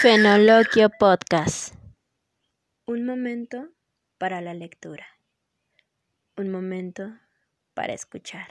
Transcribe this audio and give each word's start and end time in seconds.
Fenoloquio 0.00 0.90
Podcast. 0.98 1.74
Un 2.86 3.06
momento 3.06 3.68
para 4.18 4.40
la 4.40 4.54
lectura. 4.54 5.06
Un 6.36 6.50
momento 6.50 7.18
para 7.74 7.94
escuchar. 7.94 8.48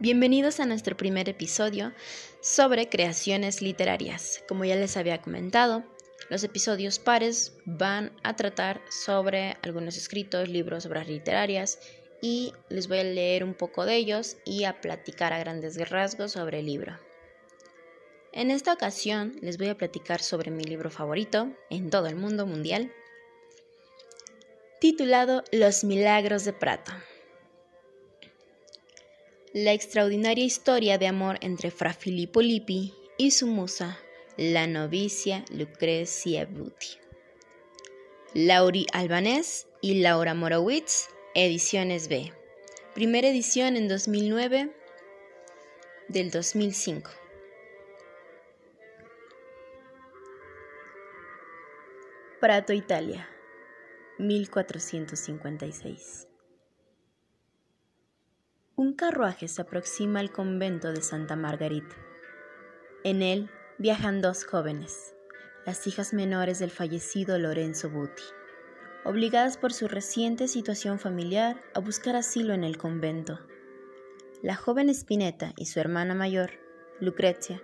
Bienvenidos 0.00 0.58
a 0.58 0.66
nuestro 0.66 0.96
primer 0.96 1.28
episodio 1.28 1.92
sobre 2.40 2.88
creaciones 2.88 3.62
literarias. 3.62 4.42
Como 4.48 4.64
ya 4.64 4.74
les 4.74 4.96
había 4.96 5.22
comentado, 5.22 5.84
los 6.28 6.42
episodios 6.42 6.98
pares 6.98 7.56
van 7.66 8.12
a 8.24 8.34
tratar 8.34 8.82
sobre 8.90 9.56
algunos 9.62 9.96
escritos, 9.96 10.48
libros, 10.48 10.86
obras 10.86 11.06
literarias 11.06 11.78
y 12.22 12.54
les 12.70 12.88
voy 12.88 13.00
a 13.00 13.04
leer 13.04 13.44
un 13.44 13.52
poco 13.52 13.84
de 13.84 13.96
ellos 13.96 14.36
y 14.46 14.64
a 14.64 14.80
platicar 14.80 15.34
a 15.34 15.38
grandes 15.40 15.76
rasgos 15.90 16.32
sobre 16.32 16.60
el 16.60 16.66
libro. 16.66 16.98
En 18.32 18.50
esta 18.50 18.72
ocasión 18.72 19.36
les 19.42 19.58
voy 19.58 19.68
a 19.68 19.76
platicar 19.76 20.22
sobre 20.22 20.50
mi 20.50 20.64
libro 20.64 20.90
favorito 20.90 21.50
en 21.68 21.90
todo 21.90 22.06
el 22.06 22.16
mundo 22.16 22.46
mundial, 22.46 22.90
titulado 24.80 25.44
Los 25.52 25.84
Milagros 25.84 26.44
de 26.44 26.54
Prato. 26.54 26.92
La 29.52 29.72
extraordinaria 29.72 30.44
historia 30.44 30.96
de 30.96 31.08
amor 31.08 31.38
entre 31.42 31.70
Fra 31.70 31.92
Filippo 31.92 32.40
Lippi 32.40 32.94
y 33.18 33.32
su 33.32 33.46
musa, 33.48 33.98
la 34.38 34.66
novicia 34.66 35.44
Lucrecia 35.50 36.46
Buti. 36.46 36.98
Lauri 38.32 38.86
Albanés 38.94 39.66
y 39.82 40.00
Laura 40.00 40.32
Morowitz, 40.32 41.08
Ediciones 41.34 42.08
B. 42.08 42.30
Primera 42.94 43.26
edición 43.26 43.76
en 43.76 43.88
2009 43.88 44.70
del 46.08 46.30
2005. 46.30 47.10
Prato, 52.38 52.74
Italia, 52.74 53.30
1456. 54.18 56.28
Un 58.76 58.92
carruaje 58.92 59.48
se 59.48 59.62
aproxima 59.62 60.20
al 60.20 60.32
convento 60.32 60.92
de 60.92 61.00
Santa 61.00 61.34
Margarita. 61.34 61.96
En 63.04 63.22
él 63.22 63.48
viajan 63.78 64.20
dos 64.20 64.44
jóvenes, 64.44 65.14
las 65.64 65.86
hijas 65.86 66.12
menores 66.12 66.58
del 66.58 66.70
fallecido 66.70 67.38
Lorenzo 67.38 67.88
Buti, 67.88 68.22
obligadas 69.04 69.56
por 69.56 69.72
su 69.72 69.88
reciente 69.88 70.48
situación 70.48 70.98
familiar 70.98 71.62
a 71.74 71.80
buscar 71.80 72.16
asilo 72.16 72.54
en 72.54 72.64
el 72.64 72.78
convento. 72.78 73.40
La 74.42 74.56
joven 74.56 74.88
Spinetta 74.88 75.52
y 75.56 75.66
su 75.66 75.80
hermana 75.80 76.14
mayor, 76.14 76.52
Lucrecia, 77.00 77.62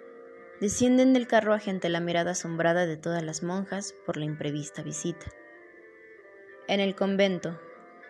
descienden 0.61 1.13
del 1.13 1.27
carruaje 1.27 1.71
ante 1.71 1.89
la 1.89 2.01
mirada 2.01 2.33
asombrada 2.33 2.87
de 2.87 2.97
todas 2.97 3.23
las 3.23 3.43
monjas 3.43 3.95
por 4.05 4.17
la 4.17 4.25
imprevista 4.25 4.83
visita. 4.83 5.27
En 6.67 6.81
el 6.81 6.95
convento, 6.95 7.59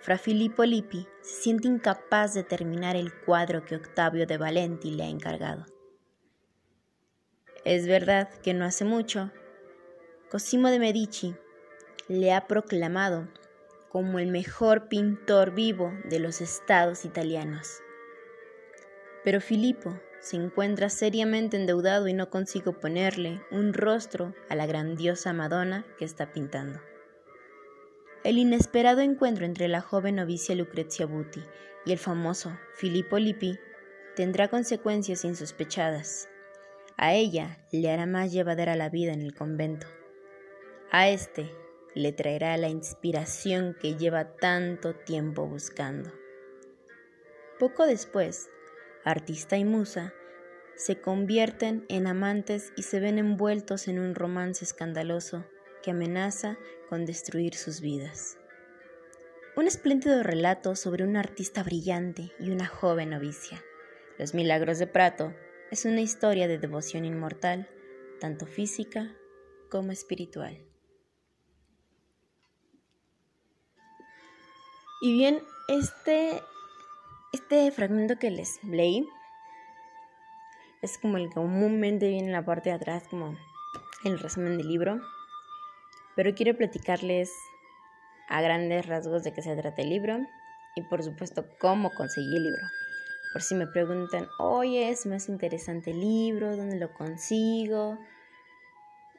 Fra 0.01 0.17
Filippo 0.17 0.65
Lippi 0.65 1.07
se 1.23 1.43
siente 1.43 1.69
incapaz 1.69 2.33
de 2.33 2.45
terminar 2.45 2.97
el 2.97 3.13
cuadro 3.13 3.65
que 3.65 3.77
Octavio 3.77 4.27
de 4.27 4.39
Valenti 4.39 4.91
le 4.93 5.05
ha 5.05 5.09
encargado. 5.09 5.67
Es 7.65 7.87
verdad 7.87 8.31
que 8.43 8.55
no 8.55 8.65
hace 8.65 8.85
mucho, 8.85 9.31
Cosimo 10.31 10.69
de 10.69 10.79
Medici 10.79 11.35
le 12.09 12.33
ha 12.33 12.47
proclamado 12.47 13.29
como 13.91 14.19
el 14.19 14.31
mejor 14.31 14.89
pintor 14.89 15.55
vivo 15.55 15.93
de 16.05 16.19
los 16.19 16.41
estados 16.41 17.05
italianos. 17.05 17.81
Pero 19.25 19.41
Filippo 19.41 19.99
se 20.21 20.37
encuentra 20.37 20.89
seriamente 20.89 21.57
endeudado 21.57 22.09
y 22.09 22.13
no 22.13 22.31
consigue 22.31 22.73
ponerle 22.73 23.41
un 23.51 23.73
rostro 23.73 24.35
a 24.49 24.55
la 24.55 24.67
grandiosa 24.67 25.33
Madonna 25.33 25.87
que 25.99 26.05
está 26.05 26.33
pintando. 26.33 26.81
El 28.25 28.39
inesperado 28.39 29.01
encuentro 29.01 29.45
entre 29.45 29.69
la 29.69 29.81
joven 29.81 30.17
novicia 30.17 30.55
Lucrezia 30.55 31.07
Buti 31.07 31.43
y 31.87 31.93
el 31.93 31.99
famoso 31.99 32.59
Filippo 32.75 33.19
Lippi 33.19 33.59
tendrá 34.17 34.49
consecuencias 34.49 35.25
insospechadas. 35.25 36.29
A 36.97 37.15
ella 37.15 37.59
le 37.71 37.91
hará 37.91 38.07
más 38.07 38.33
llevadera 38.33 38.75
la 38.75 38.89
vida 38.89 39.13
en 39.13 39.23
el 39.23 39.35
convento. 39.35 39.87
A 40.91 41.09
este 41.09 41.55
le 41.95 42.13
traerá 42.13 42.57
la 42.57 42.69
inspiración 42.69 43.77
que 43.81 43.97
lleva 43.97 44.37
tanto 44.37 44.95
tiempo 44.95 45.47
buscando. 45.47 46.13
Poco 47.59 47.87
después, 47.87 48.49
artista 49.05 49.57
y 49.57 49.65
musa 49.65 50.13
se 50.77 51.01
convierten 51.01 51.85
en 51.89 52.07
amantes 52.07 52.73
y 52.77 52.83
se 52.83 53.01
ven 53.01 53.19
envueltos 53.19 53.89
en 53.89 53.99
un 53.99 54.15
romance 54.15 54.65
escandaloso 54.65 55.45
que 55.83 55.91
amenaza 55.91 56.57
con 56.89 57.05
destruir 57.05 57.55
sus 57.55 57.81
vidas. 57.81 58.39
Un 59.57 59.67
espléndido 59.67 60.23
relato 60.23 60.77
sobre 60.77 61.03
un 61.03 61.17
artista 61.17 61.65
brillante 61.65 62.31
y 62.39 62.51
una 62.51 62.67
joven 62.67 63.11
novicia. 63.11 63.61
Los 64.19 64.35
Milagros 64.35 64.79
de 64.79 64.87
Prato 64.87 65.35
es 65.73 65.85
una 65.85 66.01
historia 66.01 66.47
de 66.47 66.59
devoción 66.59 67.05
inmortal, 67.05 67.69
tanto 68.21 68.47
física 68.47 69.17
como 69.69 69.91
espiritual. 69.91 70.68
Y 75.01 75.13
bien, 75.13 75.43
este, 75.69 76.43
este 77.33 77.71
fragmento 77.71 78.19
que 78.19 78.31
les 78.31 78.63
leí 78.65 79.09
es 80.83 80.99
como 80.99 81.17
el 81.17 81.29
que 81.29 81.35
comúnmente 81.35 82.09
viene 82.09 82.27
en 82.29 82.33
la 82.33 82.45
parte 82.45 82.71
de 82.71 82.77
atrás, 82.77 83.05
como 83.09 83.37
el 84.05 84.19
resumen 84.19 84.59
del 84.59 84.69
libro. 84.69 85.01
Pero 86.17 86.35
quiero 86.35 86.57
platicarles 86.57 87.33
a 88.29 88.41
grandes 88.41 88.87
rasgos 88.87 89.25
de 89.25 89.33
qué 89.33 89.43
se 89.43 89.57
trata 89.57 89.83
el 89.83 89.91
libro 89.91 90.19
y 90.75 90.83
por 90.83 91.03
supuesto 91.03 91.45
cómo 91.59 91.91
conseguí 91.91 92.37
el 92.37 92.45
libro. 92.45 92.63
Por 93.33 93.43
si 93.43 93.55
me 93.55 93.67
preguntan, 93.67 94.27
oye, 94.39 94.89
es 94.89 95.07
más 95.07 95.29
interesante 95.29 95.91
el 95.91 96.01
libro, 96.01 96.57
¿dónde 96.57 96.79
lo 96.79 96.93
consigo? 96.93 97.99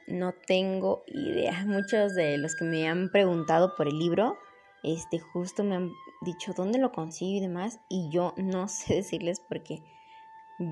No 0.07 0.33
tengo 0.33 1.03
idea. 1.07 1.63
Muchos 1.65 2.15
de 2.15 2.37
los 2.37 2.55
que 2.55 2.65
me 2.65 2.87
han 2.89 3.09
preguntado 3.11 3.75
por 3.75 3.87
el 3.87 3.99
libro, 3.99 4.37
este, 4.83 5.19
justo 5.19 5.63
me 5.63 5.75
han 5.75 5.91
dicho 6.21 6.53
dónde 6.53 6.79
lo 6.79 6.91
consigo 6.91 7.37
y 7.37 7.41
demás, 7.41 7.79
y 7.89 8.09
yo 8.09 8.33
no 8.37 8.67
sé 8.69 8.95
decirles 8.95 9.39
porque 9.47 9.83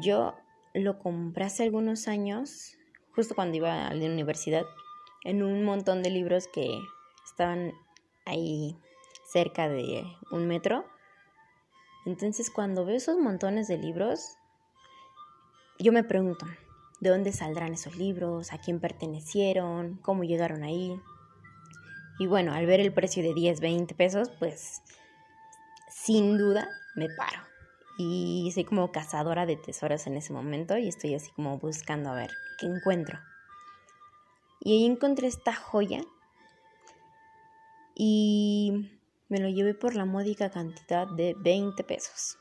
yo 0.01 0.35
lo 0.73 0.99
compré 0.99 1.45
hace 1.45 1.63
algunos 1.63 2.07
años, 2.07 2.77
justo 3.15 3.35
cuando 3.35 3.57
iba 3.57 3.87
a 3.87 3.93
la 3.93 4.05
universidad, 4.05 4.63
en 5.23 5.43
un 5.43 5.63
montón 5.63 6.03
de 6.03 6.09
libros 6.09 6.47
que 6.47 6.79
estaban 7.25 7.73
ahí 8.25 8.77
cerca 9.31 9.67
de 9.67 10.03
un 10.31 10.47
metro 10.47 10.85
entonces 12.07 12.49
cuando 12.49 12.85
veo 12.85 12.95
esos 12.95 13.17
montones 13.17 13.67
de 13.67 13.77
libros, 13.77 14.37
yo 15.77 15.91
me 15.91 16.05
pregunto, 16.05 16.45
¿de 17.01 17.09
dónde 17.09 17.33
saldrán 17.33 17.73
esos 17.73 17.97
libros? 17.97 18.53
¿A 18.53 18.59
quién 18.59 18.79
pertenecieron? 18.79 19.97
¿Cómo 19.97 20.23
llegaron 20.23 20.63
ahí? 20.63 20.97
Y 22.19 22.27
bueno, 22.27 22.53
al 22.53 22.65
ver 22.65 22.79
el 22.79 22.93
precio 22.93 23.21
de 23.23 23.33
10, 23.33 23.59
20 23.59 23.95
pesos, 23.95 24.31
pues 24.39 24.81
sin 25.89 26.37
duda 26.37 26.67
me 26.95 27.09
paro. 27.09 27.39
Y 27.97 28.51
soy 28.53 28.63
como 28.63 28.91
cazadora 28.91 29.45
de 29.45 29.55
tesoros 29.55 30.07
en 30.07 30.17
ese 30.17 30.33
momento 30.33 30.77
y 30.77 30.87
estoy 30.87 31.15
así 31.15 31.31
como 31.31 31.57
buscando 31.57 32.09
a 32.09 32.15
ver 32.15 32.31
qué 32.59 32.67
encuentro. 32.67 33.19
Y 34.59 34.73
ahí 34.73 34.85
encontré 34.85 35.27
esta 35.27 35.53
joya 35.53 36.01
y 37.95 38.91
me 39.29 39.39
lo 39.39 39.49
llevé 39.49 39.73
por 39.73 39.95
la 39.95 40.05
módica 40.05 40.49
cantidad 40.49 41.07
de 41.07 41.35
20 41.37 41.83
pesos. 41.83 42.37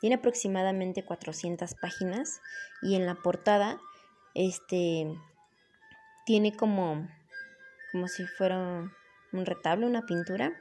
Tiene 0.00 0.16
aproximadamente 0.16 1.04
400 1.04 1.74
páginas 1.74 2.40
y 2.82 2.94
en 2.94 3.06
la 3.06 3.14
portada 3.14 3.80
este 4.34 5.06
tiene 6.26 6.54
como 6.54 7.08
como 7.94 8.08
si 8.08 8.26
fuera 8.26 8.92
un 9.32 9.46
retablo, 9.46 9.86
una 9.86 10.04
pintura. 10.04 10.52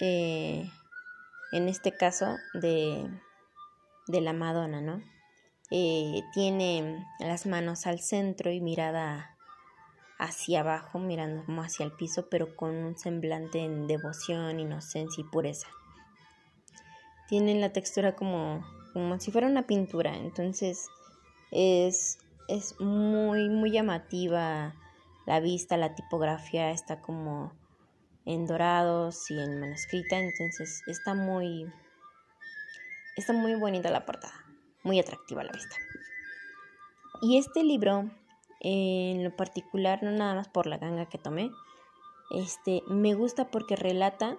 Eh, 0.00 0.70
en 1.52 1.68
este 1.68 1.92
caso 1.92 2.38
de, 2.54 3.06
de 4.06 4.20
la 4.22 4.32
Madonna, 4.32 4.80
¿no? 4.80 5.02
Eh, 5.70 6.22
tiene 6.32 7.04
las 7.20 7.44
manos 7.44 7.86
al 7.86 8.00
centro 8.00 8.50
y 8.50 8.62
mirada 8.62 9.36
hacia 10.18 10.60
abajo, 10.60 10.98
mirando 10.98 11.44
como 11.44 11.60
hacia 11.60 11.84
el 11.84 11.92
piso, 11.92 12.30
pero 12.30 12.56
con 12.56 12.70
un 12.74 12.96
semblante 12.96 13.58
en 13.58 13.86
devoción, 13.86 14.60
inocencia 14.60 15.20
y 15.20 15.28
pureza. 15.30 15.68
Tienen 17.28 17.60
la 17.60 17.74
textura 17.74 18.16
como, 18.16 18.64
como 18.94 19.20
si 19.20 19.30
fuera 19.30 19.46
una 19.46 19.66
pintura, 19.66 20.16
entonces 20.16 20.88
es, 21.50 22.16
es 22.48 22.80
muy, 22.80 23.50
muy 23.50 23.72
llamativa 23.72 24.74
la 25.26 25.40
vista, 25.40 25.76
la 25.76 25.94
tipografía 25.94 26.70
está 26.70 27.00
como 27.00 27.52
en 28.24 28.46
dorados 28.46 29.30
y 29.30 29.38
en 29.38 29.60
manuscrita, 29.60 30.18
entonces 30.18 30.82
está 30.86 31.14
muy, 31.14 31.70
está 33.16 33.32
muy 33.32 33.54
bonita 33.54 33.90
la 33.90 34.06
portada, 34.06 34.34
muy 34.82 34.98
atractiva 34.98 35.44
la 35.44 35.52
vista. 35.52 35.76
Y 37.22 37.38
este 37.38 37.62
libro, 37.62 38.10
en 38.60 39.24
lo 39.24 39.34
particular, 39.36 40.02
no 40.02 40.10
nada 40.10 40.34
más 40.34 40.48
por 40.48 40.66
la 40.66 40.78
ganga 40.78 41.06
que 41.06 41.18
tomé, 41.18 41.50
este, 42.30 42.82
me 42.88 43.14
gusta 43.14 43.50
porque 43.50 43.76
relata 43.76 44.36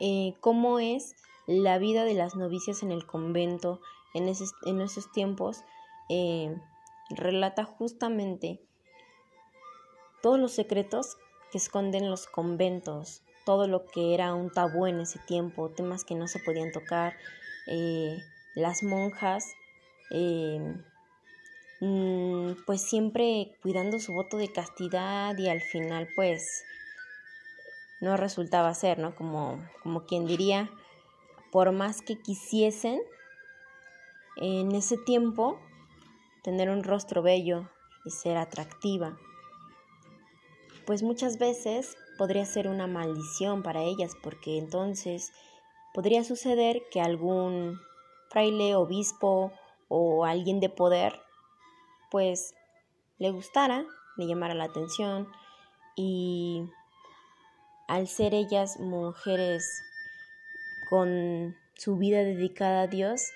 eh, 0.00 0.34
cómo 0.40 0.78
es 0.78 1.16
la 1.46 1.78
vida 1.78 2.04
de 2.04 2.14
las 2.14 2.36
novicias 2.36 2.82
en 2.82 2.92
el 2.92 3.06
convento 3.06 3.80
en, 4.14 4.24
en 4.64 4.80
esos 4.80 5.12
tiempos. 5.12 5.64
Eh, 6.08 6.56
relata 7.10 7.64
justamente 7.64 8.65
todos 10.22 10.38
los 10.38 10.52
secretos 10.52 11.16
que 11.50 11.58
esconden 11.58 12.10
los 12.10 12.26
conventos, 12.26 13.22
todo 13.44 13.68
lo 13.68 13.86
que 13.86 14.14
era 14.14 14.34
un 14.34 14.50
tabú 14.50 14.86
en 14.86 15.00
ese 15.00 15.18
tiempo, 15.20 15.70
temas 15.70 16.04
que 16.04 16.14
no 16.14 16.26
se 16.28 16.40
podían 16.40 16.72
tocar, 16.72 17.14
eh, 17.66 18.18
las 18.54 18.82
monjas, 18.82 19.54
mm, 21.80 22.52
pues 22.66 22.80
siempre 22.80 23.52
cuidando 23.62 23.98
su 23.98 24.12
voto 24.12 24.36
de 24.36 24.52
castidad 24.52 25.36
y 25.36 25.48
al 25.48 25.60
final 25.60 26.08
pues 26.16 26.64
no 28.00 28.16
resultaba 28.16 28.72
ser, 28.74 28.98
¿no? 28.98 29.14
Como, 29.14 29.62
como 29.82 30.06
quien 30.06 30.26
diría, 30.26 30.70
por 31.50 31.72
más 31.72 32.02
que 32.02 32.20
quisiesen, 32.20 33.00
en 34.36 34.72
ese 34.72 34.98
tiempo, 34.98 35.58
tener 36.42 36.68
un 36.68 36.84
rostro 36.84 37.22
bello 37.22 37.70
y 38.04 38.10
ser 38.10 38.36
atractiva, 38.36 39.18
pues 40.86 41.02
muchas 41.02 41.38
veces 41.38 41.96
podría 42.16 42.46
ser 42.46 42.68
una 42.68 42.86
maldición 42.86 43.62
para 43.62 43.82
ellas, 43.82 44.12
porque 44.22 44.56
entonces 44.58 45.32
podría 45.92 46.24
suceder 46.24 46.82
que 46.90 47.00
algún 47.00 47.78
fraile, 48.30 48.76
obispo 48.76 49.52
o 49.88 50.24
alguien 50.24 50.60
de 50.60 50.68
poder, 50.68 51.20
pues 52.10 52.54
le 53.18 53.30
gustara, 53.30 53.84
le 54.16 54.26
llamara 54.26 54.54
la 54.54 54.64
atención 54.64 55.28
y 55.96 56.68
al 57.88 58.08
ser 58.08 58.34
ellas 58.34 58.78
mujeres 58.78 59.82
con 60.88 61.56
su 61.74 61.96
vida 61.96 62.18
dedicada 62.18 62.82
a 62.82 62.86
Dios, 62.86 63.32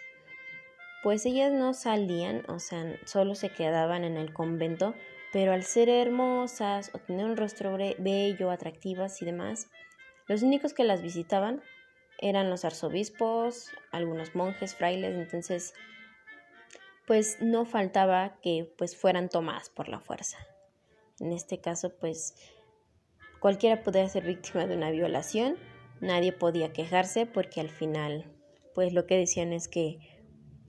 pues 1.02 1.24
ellas 1.24 1.52
no 1.52 1.72
salían, 1.72 2.44
o 2.48 2.58
sea, 2.58 2.84
solo 3.06 3.34
se 3.34 3.50
quedaban 3.50 4.04
en 4.04 4.16
el 4.16 4.32
convento, 4.32 4.94
pero 5.32 5.52
al 5.52 5.64
ser 5.64 5.88
hermosas 5.88 6.90
o 6.94 6.98
tener 6.98 7.26
un 7.26 7.36
rostro 7.36 7.76
bello, 7.76 8.50
atractivas 8.50 9.20
y 9.22 9.24
demás, 9.24 9.68
los 10.26 10.42
únicos 10.42 10.74
que 10.74 10.84
las 10.84 11.02
visitaban 11.02 11.62
eran 12.18 12.50
los 12.50 12.64
arzobispos, 12.64 13.70
algunos 13.90 14.34
monjes, 14.34 14.74
frailes, 14.74 15.16
entonces 15.16 15.74
pues 17.06 17.40
no 17.40 17.64
faltaba 17.64 18.38
que 18.40 18.72
pues 18.78 18.96
fueran 18.96 19.28
tomadas 19.28 19.70
por 19.70 19.88
la 19.88 20.00
fuerza. 20.00 20.38
En 21.18 21.32
este 21.32 21.60
caso 21.60 21.90
pues 21.98 22.34
Cualquiera 23.40 23.82
podía 23.82 24.06
ser 24.06 24.24
víctima 24.24 24.66
de 24.66 24.76
una 24.76 24.90
violación, 24.90 25.56
nadie 26.02 26.30
podía 26.30 26.74
quejarse 26.74 27.24
porque 27.24 27.62
al 27.62 27.70
final, 27.70 28.26
pues 28.74 28.92
lo 28.92 29.06
que 29.06 29.16
decían 29.16 29.54
es 29.54 29.66
que 29.66 29.98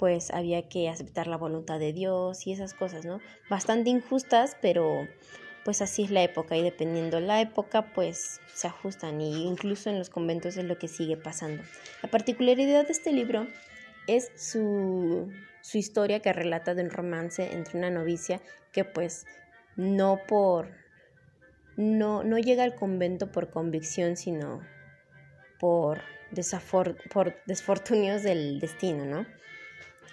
pues 0.02 0.32
había 0.32 0.68
que 0.68 0.90
aceptar 0.90 1.28
la 1.28 1.38
voluntad 1.38 1.78
de 1.78 1.94
Dios 1.94 2.48
y 2.48 2.54
esas 2.54 2.74
cosas, 2.74 3.06
¿no? 3.06 3.22
Bastante 3.52 3.92
injustas, 3.92 4.58
pero 4.60 5.08
pues 5.64 5.84
así 5.84 6.02
es 6.02 6.10
la 6.10 6.24
época 6.24 6.58
y 6.58 6.64
dependiendo 6.64 7.20
la 7.20 7.40
época 7.40 7.94
pues 7.94 8.42
se 8.52 8.66
ajustan 8.66 9.22
y 9.22 9.46
incluso 9.46 9.92
en 9.92 10.00
los 10.00 10.10
conventos 10.10 10.58
es 10.58 10.66
lo 10.66 10.80
que 10.80 10.88
sigue 10.88 11.18
pasando. 11.18 11.62
La 12.02 12.10
particularidad 12.10 12.88
de 12.88 12.94
este 12.94 13.14
libro 13.14 13.46
es 14.08 14.32
su, 14.36 15.32
su 15.62 15.78
historia 15.78 16.20
que 16.20 16.34
relata 16.34 16.74
de 16.74 16.82
un 16.82 16.90
romance 16.90 17.54
entre 17.54 17.78
una 17.78 17.92
novicia 17.92 18.42
que 18.72 18.84
pues 18.84 19.28
no 19.76 20.20
por 20.28 20.72
no, 21.78 22.24
no 22.24 22.40
llega 22.40 22.64
al 22.64 22.74
convento 22.74 23.32
por 23.32 23.52
convicción, 23.52 24.18
sino 24.18 24.62
por, 25.60 26.02
por 27.14 27.36
desfortunios 27.46 28.24
del 28.24 28.60
destino, 28.60 29.06
¿no? 29.06 29.41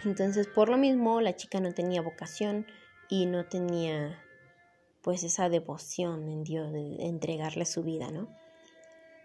Entonces, 0.05 0.47
por 0.47 0.69
lo 0.69 0.77
mismo, 0.77 1.21
la 1.21 1.37
chica 1.37 1.61
no 1.61 1.75
tenía 1.75 2.03
vocación 2.03 2.67
y 3.09 3.27
no 3.27 3.47
tenía 3.47 4.23
pues 5.03 5.23
esa 5.23 5.49
devoción 5.49 6.29
en 6.29 6.45
Dios 6.45 6.73
de 6.73 7.07
entregarle 7.07 7.65
su 7.65 7.83
vida, 7.83 8.11
¿no? 8.11 8.29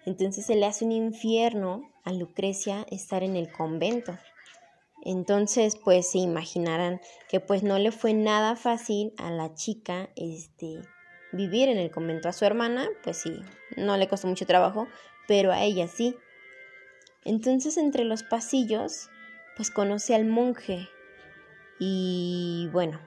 Entonces 0.05 0.45
se 0.45 0.55
le 0.55 0.65
hace 0.65 0.85
un 0.85 0.91
infierno 0.91 1.91
a 2.03 2.13
Lucrecia 2.13 2.85
estar 2.89 3.23
en 3.23 3.35
el 3.35 3.51
convento. 3.51 4.17
Entonces, 5.05 5.75
pues 5.75 6.11
se 6.11 6.19
imaginarán 6.19 7.01
que 7.29 7.39
pues 7.39 7.63
no 7.63 7.77
le 7.77 7.91
fue 7.91 8.13
nada 8.13 8.55
fácil 8.55 9.13
a 9.17 9.31
la 9.31 9.53
chica 9.53 10.09
este 10.15 10.79
vivir 11.33 11.67
en 11.67 11.77
el 11.77 11.91
convento. 11.91 12.29
A 12.29 12.33
su 12.33 12.45
hermana, 12.45 12.87
pues 13.03 13.17
sí, 13.17 13.41
no 13.75 13.97
le 13.97 14.07
costó 14.07 14.27
mucho 14.27 14.45
trabajo, 14.45 14.87
pero 15.27 15.51
a 15.51 15.61
ella 15.63 15.87
sí. 15.87 16.15
Entonces 17.25 17.77
entre 17.77 18.05
los 18.05 18.23
pasillos, 18.23 19.09
pues 19.55 19.71
conoce 19.71 20.15
al 20.15 20.25
monje. 20.25 20.89
Y 21.79 22.69
bueno, 22.71 22.99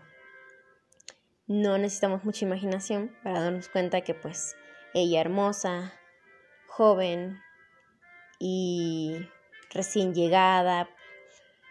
no 1.46 1.78
necesitamos 1.78 2.24
mucha 2.24 2.44
imaginación 2.44 3.16
para 3.22 3.40
darnos 3.40 3.68
cuenta 3.68 4.00
que 4.00 4.14
pues 4.14 4.56
ella 4.94 5.20
hermosa, 5.20 5.92
joven 6.66 7.40
y 8.38 9.28
recién 9.70 10.14
llegada, 10.14 10.88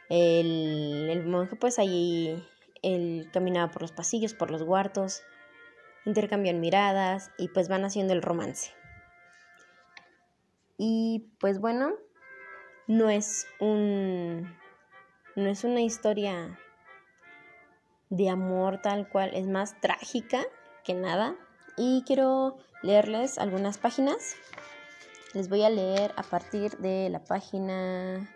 el, 0.10 1.10
el 1.10 1.26
monje 1.26 1.56
pues 1.56 1.80
allí 1.80 2.44
él 2.82 3.30
caminaba 3.34 3.72
por 3.72 3.82
los 3.82 3.92
pasillos, 3.92 4.34
por 4.34 4.52
los 4.52 4.62
huertos, 4.62 5.24
intercambian 6.06 6.60
miradas 6.60 7.32
y 7.38 7.50
pues 7.50 7.68
van 7.68 7.84
haciendo 7.84 8.14
el 8.14 8.22
romance. 8.22 8.72
Y 10.78 11.32
pues 11.40 11.60
bueno, 11.60 11.96
no 12.88 13.10
es 13.10 13.48
un 13.60 14.56
no 15.36 15.50
es 15.50 15.64
una 15.64 15.82
historia 15.82 16.58
de 18.10 18.30
amor 18.30 18.82
tal 18.82 19.10
cual, 19.10 19.32
es 19.34 19.48
más 19.48 19.80
trágica 19.82 20.44
que 20.84 20.94
nada. 20.94 21.36
Y 21.78 22.04
quiero 22.06 22.58
leerles 22.82 23.38
algunas 23.38 23.78
páginas. 23.78 24.36
Les 25.34 25.50
voy 25.50 25.64
a 25.64 25.70
leer 25.70 26.14
a 26.16 26.24
partir 26.24 26.78
de 26.78 27.10
la 27.10 27.24
página 27.26 28.34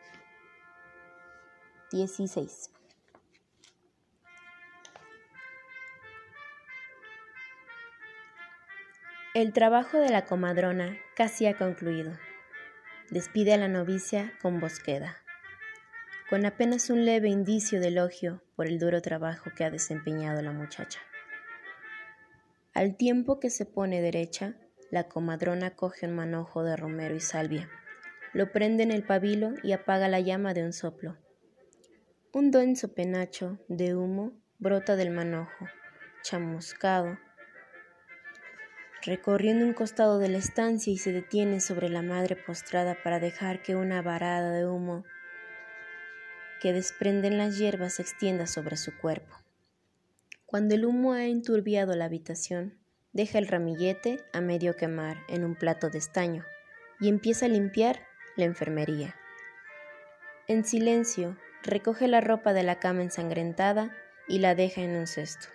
16. 1.92 2.72
El 9.36 9.54
trabajo 9.54 9.98
de 9.98 10.10
la 10.10 10.26
comadrona 10.26 10.98
casi 11.16 11.46
ha 11.46 11.58
concluido. 11.58 12.12
Despide 13.10 13.54
a 13.54 13.58
la 13.58 13.70
novicia 13.70 14.34
con 14.42 14.60
bosqueda, 14.60 15.18
con 16.30 16.46
apenas 16.46 16.92
un 16.92 17.06
leve 17.06 17.28
indicio 17.28 17.80
de 17.80 17.88
elogio 17.88 18.44
por 18.56 18.68
el 18.68 18.78
duro 18.78 19.02
trabajo 19.02 19.50
que 19.56 19.64
ha 19.64 19.72
desempeñado 19.72 20.44
la 20.44 20.52
muchacha. 20.52 21.00
Al 22.74 22.98
tiempo 22.98 23.40
que 23.40 23.50
se 23.50 23.66
pone 23.66 24.00
derecha, 24.00 24.56
la 24.92 25.08
comadrona 25.08 25.76
coge 25.76 26.06
un 26.06 26.14
manojo 26.14 26.64
de 26.64 26.76
romero 26.76 27.16
y 27.16 27.20
salvia, 27.20 27.68
lo 28.34 28.52
prende 28.52 28.84
en 28.84 28.92
el 28.92 29.04
pabilo 29.04 29.54
y 29.64 29.72
apaga 29.72 30.08
la 30.08 30.20
llama 30.20 30.54
de 30.54 30.64
un 30.64 30.72
soplo. 30.72 31.18
Un 32.32 32.52
denso 32.52 32.94
penacho 32.94 33.58
de 33.68 33.96
humo 33.96 34.40
brota 34.60 34.96
del 34.96 35.10
manojo, 35.10 35.66
chamuscado, 36.22 37.18
recorriendo 39.04 39.66
un 39.66 39.74
costado 39.74 40.20
de 40.20 40.30
la 40.30 40.38
estancia 40.38 40.94
y 40.94 40.98
se 40.98 41.12
detiene 41.12 41.60
sobre 41.60 41.90
la 41.90 42.04
madre 42.04 42.36
postrada 42.36 42.96
para 43.04 43.20
dejar 43.20 43.64
que 43.64 43.76
una 43.76 44.04
varada 44.04 44.52
de 44.52 44.68
humo 44.68 45.06
que 46.62 46.74
desprenden 46.74 47.38
las 47.38 47.58
hierbas 47.58 47.94
se 47.94 48.02
extienda 48.02 48.48
sobre 48.48 48.78
su 48.78 48.98
cuerpo. 48.98 49.36
Cuando 50.46 50.76
el 50.76 50.86
humo 50.86 51.14
ha 51.14 51.26
enturbiado 51.26 51.96
la 51.96 52.06
habitación, 52.06 52.78
deja 53.14 53.38
el 53.38 53.48
ramillete 53.48 54.24
a 54.34 54.42
medio 54.42 54.76
quemar 54.76 55.18
en 55.28 55.44
un 55.44 55.56
plato 55.56 55.90
de 55.90 55.98
estaño 55.98 56.44
y 57.00 57.08
empieza 57.08 57.46
a 57.46 57.50
limpiar 57.50 58.02
la 58.36 58.46
enfermería. 58.46 59.16
En 60.48 60.66
silencio, 60.66 61.38
recoge 61.64 62.08
la 62.08 62.22
ropa 62.22 62.54
de 62.54 62.64
la 62.64 62.80
cama 62.80 63.04
ensangrentada 63.04 63.96
y 64.28 64.40
la 64.40 64.56
deja 64.56 64.82
en 64.82 64.96
un 64.96 65.08
cesto. 65.08 65.48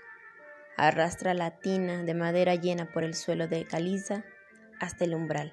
Arrastra 0.77 1.35
la 1.35 1.59
tina 1.59 2.03
de 2.03 2.15
madera 2.15 2.55
llena 2.55 2.93
por 2.93 3.05
el 3.05 3.15
suelo 3.15 3.49
de 3.49 3.65
caliza 3.65 4.25
hasta 4.81 5.05
el 5.05 5.15
umbral, 5.15 5.53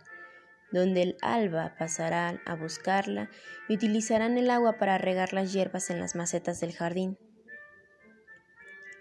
donde 0.72 1.04
el 1.04 1.18
alba 1.22 1.76
pasará 1.78 2.42
a 2.46 2.56
buscarla 2.56 3.30
y 3.68 3.76
utilizarán 3.76 4.38
el 4.38 4.50
agua 4.50 4.78
para 4.78 4.98
regar 4.98 5.34
las 5.34 5.54
hierbas 5.54 5.90
en 5.90 6.00
las 6.00 6.16
macetas 6.16 6.60
del 6.60 6.74
jardín. 6.74 7.18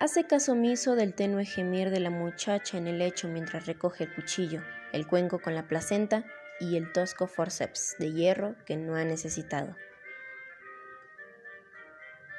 Hace 0.01 0.25
caso 0.25 0.53
omiso 0.53 0.97
del 0.97 1.15
tenue 1.15 1.45
gemir 1.45 1.91
de 1.91 2.01
la 2.01 2.11
muchacha 2.11 2.79
en 2.79 2.87
el 2.87 2.99
lecho 2.99 3.29
mientras 3.29 3.67
recoge 3.67 4.05
el 4.05 4.15
cuchillo, 4.15 4.63
el 4.93 5.07
cuenco 5.07 5.41
con 5.41 5.55
la 5.55 5.69
placenta 5.69 6.25
y 6.59 6.77
el 6.77 6.91
tosco 6.93 7.27
forceps 7.27 7.97
de 7.99 8.13
hierro 8.13 8.57
que 8.65 8.77
no 8.77 8.95
ha 8.95 9.05
necesitado. 9.05 9.77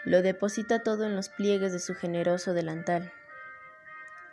Lo 0.06 0.24
deposita 0.24 0.82
todo 0.82 1.06
en 1.06 1.16
los 1.16 1.30
pliegues 1.30 1.72
de 1.72 1.80
su 1.80 1.94
generoso 1.94 2.54
delantal, 2.54 3.14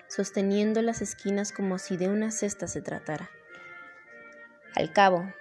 sosteniendo 0.09 0.81
las 0.81 1.02
esquinas 1.02 1.52
como 1.52 1.78
si 1.78 1.99
de 1.99 2.09
una 2.09 2.31
cesta 2.31 2.67
se 2.67 2.81
tratara. 2.81 3.31
Al 4.75 4.93
cabo, 4.93 5.33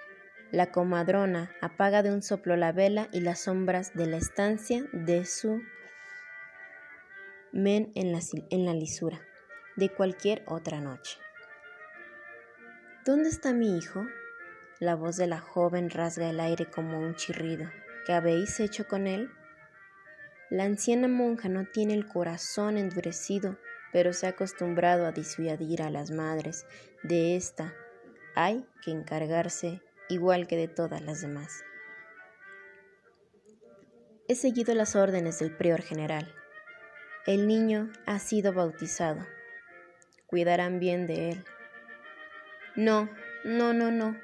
la 0.50 0.72
comadrona 0.72 1.50
apaga 1.60 2.02
de 2.02 2.12
un 2.12 2.22
soplo 2.22 2.56
la 2.56 2.72
vela 2.72 3.08
y 3.12 3.20
las 3.20 3.40
sombras 3.40 3.92
de 3.94 4.06
la 4.06 4.16
estancia 4.16 4.84
de 4.92 5.26
su 5.26 5.62
men 7.52 7.92
en 7.94 8.12
la, 8.12 8.20
en 8.50 8.64
la 8.64 8.72
lisura 8.72 9.20
de 9.76 9.90
cualquier 9.90 10.42
otra 10.46 10.80
noche. 10.80 11.18
¿Dónde 13.04 13.28
está 13.28 13.52
mi 13.52 13.76
hijo? 13.76 14.06
La 14.80 14.94
voz 14.94 15.16
de 15.16 15.26
la 15.26 15.40
joven 15.40 15.90
rasga 15.90 16.30
el 16.30 16.40
aire 16.40 16.66
como 16.66 16.98
un 16.98 17.14
chirrido. 17.14 17.70
¿Qué 18.06 18.12
habéis 18.12 18.58
hecho 18.60 18.86
con 18.86 19.06
él? 19.06 19.30
La 20.50 20.64
anciana 20.64 21.08
monja 21.08 21.48
no 21.48 21.66
tiene 21.66 21.94
el 21.94 22.06
corazón 22.06 22.78
endurecido, 22.78 23.58
pero 23.92 24.12
se 24.12 24.26
ha 24.26 24.30
acostumbrado 24.30 25.06
a 25.06 25.12
disuadir 25.12 25.82
a 25.82 25.90
las 25.90 26.10
madres. 26.10 26.66
De 27.02 27.36
esta 27.36 27.74
hay 28.40 28.64
que 28.84 28.92
encargarse 28.92 29.82
igual 30.08 30.46
que 30.46 30.56
de 30.56 30.68
todas 30.68 31.02
las 31.02 31.20
demás. 31.20 31.64
He 34.28 34.36
seguido 34.36 34.76
las 34.76 34.94
órdenes 34.94 35.40
del 35.40 35.56
prior 35.56 35.82
general. 35.82 36.32
El 37.26 37.48
niño 37.48 37.90
ha 38.06 38.20
sido 38.20 38.52
bautizado. 38.52 39.26
Cuidarán 40.28 40.78
bien 40.78 41.08
de 41.08 41.30
él. 41.30 41.44
No, 42.76 43.10
no, 43.42 43.72
no, 43.72 43.90
no, 43.90 44.16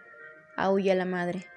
aúlla 0.56 0.94
la 0.94 1.06
madre. 1.06 1.48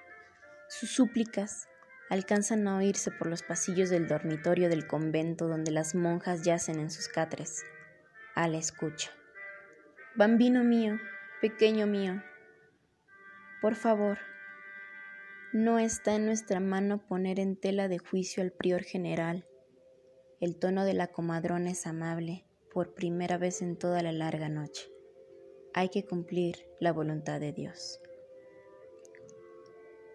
Sus 0.68 0.90
súplicas 0.90 1.68
alcanzan 2.10 2.68
a 2.68 2.78
oírse 2.78 3.12
por 3.12 3.28
los 3.28 3.44
pasillos 3.44 3.92
del 3.92 4.08
dormitorio 4.08 4.68
del 4.68 4.88
convento 4.88 5.48
donde 5.48 5.70
las 5.70 5.94
monjas 5.94 6.42
yacen 6.42 6.80
en 6.80 6.90
sus 6.90 7.08
catres, 7.08 7.64
a 8.34 8.48
la 8.48 8.58
escucha. 8.58 9.12
Bambino 10.16 10.64
mío, 10.64 10.98
pequeño 11.40 11.86
mío, 11.86 12.24
por 13.62 13.76
favor, 13.76 14.20
no 15.54 15.80
está 15.80 16.16
en 16.16 16.26
nuestra 16.26 16.60
mano 16.60 17.00
poner 17.08 17.40
en 17.40 17.56
tela 17.56 17.88
de 17.88 17.98
juicio 17.98 18.44
al 18.44 18.52
prior 18.52 18.84
general. 18.84 19.48
El 20.40 20.58
tono 20.58 20.86
de 20.86 20.94
la 20.94 21.08
comadrona 21.08 21.72
es 21.72 21.88
amable, 21.88 22.46
por 22.72 22.94
primera 22.94 23.38
vez 23.38 23.62
en 23.62 23.78
toda 23.78 24.04
la 24.04 24.12
larga 24.12 24.50
noche. 24.50 24.92
Hay 25.74 25.90
que 25.90 26.06
cumplir 26.06 26.68
la 26.80 26.92
voluntad 26.92 27.40
de 27.40 27.54
Dios. 27.54 28.00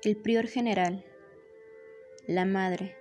El 0.04 0.16
prior 0.16 0.46
general 0.46 1.04
la 2.28 2.44
madre 2.44 2.94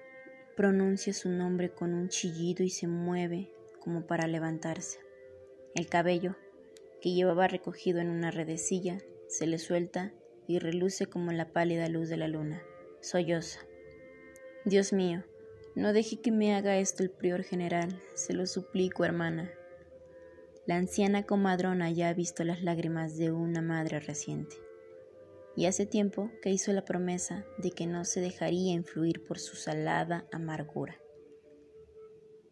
pronuncia 0.55 1.13
su 1.13 1.29
nombre 1.29 1.71
con 1.71 1.93
un 1.93 2.09
chillido 2.09 2.63
y 2.63 2.71
se 2.71 2.87
mueve 2.87 3.53
como 3.79 4.07
para 4.07 4.25
levantarse. 4.25 4.99
El 5.75 5.87
cabello, 5.87 6.35
que 7.01 7.13
llevaba 7.13 7.47
recogido 7.47 7.99
en 7.99 8.09
una 8.09 8.31
redecilla, 8.31 8.97
se 9.27 9.45
le 9.45 9.59
suelta 9.59 10.11
y 10.51 10.59
reluce 10.59 11.07
como 11.07 11.31
la 11.31 11.51
pálida 11.51 11.87
luz 11.89 12.09
de 12.09 12.17
la 12.17 12.27
luna. 12.27 12.61
Solloza. 12.99 13.61
Dios 14.65 14.93
mío, 14.93 15.23
no 15.75 15.93
deje 15.93 16.21
que 16.21 16.31
me 16.31 16.53
haga 16.53 16.77
esto 16.77 17.03
el 17.03 17.09
prior 17.09 17.43
general, 17.43 18.01
se 18.13 18.33
lo 18.33 18.45
suplico, 18.45 19.05
hermana. 19.05 19.51
La 20.67 20.75
anciana 20.75 21.23
comadrona 21.23 21.89
ya 21.89 22.09
ha 22.09 22.13
visto 22.13 22.43
las 22.43 22.61
lágrimas 22.61 23.17
de 23.17 23.31
una 23.31 23.61
madre 23.61 23.99
reciente 23.99 24.57
y 25.55 25.65
hace 25.65 25.85
tiempo 25.85 26.31
que 26.41 26.49
hizo 26.49 26.71
la 26.71 26.85
promesa 26.85 27.45
de 27.57 27.71
que 27.71 27.87
no 27.87 28.05
se 28.05 28.21
dejaría 28.21 28.73
influir 28.73 29.23
por 29.23 29.39
su 29.39 29.55
salada 29.55 30.25
amargura. 30.31 30.97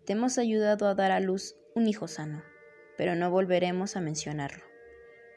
Te 0.05 0.13
hemos 0.13 0.37
ayudado 0.37 0.87
a 0.87 0.95
dar 0.95 1.11
a 1.11 1.19
luz 1.19 1.55
un 1.75 1.87
hijo 1.87 2.07
sano, 2.07 2.43
pero 2.97 3.15
no 3.15 3.29
volveremos 3.31 3.95
a 3.95 4.01
mencionarlo. 4.01 4.63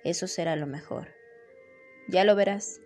Eso 0.05 0.27
será 0.27 0.57
lo 0.57 0.67
mejor. 0.67 1.09
Ya 2.09 2.25
lo 2.25 2.35
verás, 2.35 2.81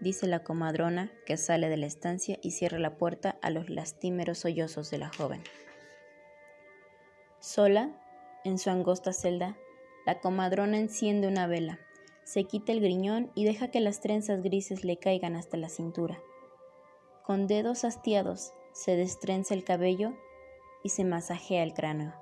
dice 0.00 0.26
la 0.26 0.42
comadrona 0.42 1.12
que 1.26 1.36
sale 1.36 1.68
de 1.68 1.76
la 1.76 1.86
estancia 1.86 2.38
y 2.42 2.52
cierra 2.52 2.78
la 2.78 2.96
puerta 2.96 3.38
a 3.42 3.50
los 3.50 3.70
lastimeros 3.70 4.38
sollozos 4.38 4.90
de 4.90 4.98
la 4.98 5.10
joven. 5.12 5.42
Sola, 7.40 7.90
en 8.44 8.58
su 8.58 8.70
angosta 8.70 9.12
celda, 9.12 9.56
la 10.06 10.20
comadrona 10.20 10.78
enciende 10.78 11.28
una 11.28 11.46
vela 11.46 11.78
se 12.30 12.44
quita 12.44 12.70
el 12.70 12.80
griñón 12.80 13.32
y 13.34 13.44
deja 13.44 13.72
que 13.72 13.80
las 13.80 14.00
trenzas 14.00 14.40
grises 14.40 14.84
le 14.84 14.98
caigan 14.98 15.34
hasta 15.34 15.56
la 15.56 15.68
cintura. 15.68 16.22
Con 17.24 17.48
dedos 17.48 17.84
hastiados 17.84 18.52
se 18.72 18.94
destrenza 18.94 19.52
el 19.52 19.64
cabello 19.64 20.12
y 20.84 20.90
se 20.90 21.04
masajea 21.04 21.64
el 21.64 21.74
cráneo. 21.74 22.14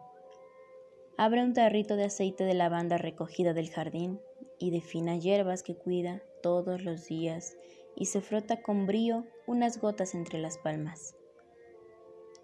Abre 1.18 1.42
un 1.42 1.52
tarrito 1.52 1.96
de 1.96 2.04
aceite 2.04 2.44
de 2.44 2.54
lavanda 2.54 2.96
recogida 2.96 3.52
del 3.52 3.68
jardín 3.68 4.18
y 4.58 4.70
de 4.70 4.80
finas 4.80 5.22
hierbas 5.22 5.62
que 5.62 5.76
cuida 5.76 6.22
todos 6.42 6.84
los 6.84 7.06
días 7.06 7.56
y 7.96 8.06
se 8.06 8.20
frota 8.20 8.62
con 8.62 8.86
brío 8.86 9.26
unas 9.46 9.80
gotas 9.80 10.14
entre 10.14 10.38
las 10.38 10.58
palmas. 10.58 11.16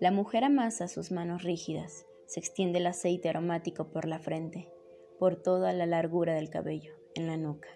La 0.01 0.11
mujer 0.11 0.45
amasa 0.45 0.89
sus 0.89 1.13
manos 1.13 1.43
rígidas, 1.43 2.07
se 2.27 2.41
extiende 2.41 2.79
el 2.79 2.87
aceite 2.87 3.29
aromático 3.29 3.91
por 3.91 4.07
la 4.07 4.19
frente, 4.19 4.69
por 5.19 5.37
toda 5.37 5.73
la 5.73 5.87
largura 5.87 6.35
del 6.35 6.51
cabello 6.51 6.95
en 7.15 7.27
la 7.27 7.37
nuca. 7.37 7.69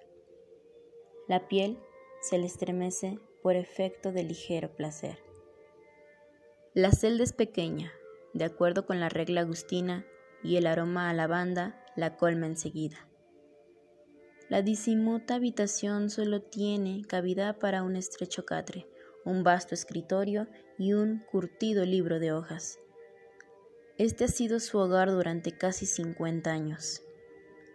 La 1.28 1.46
piel 1.46 1.78
se 2.20 2.38
le 2.38 2.46
estremece 2.46 3.18
por 3.42 3.54
efecto 3.54 4.12
de 4.12 4.24
ligero 4.24 4.74
placer. 4.74 5.18
La 6.74 6.92
celda 6.92 7.24
es 7.24 7.32
pequeña, 7.32 7.92
de 8.34 8.44
acuerdo 8.44 8.86
con 8.86 9.00
la 9.00 9.08
regla 9.08 9.42
agustina, 9.42 10.06
y 10.42 10.56
el 10.56 10.66
aroma 10.66 11.10
a 11.10 11.14
lavanda 11.14 11.84
la 11.96 12.16
colma 12.16 12.46
enseguida. 12.46 13.07
La 14.48 14.62
disimuta 14.62 15.34
habitación 15.34 16.08
solo 16.08 16.40
tiene 16.40 17.02
cavidad 17.06 17.58
para 17.58 17.82
un 17.82 17.96
estrecho 17.96 18.46
catre, 18.46 18.86
un 19.26 19.42
vasto 19.42 19.74
escritorio 19.74 20.48
y 20.78 20.94
un 20.94 21.22
curtido 21.30 21.84
libro 21.84 22.18
de 22.18 22.32
hojas. 22.32 22.78
Este 23.98 24.24
ha 24.24 24.28
sido 24.28 24.58
su 24.58 24.78
hogar 24.78 25.10
durante 25.10 25.52
casi 25.52 25.84
50 25.84 26.50
años. 26.50 27.02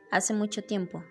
Hace 0.09 0.33
mucho 0.33 0.63
tiempo, 0.63 1.03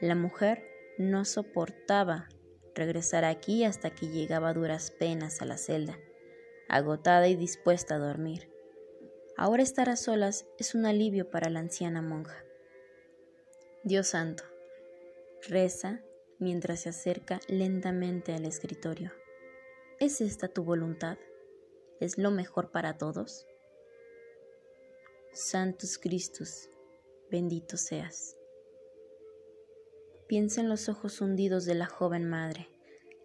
la 0.00 0.14
mujer 0.14 0.64
no 0.96 1.26
soportaba 1.26 2.28
regresar 2.74 3.26
aquí 3.26 3.64
hasta 3.64 3.90
que 3.90 4.08
llegaba 4.08 4.48
a 4.48 4.54
duras 4.54 4.90
penas 4.90 5.42
a 5.42 5.44
la 5.44 5.58
celda, 5.58 5.98
agotada 6.68 7.28
y 7.28 7.36
dispuesta 7.36 7.96
a 7.96 7.98
dormir. 7.98 8.50
Ahora 9.36 9.62
estar 9.62 9.90
a 9.90 9.96
solas 9.96 10.46
es 10.58 10.74
un 10.74 10.86
alivio 10.86 11.30
para 11.30 11.50
la 11.50 11.60
anciana 11.60 12.00
monja. 12.00 12.44
Dios 13.84 14.08
santo, 14.08 14.44
reza 15.48 16.02
mientras 16.38 16.80
se 16.80 16.88
acerca 16.90 17.40
lentamente 17.48 18.34
al 18.34 18.44
escritorio. 18.44 19.12
¿Es 19.98 20.20
esta 20.20 20.48
tu 20.48 20.64
voluntad? 20.64 21.18
¿Es 22.00 22.16
lo 22.16 22.30
mejor 22.30 22.70
para 22.70 22.96
todos? 22.96 23.46
Santos 25.32 25.98
Cristus, 25.98 26.68
bendito 27.30 27.76
seas. 27.76 28.36
Piensa 30.26 30.60
en 30.60 30.68
los 30.68 30.88
ojos 30.88 31.20
hundidos 31.20 31.64
de 31.64 31.74
la 31.74 31.86
joven 31.86 32.28
madre, 32.28 32.68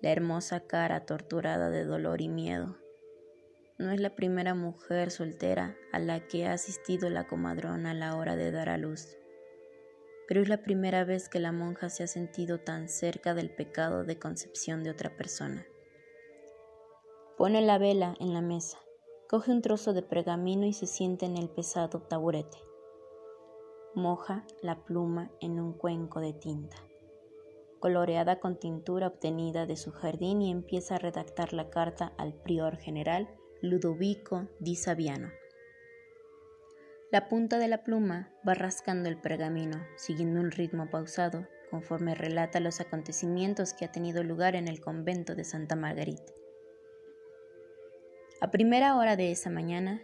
la 0.01 0.11
hermosa 0.11 0.61
cara 0.61 1.05
torturada 1.05 1.69
de 1.69 1.85
dolor 1.85 2.21
y 2.21 2.27
miedo. 2.27 2.77
No 3.77 3.91
es 3.91 3.99
la 3.99 4.15
primera 4.15 4.53
mujer 4.53 5.11
soltera 5.11 5.77
a 5.91 5.99
la 5.99 6.27
que 6.27 6.45
ha 6.45 6.53
asistido 6.53 7.09
la 7.09 7.27
comadrona 7.27 7.91
a 7.91 7.93
la 7.93 8.15
hora 8.15 8.35
de 8.35 8.51
dar 8.51 8.69
a 8.69 8.77
luz, 8.77 9.17
pero 10.27 10.41
es 10.41 10.49
la 10.49 10.63
primera 10.63 11.03
vez 11.03 11.29
que 11.29 11.39
la 11.39 11.51
monja 11.51 11.89
se 11.89 12.03
ha 12.03 12.07
sentido 12.07 12.59
tan 12.59 12.89
cerca 12.89 13.33
del 13.33 13.49
pecado 13.49 14.03
de 14.03 14.17
concepción 14.19 14.83
de 14.83 14.91
otra 14.91 15.15
persona. 15.15 15.65
Pone 17.37 17.61
la 17.61 17.77
vela 17.77 18.15
en 18.19 18.33
la 18.33 18.41
mesa, 18.41 18.79
coge 19.29 19.51
un 19.51 19.61
trozo 19.61 19.93
de 19.93 20.01
pergamino 20.01 20.65
y 20.65 20.73
se 20.73 20.87
sienta 20.87 21.25
en 21.25 21.37
el 21.37 21.49
pesado 21.49 22.01
taburete. 22.01 22.57
Moja 23.93 24.45
la 24.61 24.83
pluma 24.83 25.31
en 25.41 25.59
un 25.59 25.73
cuenco 25.73 26.19
de 26.19 26.33
tinta 26.33 26.77
coloreada 27.85 28.39
con 28.39 28.57
tintura 28.57 29.05
obtenida 29.05 29.67
de 29.67 29.75
su 29.75 29.91
jardín 29.91 30.41
y 30.41 30.49
empieza 30.49 30.95
a 30.95 30.97
redactar 30.97 31.53
la 31.53 31.69
carta 31.69 32.13
al 32.17 32.33
prior 32.33 32.77
general 32.77 33.29
Ludovico 33.61 34.47
di 34.59 34.75
Saviano. 34.75 35.29
La 37.11 37.29
punta 37.29 37.59
de 37.59 37.67
la 37.67 37.83
pluma 37.83 38.31
va 38.47 38.53
rascando 38.53 39.09
el 39.09 39.17
pergamino, 39.17 39.85
siguiendo 39.95 40.39
un 40.39 40.51
ritmo 40.51 40.89
pausado, 40.89 41.47
conforme 41.69 42.15
relata 42.15 42.59
los 42.59 42.79
acontecimientos 42.81 43.73
que 43.73 43.85
ha 43.85 43.91
tenido 43.91 44.23
lugar 44.23 44.55
en 44.55 44.67
el 44.67 44.81
convento 44.81 45.35
de 45.35 45.43
Santa 45.43 45.75
Margarita. 45.75 46.33
A 48.41 48.51
primera 48.51 48.95
hora 48.97 49.15
de 49.15 49.31
esa 49.31 49.49
mañana, 49.49 50.01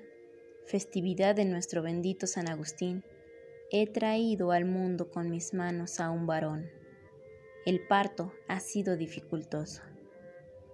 festividad 0.65 1.35
de 1.35 1.45
nuestro 1.45 1.81
bendito 1.81 2.27
San 2.27 2.49
Agustín, 2.49 3.03
he 3.71 3.87
traído 3.87 4.51
al 4.51 4.65
mundo 4.65 5.11
con 5.11 5.29
mis 5.29 5.53
manos 5.53 5.99
a 5.99 6.09
un 6.09 6.27
varón 6.27 6.69
el 7.63 7.79
parto 7.79 8.33
ha 8.47 8.59
sido 8.59 8.97
dificultoso, 8.97 9.83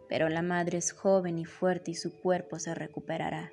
pero 0.08 0.30
la 0.30 0.42
madre 0.42 0.78
es 0.78 0.94
joven 0.94 1.38
y 1.38 1.44
fuerte 1.44 1.92
y 1.92 1.96
su 1.96 2.18
cuerpo 2.18 2.60
se 2.60 2.74
recuperará. 2.74 3.52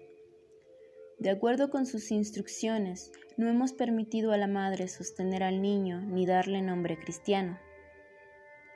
De 1.18 1.30
acuerdo 1.30 1.71
con 1.71 1.87
sus 1.87 2.11
instrucciones, 2.11 3.12
no 3.37 3.49
hemos 3.49 3.73
permitido 3.73 4.33
a 4.33 4.37
la 4.37 4.47
madre 4.47 4.88
sostener 4.88 5.42
al 5.42 5.62
niño 5.62 6.00
ni 6.00 6.26
darle 6.26 6.61
nombre 6.61 6.99
cristiano. 6.99 7.59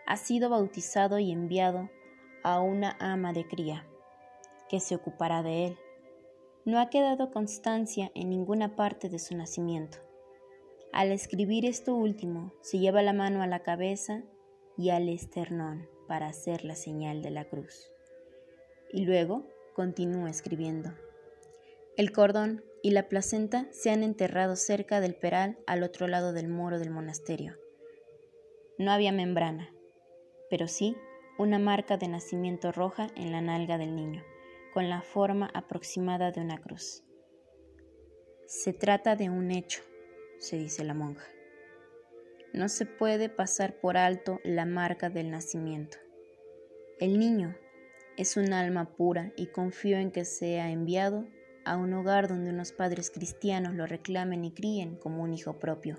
Ha 0.07 0.17
sido 0.17 0.49
bautizado 0.49 1.19
y 1.19 1.33
enviado 1.33 1.91
a 2.43 2.61
una 2.61 2.97
ama 3.01 3.33
de 3.33 3.47
cría, 3.47 3.87
que 4.69 4.81
se 4.81 4.95
ocupará 4.95 5.43
de 5.43 5.67
él. 5.67 5.77
No 6.65 6.79
ha 6.79 6.91
quedado 6.91 7.31
constancia 7.31 8.11
en 8.15 8.31
ninguna 8.31 8.77
parte 8.77 9.09
de 9.09 9.19
su 9.19 9.37
nacimiento. 9.37 9.99
Al 10.93 11.13
escribir 11.13 11.67
esto 11.67 11.95
último, 11.95 12.53
se 12.63 12.79
lleva 12.79 13.03
la 13.03 13.13
mano 13.13 13.43
a 13.43 13.47
la 13.47 13.63
cabeza 13.63 14.23
y 14.77 14.91
al 14.91 15.09
esternón 15.09 15.89
para 16.07 16.29
hacer 16.29 16.65
la 16.65 16.77
señal 16.77 17.21
de 17.21 17.31
la 17.31 17.45
cruz. 17.45 17.91
Y 18.93 19.05
luego 19.05 19.47
continúa 19.75 20.31
escribiendo. 20.31 20.91
El 21.99 22.13
cordón 22.13 22.63
y 22.81 22.93
la 22.93 23.09
placenta 23.09 23.67
se 23.73 23.91
han 23.91 24.05
enterrado 24.05 24.55
cerca 24.55 25.01
del 25.01 25.17
peral 25.17 25.59
al 25.67 25.83
otro 25.83 26.07
lado 26.07 26.33
del 26.33 26.47
muro 26.47 26.79
del 26.79 26.91
monasterio. 26.91 27.59
No 28.79 28.93
había 28.93 29.11
membrana, 29.11 29.75
pero 30.49 30.69
sí 30.69 30.97
una 31.39 31.59
marca 31.59 31.97
de 31.97 32.07
nacimiento 32.07 32.71
roja 32.71 33.09
en 33.17 33.33
la 33.33 33.41
nalga 33.41 33.79
del 33.79 33.97
niño, 33.97 34.23
con 34.73 34.89
la 34.89 35.03
forma 35.03 35.51
aproximada 35.53 36.31
de 36.31 36.41
una 36.41 36.59
cruz. 36.59 37.03
Se 38.47 38.73
trata 38.73 39.17
de 39.17 39.29
un 39.29 39.51
hecho, 39.51 39.83
se 40.39 40.57
dice 40.57 40.85
la 40.85 40.95
monja. 40.95 41.27
No 42.53 42.69
se 42.69 42.87
puede 42.87 43.29
pasar 43.29 43.81
por 43.81 43.97
alto 43.97 44.39
la 44.45 44.67
marca 44.67 45.11
del 45.11 45.33
nacimiento. 45.33 45.99
El 47.01 47.19
niño 47.19 47.57
es 48.17 48.37
un 48.37 48.53
alma 48.53 48.95
pura 48.95 49.33
y 49.37 49.49
confío 49.49 49.99
en 49.99 50.13
que 50.13 50.25
sea 50.25 50.71
enviado 50.71 51.27
a 51.69 51.77
un 51.77 51.93
hogar 51.93 52.29
donde 52.29 52.51
unos 52.51 52.73
padres 52.73 53.11
cristianos 53.11 53.75
lo 53.75 53.87
reclamen 53.87 54.45
y 54.45 54.53
críen 54.53 54.97
como 54.97 55.23
un 55.23 55.35
hijo 55.35 55.59
propio. 55.59 55.99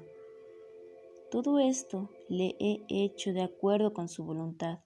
Todo 1.30 1.60
esto 1.60 2.10
le 2.28 2.56
he 2.60 2.86
hecho 2.90 3.34
de 3.34 3.44
acuerdo 3.44 3.94
con 3.94 4.10
su 4.10 4.24
voluntad. 4.24 4.80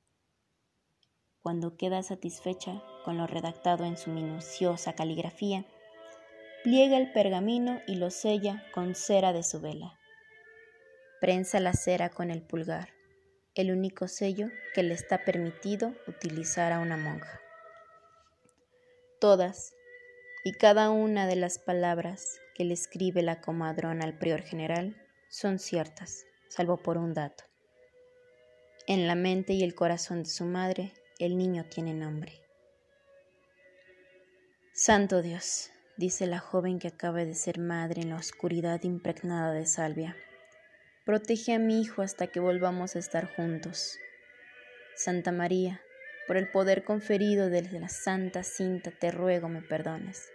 Cuando 1.42 1.78
queda 1.78 2.04
satisfecha 2.04 2.84
con 3.06 3.18
lo 3.18 3.28
redactado 3.28 3.86
en 3.86 3.96
su 3.98 4.10
minuciosa 4.10 4.94
caligrafía, 4.94 5.66
pliega 6.64 6.98
el 6.98 7.14
pergamino 7.14 7.82
y 7.88 7.96
lo 7.96 8.10
sella 8.10 8.64
con 8.74 8.94
cera 8.96 9.32
de 9.32 9.44
su 9.44 9.62
vela. 9.62 9.98
Prensa 11.22 11.62
la 11.62 11.74
cera 11.74 12.10
con 12.10 12.30
el 12.30 12.42
pulgar, 12.42 12.90
el 13.56 13.72
único 13.72 14.10
sello 14.10 14.50
que 14.74 14.84
le 14.84 14.94
está 14.94 15.24
permitido 15.24 15.94
utilizar 16.08 16.74
a 16.74 16.80
una 16.80 16.98
monja. 16.98 17.40
Todas, 19.22 19.74
y 20.44 20.52
cada 20.52 20.90
una 20.90 21.26
de 21.26 21.38
las 21.38 21.58
palabras 21.58 22.40
que 22.54 22.66
le 22.66 22.74
escribe 22.74 23.22
la 23.22 23.40
comadrona 23.40 24.04
al 24.04 24.18
prior 24.18 24.42
general 24.42 24.96
son 25.30 25.58
ciertas, 25.58 26.26
salvo 26.50 26.78
por 26.78 26.98
un 26.98 27.14
dato. 27.14 27.46
En 28.86 29.08
la 29.08 29.16
mente 29.16 29.54
y 29.54 29.64
el 29.64 29.74
corazón 29.74 30.24
de 30.24 30.30
su 30.30 30.44
madre, 30.44 30.94
el 31.18 31.38
niño 31.38 31.66
tiene 31.70 31.94
nombre. 31.94 32.42
Santo 34.74 35.22
Dios, 35.22 35.72
dice 35.96 36.28
la 36.28 36.40
joven 36.40 36.80
que 36.80 36.90
acaba 36.90 37.24
de 37.24 37.36
ser 37.36 37.60
madre 37.60 38.02
en 38.02 38.10
la 38.10 38.18
oscuridad 38.18 38.84
impregnada 38.84 39.54
de 39.54 39.66
salvia, 39.66 40.18
protege 41.06 41.54
a 41.54 41.60
mi 41.60 41.82
hijo 41.82 42.02
hasta 42.02 42.28
que 42.28 42.42
volvamos 42.42 42.98
a 42.98 43.00
estar 43.00 43.34
juntos. 43.34 43.98
Santa 44.96 45.32
María, 45.32 45.82
por 46.28 46.36
el 46.36 46.50
poder 46.50 46.84
conferido 46.84 47.50
desde 47.50 47.80
la 47.80 47.90
Santa 47.90 48.44
Cinta, 48.44 48.92
te 48.92 49.12
ruego 49.12 49.48
me 49.48 49.62
perdones. 49.62 50.33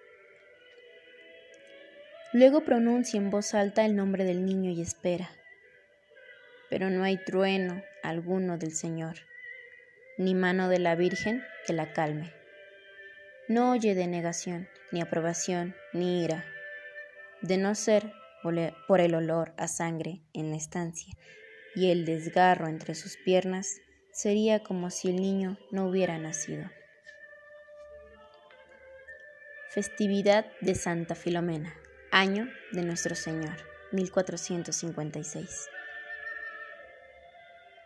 Luego 2.33 2.64
pronuncia 2.64 3.19
en 3.19 3.31
voz 3.31 3.55
alta 3.55 3.85
el 3.87 3.97
nombre 3.97 4.25
del 4.25 4.45
niño 4.45 4.71
y 4.71 4.83
espera. 4.83 5.31
Pero 6.69 6.91
no 6.91 7.03
hay 7.05 7.17
trueno 7.25 7.83
alguno 8.03 8.59
del 8.59 8.73
Señor, 8.73 9.17
ni 10.19 10.35
mano 10.35 10.69
de 10.69 10.79
la 10.79 10.95
Virgen 10.95 11.43
que 11.67 11.73
la 11.73 11.93
calme. 11.93 12.33
No 13.49 13.71
oye 13.71 13.95
denegación, 13.95 14.69
ni 14.93 15.01
aprobación, 15.01 15.75
ni 15.95 16.23
ira, 16.23 16.45
de 17.41 17.57
no 17.57 17.75
ser 17.75 18.12
por 18.87 19.01
el 19.01 19.14
olor 19.14 19.55
a 19.57 19.69
sangre 19.69 20.21
en 20.33 20.51
la 20.51 20.57
estancia 20.57 21.12
y 21.75 21.91
el 21.91 22.05
desgarro 22.05 22.69
entre 22.69 22.95
sus 22.95 23.17
piernas, 23.17 23.81
sería 24.12 24.62
como 24.62 24.91
si 24.91 25.09
el 25.09 25.17
niño 25.17 25.59
no 25.71 25.87
hubiera 25.88 26.19
nacido. 26.19 26.71
Festividad 29.71 30.47
de 30.61 30.75
Santa 30.75 31.14
Filomena. 31.14 31.75
Año 32.11 32.49
de 32.73 32.83
nuestro 32.83 33.14
Señor, 33.14 33.55
1456. 33.92 35.68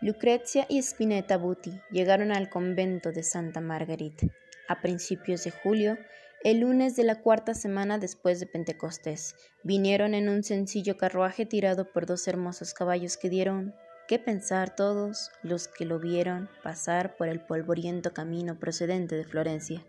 Lucrezia 0.01 0.65
y 0.69 0.79
Spinetta 0.79 1.37
Buti 1.37 1.81
llegaron 1.91 2.31
al 2.31 2.49
convento 2.49 3.11
de 3.11 3.25
Santa 3.25 3.61
Margarita 3.61 4.29
a 4.69 4.81
principios 4.81 5.43
de 5.43 5.51
julio, 5.51 5.99
el 6.45 6.61
lunes 6.61 6.95
de 6.95 7.03
la 7.03 7.21
cuarta 7.21 7.55
semana 7.55 7.99
después 7.99 8.39
de 8.39 8.47
Pentecostés. 8.47 9.35
Vinieron 9.65 10.15
en 10.15 10.29
un 10.29 10.45
sencillo 10.45 10.97
carruaje 10.97 11.45
tirado 11.45 11.91
por 11.91 12.07
dos 12.07 12.29
hermosos 12.29 12.75
caballos 12.75 13.17
que 13.17 13.29
dieron 13.29 13.75
qué 14.07 14.21
pensar 14.21 14.77
todos 14.77 15.33
los 15.43 15.67
que 15.67 15.85
lo 15.85 15.99
vieron 15.99 16.49
pasar 16.63 17.17
por 17.17 17.27
el 17.27 17.41
polvoriento 17.41 18.15
camino 18.15 18.57
procedente 18.57 19.17
de 19.17 19.25
Florencia. 19.25 19.85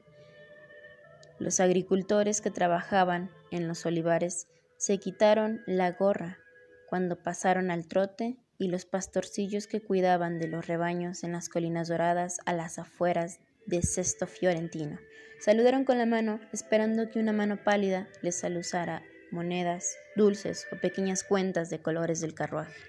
Los 1.40 1.60
agricultores 1.60 2.42
que 2.42 2.52
trabajaban 2.52 3.32
en 3.52 3.68
los 3.68 3.86
olivares 3.86 4.48
se 4.78 4.98
quitaron 4.98 5.62
la 5.66 5.92
gorra 5.92 6.40
cuando 6.90 7.22
pasaron 7.22 7.72
al 7.72 7.88
trote 7.88 8.38
y 8.58 8.68
los 8.68 8.86
pastorcillos 8.86 9.68
que 9.68 9.82
cuidaban 9.82 10.40
de 10.40 10.48
los 10.48 10.68
rebaños 10.68 11.24
en 11.24 11.32
las 11.32 11.50
colinas 11.50 11.88
doradas 11.88 12.38
a 12.46 12.54
las 12.54 12.80
afueras 12.80 13.40
de 13.66 13.82
Sesto 13.82 14.28
Fiorentino 14.28 15.00
saludaron 15.44 15.84
con 15.84 15.98
la 15.98 16.06
mano 16.06 16.40
esperando 16.54 17.10
que 17.10 17.20
una 17.20 17.34
mano 17.34 17.62
pálida 17.62 18.08
les 18.22 18.36
saludara 18.36 19.04
monedas, 19.30 19.98
dulces 20.16 20.68
o 20.72 20.78
pequeñas 20.78 21.26
cuentas 21.26 21.70
de 21.70 21.82
colores 21.82 22.22
del 22.22 22.34
carruaje. 22.34 22.80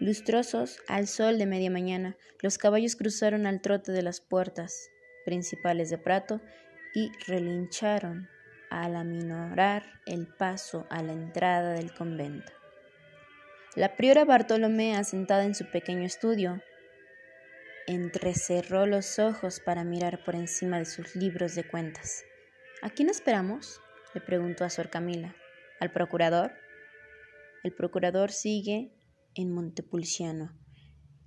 Lustrosos 0.00 0.80
al 0.86 1.06
sol 1.06 1.38
de 1.38 1.46
media 1.46 1.70
mañana, 1.70 2.18
los 2.42 2.58
caballos 2.58 2.94
cruzaron 2.94 3.46
al 3.46 3.62
trote 3.62 3.90
de 3.90 4.02
las 4.02 4.20
puertas 4.20 4.90
principales 5.24 5.88
de 5.88 5.96
Prato 5.96 6.42
y 6.94 7.12
relincharon 7.26 8.28
al 8.70 8.96
aminorar 8.96 10.00
el 10.06 10.26
paso 10.26 10.86
a 10.90 11.02
la 11.02 11.12
entrada 11.12 11.72
del 11.72 11.92
convento. 11.92 12.52
La 13.76 13.96
priora 13.96 14.24
Bartolomea, 14.24 15.04
sentada 15.04 15.44
en 15.44 15.54
su 15.54 15.70
pequeño 15.70 16.04
estudio, 16.04 16.60
entrecerró 17.86 18.86
los 18.86 19.18
ojos 19.18 19.60
para 19.60 19.84
mirar 19.84 20.24
por 20.24 20.34
encima 20.34 20.78
de 20.78 20.84
sus 20.84 21.14
libros 21.16 21.54
de 21.54 21.64
cuentas. 21.64 22.24
¿A 22.82 22.90
quién 22.90 23.08
esperamos? 23.08 23.80
le 24.14 24.20
preguntó 24.20 24.64
a 24.64 24.70
Sor 24.70 24.90
Camila. 24.90 25.36
¿Al 25.78 25.92
procurador? 25.92 26.52
El 27.62 27.72
procurador 27.72 28.32
sigue 28.32 28.92
en 29.34 29.52
Montepulciano, 29.52 30.52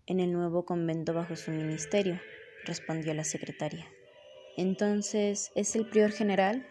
en 0.06 0.20
el 0.20 0.34
nuevo 0.34 0.66
convento 0.66 1.14
bajo 1.14 1.36
su 1.36 1.52
ministerio, 1.52 2.20
respondió 2.66 3.14
la 3.14 3.24
secretaria. 3.24 3.88
Entonces, 4.56 5.52
¿es 5.56 5.76
el 5.76 5.88
prior 5.88 6.12
general? 6.12 6.68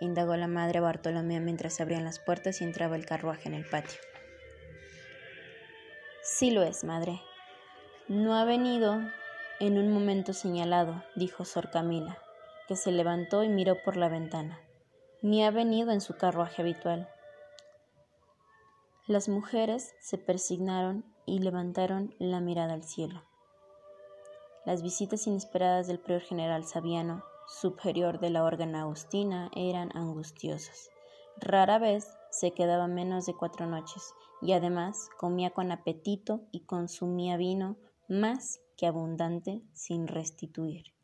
indagó 0.00 0.36
la 0.36 0.46
madre 0.46 0.80
Bartolomé 0.80 1.40
mientras 1.40 1.80
abrían 1.80 2.04
las 2.04 2.18
puertas 2.18 2.60
y 2.60 2.64
entraba 2.64 2.96
el 2.96 3.06
carruaje 3.06 3.48
en 3.48 3.54
el 3.54 3.64
patio. 3.64 3.98
Sí 6.22 6.50
lo 6.50 6.62
es, 6.62 6.84
madre. 6.84 7.20
No 8.08 8.34
ha 8.34 8.44
venido 8.44 9.00
en 9.60 9.78
un 9.78 9.92
momento 9.92 10.32
señalado, 10.32 11.02
dijo 11.16 11.44
Sor 11.44 11.70
Camila, 11.70 12.18
que 12.68 12.76
se 12.76 12.92
levantó 12.92 13.44
y 13.44 13.48
miró 13.48 13.82
por 13.82 13.96
la 13.96 14.08
ventana. 14.08 14.60
Ni 15.22 15.44
ha 15.44 15.50
venido 15.50 15.90
en 15.90 16.00
su 16.00 16.16
carruaje 16.16 16.62
habitual. 16.62 17.08
Las 19.06 19.28
mujeres 19.28 19.94
se 20.00 20.18
persignaron 20.18 21.04
y 21.26 21.40
levantaron 21.40 22.14
la 22.18 22.40
mirada 22.40 22.74
al 22.74 22.84
cielo. 22.84 23.22
Las 24.64 24.82
visitas 24.82 25.26
inesperadas 25.26 25.86
del 25.88 25.98
prior 25.98 26.22
general 26.22 26.64
Sabiano, 26.64 27.22
superior 27.46 28.18
de 28.18 28.30
la 28.30 28.44
orden 28.44 28.74
agustina, 28.74 29.50
eran 29.54 29.94
angustiosas. 29.94 30.88
Rara 31.36 31.78
vez 31.78 32.16
se 32.30 32.52
quedaba 32.52 32.86
menos 32.86 33.26
de 33.26 33.34
cuatro 33.34 33.66
noches 33.66 34.14
y 34.40 34.52
además 34.52 35.10
comía 35.18 35.50
con 35.50 35.70
apetito 35.70 36.46
y 36.50 36.60
consumía 36.60 37.36
vino 37.36 37.76
más 38.08 38.60
que 38.78 38.86
abundante 38.86 39.60
sin 39.74 40.06
restituir 40.06 40.94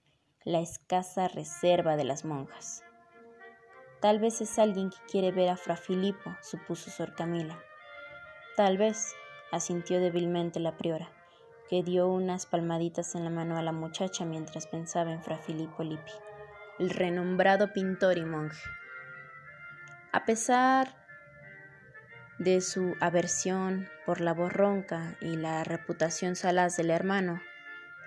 la 0.42 0.60
escasa 0.60 1.28
reserva 1.28 1.96
de 1.96 2.04
las 2.04 2.24
monjas. 2.24 2.82
Tal 4.00 4.20
vez 4.20 4.40
es 4.40 4.58
alguien 4.58 4.88
que 4.88 4.96
quiere 5.06 5.32
ver 5.32 5.50
a 5.50 5.58
Fra 5.58 5.76
Filipo, 5.76 6.34
supuso 6.40 6.90
Sor 6.90 7.14
Camila. 7.14 7.60
Tal 8.56 8.78
vez, 8.78 9.12
asintió 9.52 10.00
débilmente 10.00 10.60
la 10.60 10.78
priora 10.78 11.19
que 11.70 11.84
dio 11.84 12.08
unas 12.08 12.46
palmaditas 12.46 13.14
en 13.14 13.22
la 13.22 13.30
mano 13.30 13.56
a 13.56 13.62
la 13.62 13.70
muchacha 13.70 14.24
mientras 14.24 14.66
pensaba 14.66 15.12
en 15.12 15.22
Fra 15.22 15.38
Filippo 15.38 15.84
Lippi, 15.84 16.10
el 16.80 16.90
renombrado 16.90 17.72
pintor 17.72 18.18
y 18.18 18.24
monje. 18.24 18.60
A 20.10 20.24
pesar 20.24 21.06
de 22.40 22.60
su 22.60 22.96
aversión 23.00 23.88
por 24.04 24.20
la 24.20 24.34
voz 24.34 24.52
ronca 24.52 25.16
y 25.20 25.36
la 25.36 25.62
reputación 25.62 26.34
salaz 26.34 26.76
del 26.76 26.90
hermano, 26.90 27.40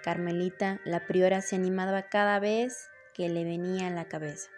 Carmelita, 0.03 0.81
la 0.83 1.07
priora, 1.07 1.39
se 1.39 1.55
animaba 1.55 2.09
cada 2.09 2.39
vez 2.39 2.89
que 3.13 3.29
le 3.29 3.45
venía 3.45 3.87
a 3.87 3.91
la 3.91 4.09
cabeza. 4.09 4.49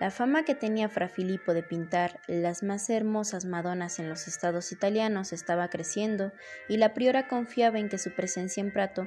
La 0.00 0.10
fama 0.10 0.46
que 0.46 0.54
tenía 0.54 0.88
Fra 0.88 1.10
Filippo 1.10 1.52
de 1.52 1.62
pintar 1.62 2.20
las 2.26 2.62
más 2.62 2.88
hermosas 2.88 3.44
Madonas 3.44 3.98
en 3.98 4.08
los 4.08 4.28
estados 4.28 4.72
italianos 4.72 5.34
estaba 5.34 5.68
creciendo 5.68 6.32
y 6.70 6.78
la 6.78 6.94
priora 6.94 7.28
confiaba 7.28 7.78
en 7.78 7.90
que 7.90 7.98
su 7.98 8.14
presencia 8.14 8.62
en 8.62 8.72
Prato, 8.72 9.06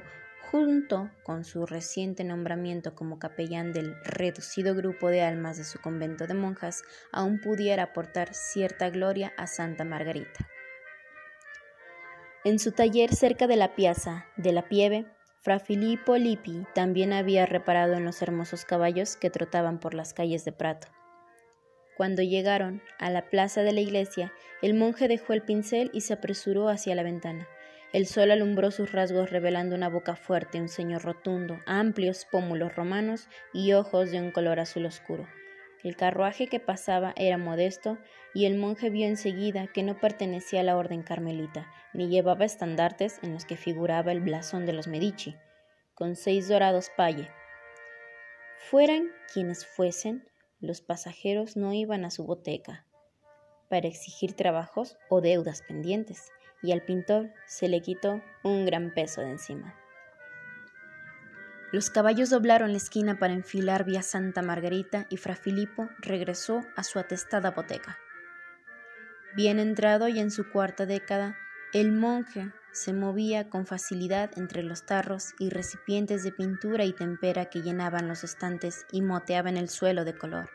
junto 0.52 1.10
con 1.24 1.44
su 1.44 1.66
reciente 1.66 2.22
nombramiento 2.22 2.94
como 2.94 3.18
capellán 3.18 3.72
del 3.72 3.96
reducido 4.04 4.76
grupo 4.76 5.08
de 5.08 5.22
almas 5.22 5.56
de 5.56 5.64
su 5.64 5.80
convento 5.80 6.28
de 6.28 6.34
monjas, 6.34 6.84
aún 7.10 7.40
pudiera 7.40 7.82
aportar 7.82 8.32
cierta 8.32 8.88
gloria 8.88 9.32
a 9.36 9.48
Santa 9.48 9.82
Margarita. 9.82 10.48
En 12.44 12.60
su 12.60 12.70
taller 12.70 13.12
cerca 13.12 13.48
de 13.48 13.56
la 13.56 13.74
piazza 13.74 14.26
de 14.36 14.52
la 14.52 14.68
Pieve, 14.68 15.06
fra 15.44 15.58
Filippo 15.58 16.16
Lippi 16.16 16.64
también 16.74 17.12
había 17.12 17.44
reparado 17.44 17.92
en 17.92 18.04
los 18.06 18.22
hermosos 18.22 18.64
caballos 18.64 19.16
que 19.16 19.28
trotaban 19.28 19.78
por 19.78 19.92
las 19.92 20.14
calles 20.14 20.42
de 20.46 20.52
Prato. 20.52 20.88
Cuando 21.98 22.22
llegaron 22.22 22.80
a 22.98 23.10
la 23.10 23.28
plaza 23.28 23.62
de 23.62 23.74
la 23.74 23.82
iglesia, 23.82 24.32
el 24.62 24.72
monje 24.72 25.06
dejó 25.06 25.34
el 25.34 25.42
pincel 25.42 25.90
y 25.92 26.00
se 26.00 26.14
apresuró 26.14 26.70
hacia 26.70 26.94
la 26.94 27.02
ventana. 27.02 27.46
El 27.92 28.06
sol 28.06 28.30
alumbró 28.30 28.70
sus 28.70 28.90
rasgos 28.90 29.30
revelando 29.30 29.76
una 29.76 29.90
boca 29.90 30.16
fuerte, 30.16 30.62
un 30.62 30.70
ceño 30.70 30.98
rotundo, 30.98 31.60
amplios 31.66 32.26
pómulos 32.32 32.74
romanos 32.74 33.28
y 33.52 33.74
ojos 33.74 34.10
de 34.10 34.20
un 34.20 34.30
color 34.30 34.60
azul 34.60 34.86
oscuro. 34.86 35.28
El 35.84 35.96
carruaje 35.96 36.46
que 36.46 36.60
pasaba 36.60 37.12
era 37.14 37.36
modesto 37.36 37.98
y 38.32 38.46
el 38.46 38.56
monje 38.56 38.88
vio 38.88 39.06
enseguida 39.06 39.66
que 39.66 39.82
no 39.82 40.00
pertenecía 40.00 40.60
a 40.60 40.64
la 40.64 40.78
orden 40.78 41.02
carmelita, 41.02 41.70
ni 41.92 42.08
llevaba 42.08 42.46
estandartes 42.46 43.20
en 43.22 43.34
los 43.34 43.44
que 43.44 43.56
figuraba 43.56 44.10
el 44.10 44.22
blasón 44.22 44.64
de 44.64 44.72
los 44.72 44.88
Medici, 44.88 45.36
con 45.94 46.16
seis 46.16 46.48
dorados 46.48 46.90
paye. 46.96 47.28
Fueran 48.70 49.10
quienes 49.32 49.66
fuesen, 49.66 50.26
los 50.58 50.80
pasajeros 50.80 51.54
no 51.54 51.74
iban 51.74 52.06
a 52.06 52.10
su 52.10 52.24
boteca 52.24 52.86
para 53.68 53.86
exigir 53.86 54.34
trabajos 54.34 54.96
o 55.10 55.20
deudas 55.20 55.62
pendientes, 55.62 56.32
y 56.62 56.72
al 56.72 56.82
pintor 56.82 57.30
se 57.46 57.68
le 57.68 57.80
quitó 57.80 58.22
un 58.42 58.64
gran 58.64 58.94
peso 58.94 59.20
de 59.20 59.32
encima. 59.32 59.78
Los 61.74 61.90
caballos 61.90 62.30
doblaron 62.30 62.70
la 62.70 62.76
esquina 62.76 63.18
para 63.18 63.32
enfilar 63.32 63.84
vía 63.84 64.02
Santa 64.02 64.42
Margarita 64.42 65.06
y 65.08 65.16
Fra 65.16 65.34
Filippo 65.34 65.90
regresó 65.98 66.60
a 66.76 66.84
su 66.84 67.00
atestada 67.00 67.50
boteca. 67.50 67.98
Bien 69.34 69.58
entrado 69.58 70.06
y 70.06 70.20
en 70.20 70.30
su 70.30 70.48
cuarta 70.52 70.86
década, 70.86 71.36
el 71.72 71.90
monje 71.90 72.52
se 72.70 72.92
movía 72.92 73.50
con 73.50 73.66
facilidad 73.66 74.30
entre 74.36 74.62
los 74.62 74.86
tarros 74.86 75.34
y 75.40 75.50
recipientes 75.50 76.22
de 76.22 76.30
pintura 76.30 76.84
y 76.84 76.92
tempera 76.92 77.46
que 77.46 77.60
llenaban 77.60 78.06
los 78.06 78.22
estantes 78.22 78.86
y 78.92 79.02
moteaban 79.02 79.56
el 79.56 79.68
suelo 79.68 80.04
de 80.04 80.16
color. 80.16 80.50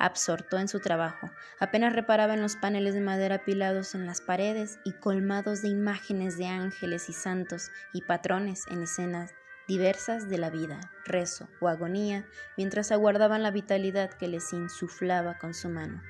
Absorto 0.00 0.58
en 0.58 0.66
su 0.66 0.80
trabajo, 0.80 1.30
apenas 1.60 1.92
reparaba 1.92 2.34
en 2.34 2.42
los 2.42 2.56
paneles 2.56 2.94
de 2.94 3.00
madera 3.00 3.36
apilados 3.36 3.94
en 3.94 4.06
las 4.06 4.20
paredes 4.20 4.80
y 4.84 4.90
colmados 4.94 5.62
de 5.62 5.68
imágenes 5.68 6.36
de 6.36 6.48
ángeles 6.48 7.08
y 7.08 7.12
santos 7.12 7.70
y 7.92 8.02
patrones 8.02 8.66
en 8.68 8.82
escenas 8.82 9.32
diversas 9.68 10.28
de 10.28 10.38
la 10.38 10.50
vida, 10.50 10.80
rezo 11.04 11.48
o 11.60 11.68
agonía, 11.68 12.26
mientras 12.56 12.92
aguardaban 12.92 13.42
la 13.42 13.50
vitalidad 13.50 14.10
que 14.10 14.28
les 14.28 14.52
insuflaba 14.52 15.38
con 15.38 15.54
su 15.54 15.68
mano. 15.68 16.02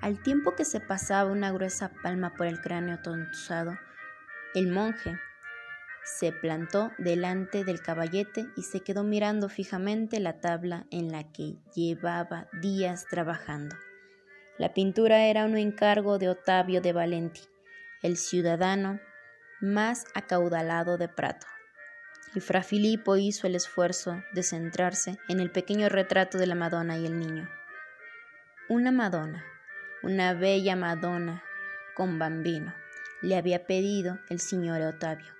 Al 0.00 0.22
tiempo 0.22 0.54
que 0.54 0.64
se 0.64 0.80
pasaba 0.80 1.30
una 1.30 1.52
gruesa 1.52 1.90
palma 2.02 2.34
por 2.34 2.46
el 2.46 2.60
cráneo 2.60 3.00
tontuzado, 3.00 3.78
el 4.54 4.70
monje 4.70 5.18
se 6.04 6.32
plantó 6.32 6.92
delante 6.98 7.64
del 7.64 7.80
caballete 7.80 8.46
y 8.56 8.62
se 8.62 8.80
quedó 8.80 9.04
mirando 9.04 9.48
fijamente 9.48 10.20
la 10.20 10.40
tabla 10.40 10.86
en 10.90 11.10
la 11.10 11.32
que 11.32 11.56
llevaba 11.74 12.48
días 12.60 13.06
trabajando. 13.08 13.76
La 14.58 14.74
pintura 14.74 15.24
era 15.24 15.46
un 15.46 15.56
encargo 15.56 16.18
de 16.18 16.28
Otavio 16.28 16.80
de 16.80 16.92
Valenti, 16.92 17.40
el 18.02 18.16
ciudadano 18.16 19.00
más 19.60 20.04
acaudalado 20.14 20.98
de 20.98 21.08
Prato 21.08 21.46
y 22.34 22.40
Fra 22.40 22.62
Filippo 22.62 23.16
hizo 23.16 23.46
el 23.46 23.54
esfuerzo 23.54 24.22
de 24.32 24.42
centrarse 24.42 25.18
en 25.28 25.40
el 25.40 25.50
pequeño 25.50 25.88
retrato 25.88 26.38
de 26.38 26.46
la 26.46 26.54
Madonna 26.54 26.98
y 26.98 27.06
el 27.06 27.18
niño. 27.18 27.48
Una 28.68 28.90
Madonna, 28.90 29.44
una 30.02 30.34
bella 30.34 30.74
Madonna 30.74 31.42
con 31.94 32.18
bambino, 32.18 32.74
le 33.22 33.36
había 33.36 33.66
pedido 33.66 34.18
el 34.28 34.40
señor 34.40 34.80
Otavio, 34.82 35.32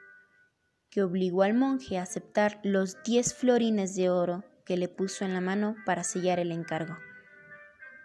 que 0.91 1.03
obligó 1.03 1.43
al 1.43 1.55
monje 1.55 1.99
a 1.99 2.03
aceptar 2.03 2.61
los 2.63 3.03
diez 3.03 3.35
florines 3.35 3.97
de 3.97 4.11
oro 4.11 4.45
que 4.65 4.77
le 4.77 4.89
puso 4.89 5.25
en 5.25 5.35
la 5.35 5.41
mano 5.41 5.77
para 5.85 6.05
sellar 6.05 6.39
el 6.39 6.53
encargo. 6.53 6.97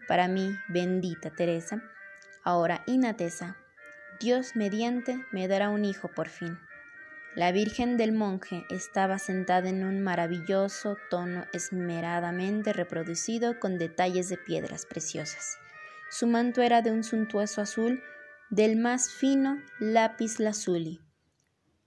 Para 0.07 0.27
mí, 0.27 0.55
bendita 0.67 1.29
Teresa, 1.29 1.83
ahora 2.43 2.83
Inatesa, 2.87 3.57
Dios 4.19 4.55
mediante 4.55 5.23
me 5.31 5.47
dará 5.47 5.69
un 5.69 5.85
hijo 5.85 6.09
por 6.09 6.27
fin. 6.27 6.57
La 7.39 7.53
Virgen 7.53 7.95
del 7.95 8.11
monje 8.11 8.65
estaba 8.69 9.17
sentada 9.17 9.69
en 9.69 9.85
un 9.85 10.01
maravilloso 10.01 10.97
tono 11.09 11.45
esmeradamente 11.53 12.73
reproducido 12.73 13.61
con 13.61 13.77
detalles 13.77 14.27
de 14.27 14.35
piedras 14.35 14.85
preciosas. 14.85 15.57
Su 16.09 16.27
manto 16.27 16.61
era 16.61 16.81
de 16.81 16.91
un 16.91 17.01
suntuoso 17.01 17.61
azul 17.61 18.03
del 18.49 18.75
más 18.75 19.09
fino 19.09 19.57
lápiz 19.79 20.37
lazuli, 20.39 20.99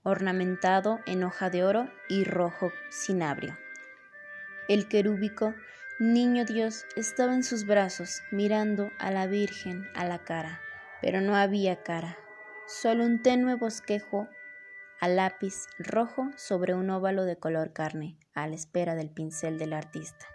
ornamentado 0.03 1.01
en 1.05 1.23
hoja 1.23 1.51
de 1.51 1.65
oro 1.65 1.93
y 2.09 2.25
rojo 2.25 2.73
cinabrio. 2.89 3.55
El 4.71 4.89
querúbico 4.89 5.55
niño 5.99 6.47
Dios 6.47 6.87
estaba 6.97 7.35
en 7.35 7.45
sus 7.45 7.67
brazos 7.67 8.23
mirando 8.31 8.91
a 8.99 9.11
la 9.11 9.27
Virgen 9.27 9.87
a 9.95 10.07
la 10.07 10.25
cara, 10.25 10.63
pero 11.03 11.21
no 11.21 11.37
había 11.37 11.83
cara, 11.83 12.17
solo 12.67 13.05
un 13.05 13.21
tenue 13.21 13.57
bosquejo 13.57 14.31
a 15.03 15.09
lápiz 15.09 15.67
rojo 15.81 16.31
sobre 16.37 16.75
un 16.75 16.89
óvalo 16.89 17.25
de 17.25 17.37
color 17.37 17.73
carne, 17.73 18.17
a 18.35 18.47
la 18.47 18.55
espera 18.55 18.95
del 18.95 19.11
pincel 19.11 19.59
del 19.59 19.73
artista. 19.73 20.27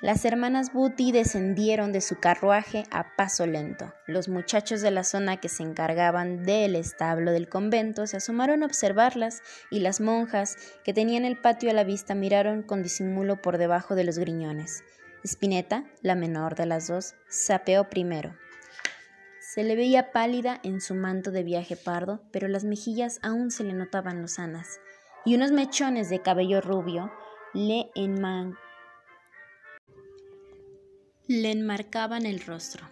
Las 0.00 0.24
hermanas 0.24 0.72
Buti 0.72 1.12
descendieron 1.12 1.92
de 1.92 2.00
su 2.00 2.18
carruaje 2.18 2.82
a 2.90 3.14
paso 3.14 3.46
lento. 3.46 3.94
Los 4.08 4.28
muchachos 4.28 4.80
de 4.80 4.90
la 4.90 5.04
zona 5.04 5.36
que 5.36 5.48
se 5.48 5.62
encargaban 5.62 6.42
del 6.42 6.74
establo 6.74 7.30
del 7.30 7.48
convento 7.48 8.08
se 8.08 8.16
asomaron 8.16 8.64
a 8.64 8.66
observarlas 8.66 9.42
y 9.70 9.78
las 9.78 10.00
monjas 10.00 10.56
que 10.82 10.92
tenían 10.92 11.24
el 11.24 11.38
patio 11.38 11.70
a 11.70 11.74
la 11.74 11.84
vista 11.84 12.16
miraron 12.16 12.64
con 12.64 12.82
disimulo 12.82 13.40
por 13.40 13.58
debajo 13.58 13.94
de 13.94 14.02
los 14.02 14.18
griñones. 14.18 14.82
Spinetta, 15.22 15.84
la 16.02 16.16
menor 16.16 16.56
de 16.56 16.66
las 16.66 16.88
dos, 16.88 17.14
sapeó 17.28 17.88
primero. 17.88 18.34
Se 19.52 19.64
le 19.64 19.74
veía 19.74 20.12
pálida 20.12 20.60
en 20.62 20.80
su 20.80 20.94
manto 20.94 21.32
de 21.32 21.42
viaje 21.42 21.74
pardo, 21.74 22.22
pero 22.30 22.46
las 22.46 22.62
mejillas 22.62 23.18
aún 23.20 23.50
se 23.50 23.64
le 23.64 23.72
notaban 23.72 24.22
lozanas, 24.22 24.78
y 25.24 25.34
unos 25.34 25.50
mechones 25.50 26.08
de 26.08 26.22
cabello 26.22 26.60
rubio 26.60 27.10
le, 27.52 27.90
le 31.26 31.50
enmarcaban 31.50 32.26
el 32.26 32.38
rostro. 32.38 32.86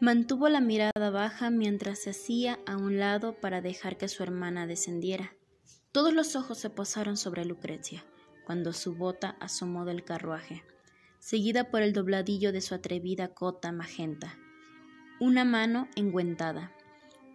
Mantuvo 0.00 0.48
la 0.48 0.60
mirada 0.60 1.10
baja 1.10 1.48
mientras 1.50 2.00
se 2.00 2.10
hacía 2.10 2.58
a 2.66 2.76
un 2.76 2.98
lado 2.98 3.34
para 3.34 3.60
dejar 3.60 3.96
que 3.98 4.08
su 4.08 4.24
hermana 4.24 4.66
descendiera. 4.66 5.36
Todos 5.92 6.12
los 6.12 6.34
ojos 6.34 6.58
se 6.58 6.70
posaron 6.70 7.16
sobre 7.16 7.44
Lucrecia, 7.44 8.04
cuando 8.46 8.72
su 8.72 8.96
bota 8.96 9.36
asomó 9.38 9.84
del 9.84 10.02
carruaje, 10.02 10.64
seguida 11.20 11.70
por 11.70 11.82
el 11.82 11.92
dobladillo 11.92 12.50
de 12.50 12.62
su 12.62 12.74
atrevida 12.74 13.28
cota 13.28 13.70
magenta 13.70 14.36
una 15.20 15.44
mano 15.44 15.88
engüentada, 15.96 16.72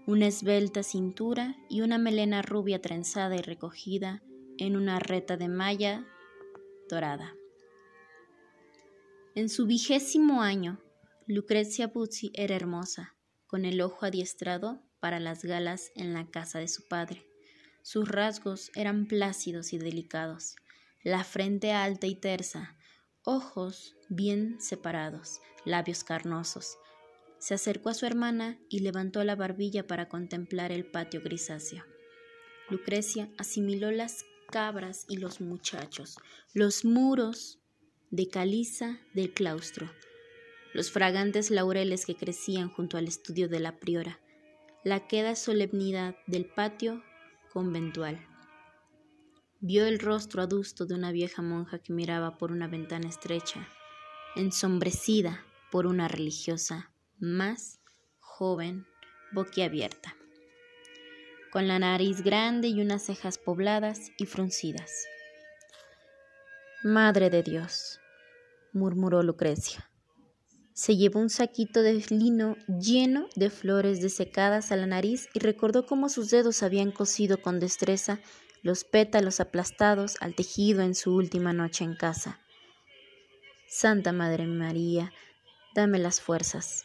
una 0.06 0.28
esbelta 0.28 0.84
cintura 0.84 1.58
y 1.70 1.82
una 1.82 1.98
melena 1.98 2.42
rubia 2.42 2.82
trenzada 2.82 3.36
y 3.36 3.42
recogida 3.42 4.22
en 4.58 4.78
una 4.78 5.00
reta 5.00 5.36
de 5.36 5.50
malla 5.50 6.06
dorada. 6.90 7.36
En 9.36 9.50
su 9.50 9.66
vigésimo 9.66 10.42
año, 10.42 10.80
Lucrecia 11.28 11.88
Buzzi 11.88 12.32
era 12.36 12.56
hermosa, 12.56 13.16
con 13.48 13.66
el 13.66 13.82
ojo 13.82 14.06
adiestrado 14.06 14.82
para 15.00 15.20
las 15.20 15.44
galas 15.44 15.92
en 15.96 16.14
la 16.14 16.28
casa 16.30 16.60
de 16.60 16.68
su 16.68 16.88
padre. 16.88 17.26
Sus 17.82 18.08
rasgos 18.08 18.72
eran 18.76 19.08
plácidos 19.08 19.74
y 19.74 19.78
delicados, 19.78 20.56
la 21.04 21.26
frente 21.26 21.74
alta 21.74 22.08
y 22.08 22.16
tersa, 22.16 22.78
ojos 23.24 23.98
bien 24.08 24.62
separados, 24.62 25.42
labios 25.66 26.04
carnosos, 26.06 26.78
se 27.44 27.56
acercó 27.56 27.90
a 27.90 27.94
su 27.94 28.06
hermana 28.06 28.58
y 28.70 28.80
levantó 28.80 29.22
la 29.26 29.36
barbilla 29.36 29.86
para 29.86 30.08
contemplar 30.08 30.72
el 30.72 30.86
patio 30.86 31.22
grisáceo. 31.22 31.84
Lucrecia 32.70 33.30
asimiló 33.38 33.92
las 33.92 34.24
cabras 34.50 35.06
y 35.10 35.18
los 35.18 35.42
muchachos, 35.42 36.16
los 36.54 36.86
muros 36.86 37.60
de 38.12 38.30
caliza 38.30 38.98
del 39.14 39.34
claustro, 39.34 39.92
los 40.74 40.90
fragantes 40.90 41.52
laureles 41.52 42.06
que 42.06 42.16
crecían 42.16 42.70
junto 42.70 42.96
al 42.96 43.10
estudio 43.10 43.50
de 43.50 43.60
la 43.60 43.78
priora, 43.78 44.22
la 44.86 45.06
queda 45.06 45.36
solemnidad 45.36 46.16
del 46.28 46.46
patio 46.46 47.04
conventual. 47.52 48.26
Vio 49.60 49.86
el 49.86 50.00
rostro 50.00 50.44
adusto 50.44 50.86
de 50.86 50.96
una 50.96 51.12
vieja 51.12 51.42
monja 51.42 51.80
que 51.80 51.92
miraba 51.92 52.38
por 52.38 52.54
una 52.54 52.70
ventana 52.70 53.10
estrecha, 53.10 53.68
ensombrecida 54.38 55.44
por 55.72 55.88
una 55.88 56.08
religiosa 56.08 56.93
más 57.24 57.80
joven, 58.20 58.86
boquiabierta, 59.32 60.14
con 61.54 61.70
la 61.70 61.80
nariz 61.80 62.22
grande 62.22 62.68
y 62.68 62.82
unas 62.82 63.04
cejas 63.04 63.38
pobladas 63.38 64.12
y 64.18 64.26
fruncidas. 64.26 65.06
Madre 66.84 67.30
de 67.30 67.42
Dios, 67.42 68.02
murmuró 68.74 69.24
Lucrecia. 69.24 69.90
Se 70.74 70.98
llevó 70.98 71.22
un 71.22 71.30
saquito 71.30 71.82
de 71.82 72.04
lino 72.10 72.58
lleno 72.68 73.30
de 73.38 73.50
flores 73.50 74.02
desecadas 74.02 74.74
a 74.74 74.76
la 74.76 74.86
nariz 74.86 75.30
y 75.34 75.40
recordó 75.40 75.86
cómo 75.86 76.10
sus 76.10 76.30
dedos 76.30 76.62
habían 76.62 76.92
cosido 76.92 77.42
con 77.42 77.62
destreza 77.62 78.20
los 78.64 78.84
pétalos 78.84 79.40
aplastados 79.40 80.18
al 80.20 80.36
tejido 80.36 80.82
en 80.82 80.94
su 80.94 81.16
última 81.16 81.54
noche 81.54 81.86
en 81.86 81.96
casa. 81.96 82.42
Santa 83.66 84.12
Madre 84.12 84.46
María, 84.46 85.14
dame 85.74 86.00
las 86.00 86.20
fuerzas. 86.20 86.84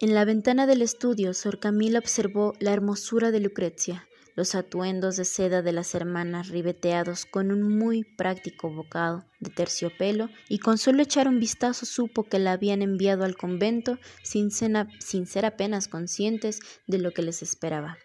En 0.00 0.14
la 0.14 0.24
ventana 0.24 0.68
del 0.68 0.82
estudio, 0.82 1.34
Sor 1.34 1.58
Camila 1.58 1.98
observó 1.98 2.52
la 2.60 2.72
hermosura 2.72 3.32
de 3.32 3.40
Lucrecia, 3.40 4.06
los 4.36 4.54
atuendos 4.54 5.16
de 5.16 5.24
seda 5.24 5.60
de 5.60 5.72
las 5.72 5.92
hermanas 5.92 6.50
ribeteados 6.50 7.26
con 7.26 7.50
un 7.50 7.76
muy 7.76 8.04
práctico 8.04 8.70
bocado 8.70 9.24
de 9.40 9.50
terciopelo, 9.50 10.28
y 10.48 10.60
con 10.60 10.78
solo 10.78 11.02
echar 11.02 11.26
un 11.26 11.40
vistazo 11.40 11.84
supo 11.84 12.22
que 12.22 12.38
la 12.38 12.52
habían 12.52 12.80
enviado 12.80 13.24
al 13.24 13.36
convento 13.36 13.98
sin, 14.22 14.52
sin 14.52 15.26
ser 15.26 15.44
apenas 15.44 15.88
conscientes 15.88 16.60
de 16.86 16.98
lo 16.98 17.10
que 17.10 17.22
les 17.22 17.42
esperaba. 17.42 17.98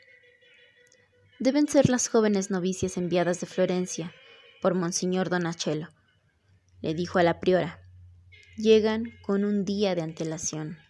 Deben 1.37 1.67
ser 1.67 1.89
las 1.89 2.07
jóvenes 2.07 2.49
novicias 2.49 2.97
enviadas 2.97 3.39
de 3.39 3.45
Florencia 3.45 4.11
por 4.63 4.73
Monseñor 4.73 5.29
Donatello, 5.29 5.89
le 6.81 6.95
dijo 6.95 7.19
a 7.19 7.23
la 7.23 7.39
priora. 7.39 7.81
Llegan 8.57 9.11
con 9.21 9.43
un 9.43 9.63
día 9.63 9.93
de 9.93 10.01
antelación. 10.01 10.82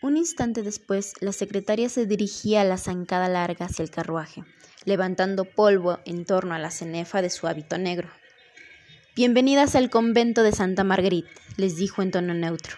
Un 0.00 0.16
instante 0.16 0.62
después, 0.62 1.14
la 1.20 1.32
secretaria 1.32 1.88
se 1.88 2.06
dirigía 2.06 2.60
a 2.60 2.64
la 2.64 2.78
zancada 2.78 3.28
larga 3.28 3.66
hacia 3.66 3.82
el 3.82 3.90
carruaje, 3.90 4.44
levantando 4.84 5.44
polvo 5.44 5.98
en 6.04 6.24
torno 6.24 6.54
a 6.54 6.60
la 6.60 6.70
cenefa 6.70 7.20
de 7.20 7.30
su 7.30 7.48
hábito 7.48 7.78
negro. 7.78 8.08
Bienvenidas 9.16 9.74
al 9.74 9.90
convento 9.90 10.44
de 10.44 10.52
Santa 10.52 10.84
Marguerite, 10.84 11.28
les 11.56 11.76
dijo 11.76 12.00
en 12.02 12.12
tono 12.12 12.32
neutro. 12.32 12.76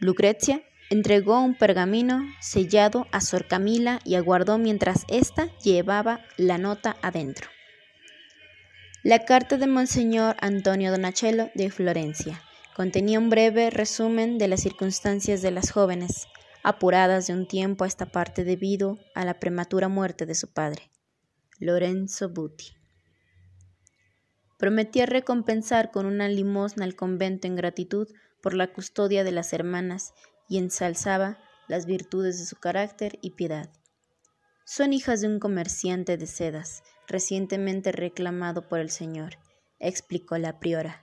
Lucrecia 0.00 0.64
entregó 0.90 1.40
un 1.40 1.54
pergamino 1.54 2.24
sellado 2.40 3.06
a 3.12 3.20
Sor 3.20 3.46
Camila 3.46 4.00
y 4.04 4.16
aguardó 4.16 4.58
mientras 4.58 5.04
ésta 5.06 5.56
llevaba 5.58 6.24
la 6.36 6.58
nota 6.58 6.96
adentro. 7.02 7.48
La 9.04 9.24
carta 9.24 9.58
de 9.58 9.68
Monseñor 9.68 10.34
Antonio 10.40 10.90
Donatello 10.90 11.50
de 11.54 11.70
Florencia 11.70 12.42
Contenía 12.74 13.18
un 13.18 13.28
breve 13.28 13.68
resumen 13.68 14.38
de 14.38 14.48
las 14.48 14.62
circunstancias 14.62 15.42
de 15.42 15.50
las 15.50 15.70
jóvenes, 15.70 16.26
apuradas 16.62 17.26
de 17.26 17.34
un 17.34 17.46
tiempo 17.46 17.84
a 17.84 17.86
esta 17.86 18.06
parte 18.06 18.44
debido 18.44 18.98
a 19.14 19.26
la 19.26 19.38
prematura 19.38 19.88
muerte 19.88 20.24
de 20.24 20.34
su 20.34 20.54
padre, 20.54 20.90
Lorenzo 21.58 22.30
Buti. 22.30 22.74
Prometía 24.58 25.04
recompensar 25.04 25.90
con 25.90 26.06
una 26.06 26.28
limosna 26.28 26.86
al 26.86 26.96
convento 26.96 27.46
en 27.46 27.56
gratitud 27.56 28.08
por 28.40 28.54
la 28.54 28.72
custodia 28.72 29.22
de 29.22 29.32
las 29.32 29.52
hermanas 29.52 30.14
y 30.48 30.56
ensalzaba 30.56 31.38
las 31.68 31.84
virtudes 31.84 32.38
de 32.38 32.46
su 32.46 32.56
carácter 32.56 33.18
y 33.20 33.32
piedad. 33.32 33.68
Son 34.64 34.94
hijas 34.94 35.20
de 35.20 35.28
un 35.28 35.40
comerciante 35.40 36.16
de 36.16 36.26
sedas, 36.26 36.84
recientemente 37.06 37.92
reclamado 37.92 38.66
por 38.66 38.80
el 38.80 38.88
Señor, 38.88 39.36
explicó 39.78 40.38
la 40.38 40.58
priora 40.58 41.01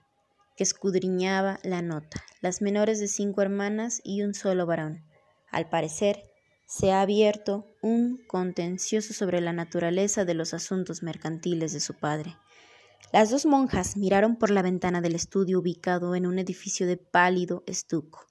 que 0.59 0.63
escudriñaba 0.63 1.57
la 1.63 1.81
nota, 1.81 2.21
las 2.41 2.61
menores 2.61 2.99
de 2.99 3.07
cinco 3.07 3.41
hermanas 3.41 4.01
y 4.03 4.23
un 4.23 4.33
solo 4.33 4.65
varón. 4.65 5.05
Al 5.51 5.69
parecer, 5.69 6.25
se 6.67 6.91
ha 6.91 6.99
abierto 6.99 7.65
un 7.81 8.19
contencioso 8.27 9.13
sobre 9.13 9.39
la 9.39 9.53
naturaleza 9.53 10.25
de 10.25 10.33
los 10.33 10.53
asuntos 10.53 11.01
mercantiles 11.01 11.71
de 11.71 11.79
su 11.79 11.93
padre. 11.93 12.35
Las 13.13 13.29
dos 13.29 13.45
monjas 13.45 13.95
miraron 13.95 14.35
por 14.35 14.49
la 14.49 14.61
ventana 14.61 14.99
del 14.99 15.15
estudio 15.15 15.59
ubicado 15.59 16.13
en 16.13 16.27
un 16.27 16.39
edificio 16.39 16.85
de 16.87 16.97
pálido 16.97 17.63
estuco, 17.65 18.27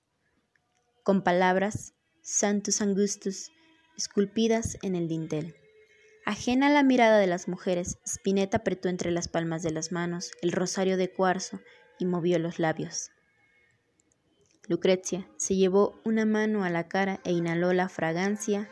con 1.04 1.24
palabras 1.24 1.94
Santus 2.20 2.82
Angustus 2.82 3.52
esculpidas 3.96 4.76
en 4.82 4.96
el 4.96 5.08
dintel. 5.08 5.54
Ajena 6.26 6.66
a 6.66 6.70
la 6.72 6.82
mirada 6.82 7.16
de 7.16 7.26
las 7.26 7.48
mujeres, 7.48 7.96
Spinetta 8.04 8.58
apretó 8.58 8.90
entre 8.90 9.12
las 9.12 9.28
palmas 9.28 9.62
de 9.62 9.70
las 9.70 9.92
manos 9.92 10.30
el 10.42 10.52
rosario 10.52 10.98
de 10.98 11.10
cuarzo 11.10 11.58
y 11.98 12.06
movió 12.06 12.38
los 12.38 12.58
labios. 12.58 13.10
Lucrecia 14.68 15.26
se 15.36 15.56
llevó 15.56 15.98
una 16.04 16.26
mano 16.26 16.62
a 16.64 16.70
la 16.70 16.88
cara 16.88 17.20
e 17.24 17.32
inhaló 17.32 17.72
la 17.72 17.88
fragancia 17.88 18.68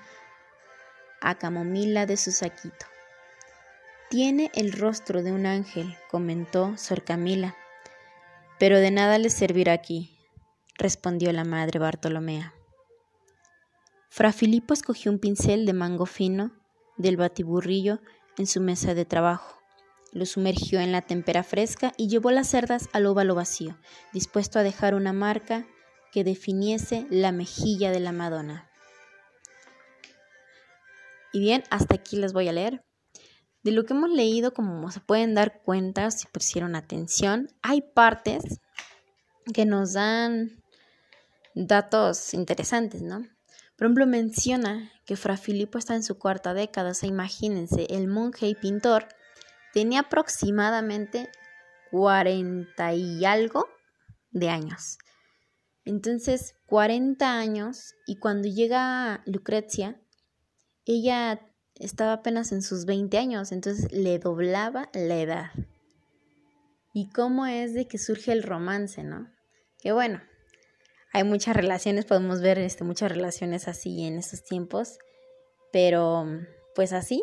a 1.20 1.36
camomila 1.38 2.06
de 2.06 2.16
su 2.16 2.32
saquito. 2.32 2.86
Tiene 4.10 4.50
el 4.54 4.72
rostro 4.72 5.22
de 5.22 5.32
un 5.32 5.46
ángel, 5.46 5.96
comentó 6.10 6.76
Sor 6.76 7.02
Camila. 7.02 7.56
Pero 8.58 8.78
de 8.78 8.90
nada 8.90 9.18
le 9.18 9.30
servirá 9.30 9.72
aquí, 9.72 10.18
respondió 10.78 11.32
la 11.32 11.44
madre 11.44 11.78
Bartolomea. 11.78 12.54
Fra 14.08 14.32
Filipo 14.32 14.74
escogió 14.74 15.10
un 15.10 15.18
pincel 15.18 15.66
de 15.66 15.72
mango 15.72 16.06
fino 16.06 16.52
del 16.96 17.16
batiburrillo 17.16 18.00
en 18.38 18.46
su 18.46 18.60
mesa 18.60 18.94
de 18.94 19.04
trabajo 19.04 19.56
lo 20.16 20.24
sumergió 20.24 20.80
en 20.80 20.92
la 20.92 21.02
tempera 21.02 21.42
fresca 21.42 21.92
y 21.98 22.08
llevó 22.08 22.30
las 22.30 22.48
cerdas 22.48 22.88
al 22.94 23.04
óvalo 23.04 23.34
vacío, 23.34 23.76
dispuesto 24.14 24.58
a 24.58 24.62
dejar 24.62 24.94
una 24.94 25.12
marca 25.12 25.66
que 26.10 26.24
definiese 26.24 27.06
la 27.10 27.32
mejilla 27.32 27.90
de 27.90 28.00
la 28.00 28.12
Madonna. 28.12 28.70
Y 31.34 31.40
bien, 31.40 31.64
hasta 31.68 31.96
aquí 31.96 32.16
les 32.16 32.32
voy 32.32 32.48
a 32.48 32.52
leer. 32.52 32.82
De 33.62 33.72
lo 33.72 33.84
que 33.84 33.92
hemos 33.92 34.08
leído, 34.08 34.54
como 34.54 34.90
se 34.90 35.00
pueden 35.00 35.34
dar 35.34 35.60
cuenta 35.60 36.10
si 36.10 36.26
pusieron 36.28 36.76
atención, 36.76 37.48
hay 37.60 37.82
partes 37.82 38.60
que 39.52 39.66
nos 39.66 39.92
dan 39.92 40.62
datos 41.54 42.32
interesantes, 42.32 43.02
¿no? 43.02 43.26
Por 43.76 43.86
ejemplo, 43.86 44.06
menciona 44.06 44.90
que 45.04 45.16
Fra 45.16 45.36
Filippo 45.36 45.76
está 45.76 45.94
en 45.94 46.02
su 46.02 46.18
cuarta 46.18 46.54
década, 46.54 46.92
o 46.92 46.94
sea, 46.94 47.08
imagínense, 47.08 47.86
el 47.90 48.08
monje 48.08 48.48
y 48.48 48.54
pintor 48.54 49.08
Tenía 49.76 50.00
aproximadamente 50.00 51.28
40 51.90 52.94
y 52.94 53.26
algo 53.26 53.68
de 54.30 54.48
años. 54.48 54.96
Entonces, 55.84 56.54
40 56.64 57.38
años 57.38 57.94
y 58.06 58.16
cuando 58.16 58.48
llega 58.48 59.22
Lucrecia, 59.26 60.00
ella 60.86 61.46
estaba 61.74 62.14
apenas 62.14 62.52
en 62.52 62.62
sus 62.62 62.86
20 62.86 63.18
años, 63.18 63.52
entonces 63.52 63.92
le 63.92 64.18
doblaba 64.18 64.88
la 64.94 65.20
edad. 65.20 65.50
Y 66.94 67.10
cómo 67.10 67.44
es 67.44 67.74
de 67.74 67.86
que 67.86 67.98
surge 67.98 68.32
el 68.32 68.44
romance, 68.44 69.04
¿no? 69.04 69.30
Que 69.78 69.92
bueno, 69.92 70.22
hay 71.12 71.24
muchas 71.24 71.54
relaciones, 71.54 72.06
podemos 72.06 72.40
ver 72.40 72.58
este, 72.60 72.82
muchas 72.82 73.12
relaciones 73.12 73.68
así 73.68 74.06
en 74.06 74.16
estos 74.16 74.42
tiempos, 74.42 74.96
pero 75.70 76.24
pues 76.74 76.94
así, 76.94 77.22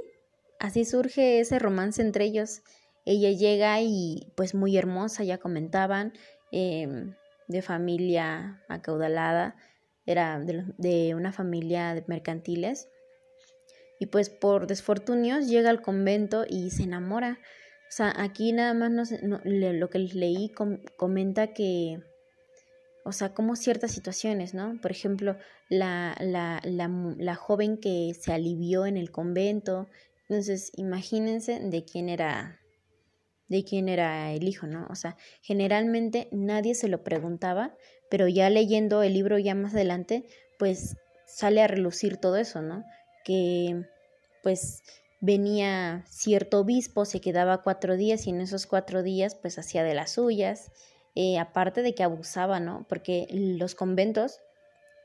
Así 0.64 0.86
surge 0.86 1.42
ese 1.42 1.60
romance 1.60 2.02
entre 2.02 2.24
ellos. 2.24 2.62
Ella 3.04 3.32
llega 3.32 3.82
y 3.82 4.32
pues 4.38 4.56
muy 4.56 4.78
hermosa, 4.78 5.26
ya 5.26 5.38
comentaban, 5.38 6.14
em, 6.54 7.16
de 7.50 7.62
familia 7.62 8.64
acaudalada, 8.70 9.58
era 10.06 10.40
de, 10.40 11.16
una 11.16 11.34
familia 11.34 11.94
de 11.94 12.06
mercantiles. 12.08 12.88
Y 14.00 14.06
pues 14.06 14.30
por 14.30 14.66
desfortunios 14.66 15.50
llega 15.50 15.70
al 15.70 15.82
convento 15.82 16.46
y 16.48 16.70
se 16.70 16.84
enamora. 16.84 17.40
O 17.90 17.92
sea, 17.92 18.14
aquí 18.16 18.54
nada 18.54 18.74
más 18.74 19.12
lo 19.44 19.90
que 19.90 20.00
leí 20.00 20.50
comenta 20.96 21.48
que, 21.48 22.00
o 23.04 23.12
sea, 23.12 23.34
como 23.34 23.58
ciertas 23.58 23.92
situaciones, 23.92 24.54
¿no? 24.54 24.80
Por 24.82 24.92
ejemplo, 24.92 25.36
la, 25.68 26.16
la, 26.22 26.62
la, 26.64 26.90
la, 27.18 27.36
joven 27.36 27.78
que 27.78 28.14
se 28.18 28.32
alivió 28.32 28.86
en 28.86 28.96
el 28.96 29.12
convento 29.12 29.90
entonces, 30.34 30.72
imagínense 30.76 31.60
de 31.60 31.86
quién 31.86 32.10
era 32.10 32.60
de 33.50 33.64
quién 33.64 33.88
era 33.88 34.32
el 34.32 34.48
hijo, 34.48 34.66
¿no? 34.66 34.88
O 34.90 34.96
sea, 34.96 35.16
generalmente 35.42 36.28
nadie 36.32 36.74
se 36.74 36.88
lo 36.88 37.04
preguntaba, 37.04 37.76
pero 38.10 38.28
ya 38.28 38.50
leyendo 38.50 39.04
el 39.04 39.14
libro 39.14 39.38
ya 39.38 39.54
más 39.54 39.76
adelante, 39.76 40.26
pues 40.58 40.98
sale 41.28 41.62
a 41.62 41.68
relucir 41.68 42.18
todo 42.18 42.38
eso, 42.38 42.62
¿no? 42.64 42.84
Que 43.24 43.86
pues 44.42 44.82
venía 45.22 46.04
cierto 46.10 46.62
obispo, 46.62 47.06
se 47.06 47.22
quedaba 47.22 47.62
cuatro 47.62 47.96
días 47.96 48.26
y 48.26 48.32
en 48.32 48.42
esos 48.42 48.66
cuatro 48.66 49.04
días 49.04 49.36
pues 49.36 49.60
hacía 49.60 49.84
de 49.84 49.94
las 49.94 50.12
suyas 50.12 50.72
eh, 51.16 51.38
aparte 51.38 51.84
de 51.84 51.94
que 51.94 52.04
abusaba, 52.04 52.60
¿no? 52.60 52.86
Porque 52.90 53.28
los 53.30 53.76
conventos, 53.76 54.40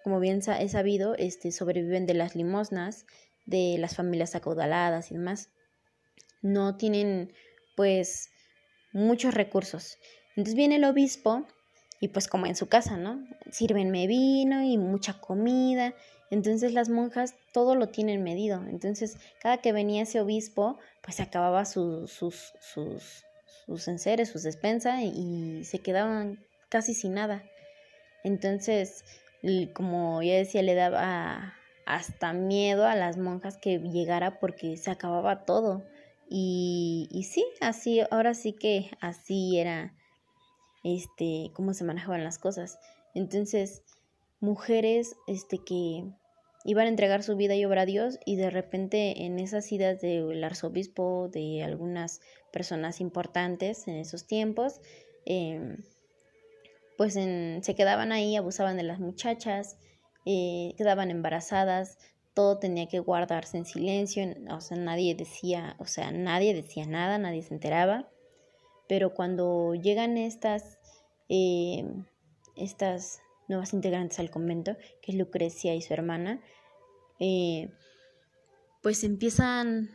como 0.03 0.21
bien 0.21 0.41
es 0.59 0.73
sabido, 0.73 1.15
este, 1.17 1.53
sobreviven 1.53 2.07
de 2.07 2.15
las 2.15 2.35
limosnas, 2.35 3.05
de 3.49 3.77
las 3.79 3.97
familias 3.97 4.35
acaudaladas 4.35 5.11
y 5.11 5.15
demás. 5.15 5.51
No 6.43 6.77
tienen, 6.77 7.33
pues, 7.77 8.31
muchos 8.93 9.35
recursos. 9.35 9.99
Entonces 10.37 10.55
viene 10.55 10.77
el 10.77 10.85
obispo 10.85 11.47
y 12.01 12.09
pues 12.09 12.29
como 12.29 12.47
en 12.47 12.55
su 12.55 12.69
casa, 12.69 12.97
¿no? 12.97 13.27
Sírvenme 13.51 14.07
vino 14.07 14.63
y 14.63 14.77
mucha 14.77 15.21
comida. 15.21 15.95
Entonces 16.31 16.73
las 16.75 16.91
monjas 16.91 17.35
todo 17.53 17.75
lo 17.75 17.89
tienen 17.89 18.23
medido. 18.23 18.63
Entonces 18.69 19.17
cada 19.41 19.59
que 19.59 19.73
venía 19.73 20.03
ese 20.03 20.21
obispo, 20.21 20.79
pues 21.03 21.21
acababa 21.21 21.65
sus, 21.65 22.13
sus, 22.13 22.53
sus, 22.61 23.25
sus 23.67 23.89
enseres, 23.89 24.29
sus 24.29 24.43
despensas 24.43 25.01
y 25.03 25.65
se 25.65 25.81
quedaban 25.81 26.39
casi 26.69 26.95
sin 26.95 27.15
nada. 27.15 27.43
Entonces, 28.23 29.05
como 29.73 30.23
ya 30.23 30.35
decía, 30.35 30.63
le 30.63 30.75
daba 30.75 31.58
hasta 31.89 32.35
miedo 32.35 32.85
a 32.85 32.95
las 32.95 33.17
monjas 33.17 33.57
que 33.57 33.79
llegara 33.79 34.39
porque 34.41 34.77
se 34.77 34.91
acababa 34.91 35.47
todo. 35.47 35.85
Y, 36.29 37.09
y 37.11 37.25
sí, 37.25 37.47
así, 37.63 38.03
ahora 38.11 38.35
sí 38.35 38.53
que 38.53 38.91
así 39.01 39.59
era 39.59 39.95
este, 40.85 41.51
cómo 41.55 41.73
se 41.73 41.85
manejaban 41.85 42.25
las 42.25 42.39
cosas. 42.39 42.79
Entonces, 43.15 43.83
mujeres 44.39 45.17
este, 45.27 45.65
que 45.65 46.05
iban 46.67 46.85
a 46.85 46.91
entregar 46.91 47.23
su 47.23 47.37
vida 47.37 47.55
y 47.55 47.65
obra 47.65 47.83
a 47.83 47.87
Dios 47.87 48.19
y 48.27 48.37
de 48.37 48.51
repente 48.51 49.25
en 49.25 49.39
esas 49.39 49.73
idas 49.73 50.03
del 50.03 50.45
arzobispo, 50.45 51.31
de 51.33 51.65
algunas 51.65 52.21
personas 52.53 53.01
importantes 53.01 53.89
en 53.89 53.97
esos 53.97 54.27
tiempos, 54.27 54.83
em, 55.25 55.79
pues 56.99 57.15
se 57.15 57.75
quedaban 57.75 58.13
ahí, 58.13 58.37
abusaban 58.37 58.77
de 58.77 58.83
las 58.83 59.01
muchachas, 59.01 59.79
eh, 60.31 60.75
quedaban 60.77 61.11
embarazadas, 61.11 61.97
todo 62.35 62.59
tenía 62.59 62.87
que 62.87 62.99
guardarse 62.99 63.57
en 63.57 63.65
silencio, 63.65 64.27
o 64.51 64.61
sea, 64.61 64.77
nadie 64.77 65.15
decía, 65.15 65.75
o 65.79 65.87
sea, 65.87 66.13
nadie 66.13 66.53
decía 66.53 66.85
nada, 66.85 67.17
nadie 67.17 67.43
se 67.43 67.55
enteraba. 67.55 68.11
Pero 68.91 69.15
cuando 69.15 69.75
llegan 69.75 70.19
estas, 70.19 70.79
eh, 71.31 71.83
estas 72.57 73.23
nuevas 73.49 73.73
integrantes 73.73 74.19
al 74.19 74.31
convento, 74.31 74.77
que 75.01 75.13
es 75.13 75.17
Lucrecia 75.17 75.75
y 75.75 75.81
su 75.81 75.95
hermana, 75.95 76.43
eh, 77.19 77.71
pues 78.83 79.05
empiezan, 79.05 79.89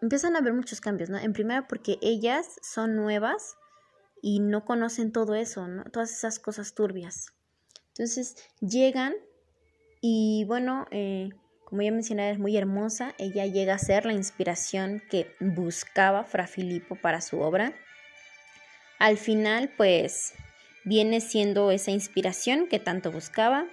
empiezan 0.00 0.36
a 0.36 0.38
haber 0.38 0.54
muchos 0.54 0.80
cambios, 0.80 1.10
¿no? 1.10 1.18
En 1.18 1.34
primera 1.34 1.68
porque 1.68 1.98
ellas 2.00 2.46
son 2.62 2.96
nuevas 2.96 3.56
y 4.22 4.40
no 4.40 4.64
conocen 4.64 5.12
todo 5.12 5.34
eso. 5.34 5.66
Todas 5.92 6.12
esas 6.12 6.38
cosas 6.38 6.72
turbias. 6.72 7.26
Entonces 7.88 8.36
llegan 8.60 9.12
y 10.08 10.44
bueno, 10.44 10.86
eh, 10.92 11.30
como 11.64 11.82
ya 11.82 11.90
mencioné, 11.90 12.30
es 12.30 12.38
muy 12.38 12.56
hermosa. 12.56 13.12
Ella 13.18 13.44
llega 13.44 13.74
a 13.74 13.78
ser 13.78 14.06
la 14.06 14.12
inspiración 14.12 15.02
que 15.10 15.34
buscaba 15.40 16.22
Fra 16.22 16.46
Filippo 16.46 16.94
para 16.94 17.20
su 17.20 17.40
obra. 17.40 17.72
Al 19.00 19.16
final 19.16 19.72
pues 19.76 20.34
viene 20.84 21.20
siendo 21.20 21.72
esa 21.72 21.90
inspiración 21.90 22.68
que 22.68 22.78
tanto 22.78 23.10
buscaba. 23.10 23.66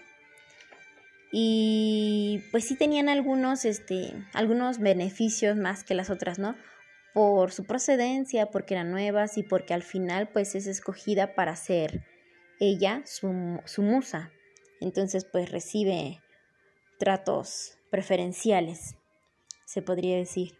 Y 1.31 2.41
pues 2.49 2.65
sí 2.67 2.75
tenían 2.75 3.09
algunos 3.09 3.63
este 3.63 4.13
algunos 4.33 4.79
beneficios 4.79 5.55
más 5.55 5.83
que 5.83 5.93
las 5.93 6.09
otras 6.09 6.39
no 6.39 6.55
por 7.13 7.51
su 7.51 7.63
procedencia 7.65 8.47
porque 8.47 8.73
eran 8.73 8.89
nuevas 8.89 9.37
y 9.37 9.43
porque 9.43 9.75
al 9.75 9.83
final 9.83 10.29
pues 10.29 10.55
es 10.55 10.65
escogida 10.65 11.35
para 11.35 11.55
ser 11.55 12.03
ella 12.59 13.03
su, 13.05 13.61
su 13.65 13.83
musa. 13.83 14.31
Entonces 14.81 15.25
pues 15.25 15.51
recibe 15.51 16.22
tratos 16.97 17.77
preferenciales 17.89 18.95
se 19.65 19.81
podría 19.81 20.17
decir 20.17 20.53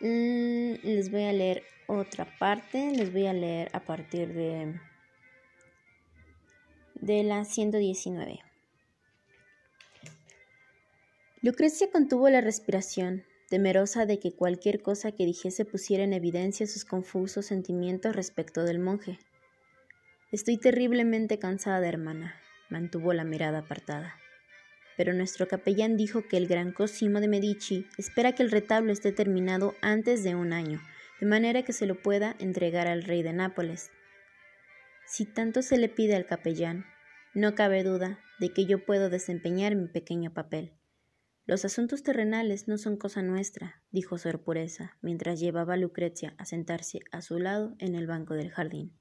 mm, 0.00 0.74
les 0.82 1.10
voy 1.10 1.24
a 1.24 1.32
leer 1.32 1.62
otra 1.86 2.26
parte. 2.38 2.92
Les 2.92 3.12
voy 3.12 3.26
a 3.26 3.32
leer 3.32 3.68
a 3.72 3.80
partir 3.80 4.32
de, 4.32 4.80
de 6.94 7.22
la 7.22 7.44
119. 7.44 8.40
Lucrecia 11.42 11.90
contuvo 11.90 12.28
la 12.28 12.40
respiración, 12.40 13.24
temerosa 13.48 14.06
de 14.06 14.18
que 14.18 14.34
cualquier 14.34 14.82
cosa 14.82 15.12
que 15.12 15.26
dijese 15.26 15.64
pusiera 15.64 16.02
en 16.02 16.12
evidencia 16.12 16.66
sus 16.66 16.84
confusos 16.84 17.46
sentimientos 17.46 18.16
respecto 18.16 18.64
del 18.64 18.80
monje. 18.80 19.18
Estoy 20.32 20.56
terriblemente 20.58 21.38
cansada, 21.38 21.86
hermana, 21.86 22.34
mantuvo 22.68 23.12
la 23.12 23.24
mirada 23.24 23.58
apartada. 23.58 24.16
Pero 24.96 25.12
nuestro 25.12 25.46
capellán 25.46 25.96
dijo 25.96 26.26
que 26.26 26.36
el 26.36 26.46
gran 26.46 26.72
Cosimo 26.72 27.20
de 27.20 27.28
Medici 27.28 27.86
espera 27.98 28.32
que 28.32 28.42
el 28.42 28.50
retablo 28.50 28.92
esté 28.92 29.12
terminado 29.12 29.74
antes 29.82 30.24
de 30.24 30.34
un 30.34 30.52
año, 30.52 30.80
de 31.20 31.26
manera 31.26 31.62
que 31.62 31.72
se 31.72 31.86
lo 31.86 32.00
pueda 32.02 32.34
entregar 32.38 32.86
al 32.86 33.02
rey 33.02 33.22
de 33.22 33.32
Nápoles. 33.32 33.90
Si 35.06 35.24
tanto 35.24 35.62
se 35.62 35.78
le 35.78 35.88
pide 35.88 36.16
al 36.16 36.26
capellán, 36.26 36.86
no 37.34 37.54
cabe 37.54 37.84
duda 37.84 38.18
de 38.40 38.50
que 38.50 38.66
yo 38.66 38.84
puedo 38.84 39.10
desempeñar 39.10 39.76
mi 39.76 39.88
pequeño 39.88 40.32
papel. 40.32 40.72
Los 41.44 41.64
asuntos 41.64 42.02
terrenales 42.02 42.66
no 42.66 42.76
son 42.76 42.96
cosa 42.96 43.22
nuestra, 43.22 43.82
dijo 43.92 44.18
Sor 44.18 44.42
Pureza, 44.42 44.96
mientras 45.00 45.38
llevaba 45.38 45.74
a 45.74 45.76
Lucrecia 45.76 46.34
a 46.38 46.44
sentarse 46.44 46.98
a 47.12 47.22
su 47.22 47.38
lado 47.38 47.76
en 47.78 47.94
el 47.94 48.08
banco 48.08 48.34
del 48.34 48.50
jardín. 48.50 48.92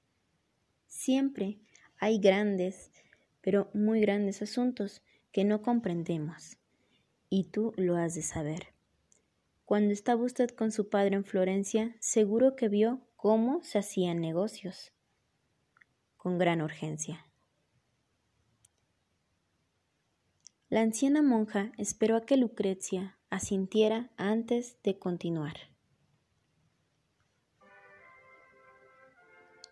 Siempre 0.85 1.59
hay 1.97 2.19
grandes, 2.19 2.91
pero 3.45 3.69
muy 3.75 4.01
grandes 4.01 4.41
asuntos 4.41 5.03
que 5.31 5.43
no 5.43 5.61
comprendemos, 5.61 6.57
y 7.29 7.43
tú 7.43 7.73
lo 7.77 7.95
has 7.95 8.15
de 8.15 8.23
saber. 8.23 8.73
Cuando 9.65 9.93
estaba 9.93 10.23
usted 10.23 10.49
con 10.49 10.71
su 10.71 10.89
padre 10.89 11.15
en 11.15 11.23
Florencia, 11.23 11.95
seguro 11.99 12.55
que 12.55 12.69
vio 12.69 13.01
cómo 13.15 13.63
se 13.63 13.77
hacían 13.77 14.19
negocios. 14.19 14.93
Con 16.17 16.39
gran 16.39 16.63
urgencia. 16.63 17.27
La 20.69 20.81
anciana 20.81 21.21
monja 21.21 21.71
esperó 21.77 22.15
a 22.15 22.25
que 22.25 22.37
Lucrecia 22.37 23.15
asintiera 23.29 24.09
antes 24.17 24.81
de 24.81 24.97
continuar. 24.97 25.74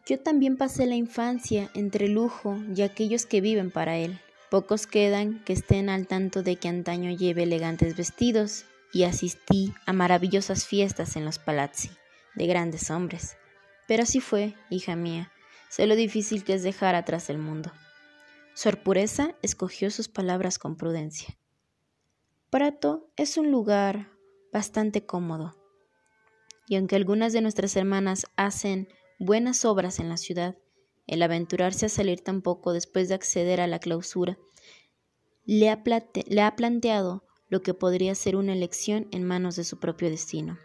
Yo 0.06 0.20
también 0.20 0.58
pasé 0.58 0.86
la 0.86 0.96
infancia 0.96 1.70
entre 1.74 2.10
lujo 2.10 2.58
y 2.76 2.82
aquellos 2.82 3.26
que 3.26 3.40
viven 3.40 3.72
para 3.72 3.98
él. 3.98 4.20
Pocos 4.50 4.86
quedan 4.86 5.42
que 5.46 5.54
estén 5.54 5.90
al 5.90 6.08
tanto 6.08 6.44
de 6.44 6.58
que 6.58 6.68
antaño 6.68 7.16
lleve 7.16 7.44
elegantes 7.44 7.96
vestidos 7.96 8.66
y 8.92 9.04
asistí 9.04 9.74
a 9.86 9.94
maravillosas 9.94 10.66
fiestas 10.66 11.16
en 11.16 11.24
los 11.24 11.40
palazzi 11.40 11.90
de 12.36 12.48
grandes 12.48 12.92
hombres. 12.92 13.38
Pero 13.88 14.04
así 14.04 14.20
fue, 14.20 14.56
hija 14.70 14.96
mía, 14.98 15.32
sé 15.70 15.88
lo 15.88 15.96
difícil 15.96 16.44
que 16.44 16.54
es 16.54 16.64
dejar 16.64 16.96
atrás 16.96 17.30
el 17.30 17.38
mundo. 17.38 17.72
Sor 18.56 18.84
Pureza 18.84 19.36
escogió 19.42 19.90
sus 19.90 20.10
palabras 20.10 20.60
con 20.60 20.76
prudencia. 20.76 21.38
Prato 22.50 23.10
es 23.16 23.38
un 23.38 23.52
lugar 23.52 24.10
bastante 24.52 25.06
cómodo, 25.06 25.56
y 26.68 26.76
aunque 26.76 26.96
algunas 26.96 27.34
de 27.34 27.42
nuestras 27.42 27.76
hermanas 27.76 28.28
hacen 28.36 28.88
buenas 29.24 29.66
obras 29.66 30.00
en 30.00 30.10
la 30.10 30.18
ciudad, 30.18 30.58
el 31.08 31.22
aventurarse 31.22 31.88
a 31.88 31.90
salir 31.90 32.22
tan 32.22 32.42
poco 32.42 32.74
después 32.74 33.10
de 33.10 33.16
acceder 33.16 33.60
a 33.60 33.68
la 33.68 33.80
clausura 33.80 34.38
le 35.46 35.70
ha, 35.70 35.84
le 36.28 36.42
ha 36.42 36.56
planteado 36.56 37.24
lo 37.50 37.62
que 37.62 37.74
podría 37.74 38.16
ser 38.16 38.36
una 38.36 38.54
elección 38.54 39.08
en 39.12 39.24
manos 39.24 39.56
de 39.56 39.64
su 39.64 39.80
propio 39.80 40.10
destino. 40.10 40.58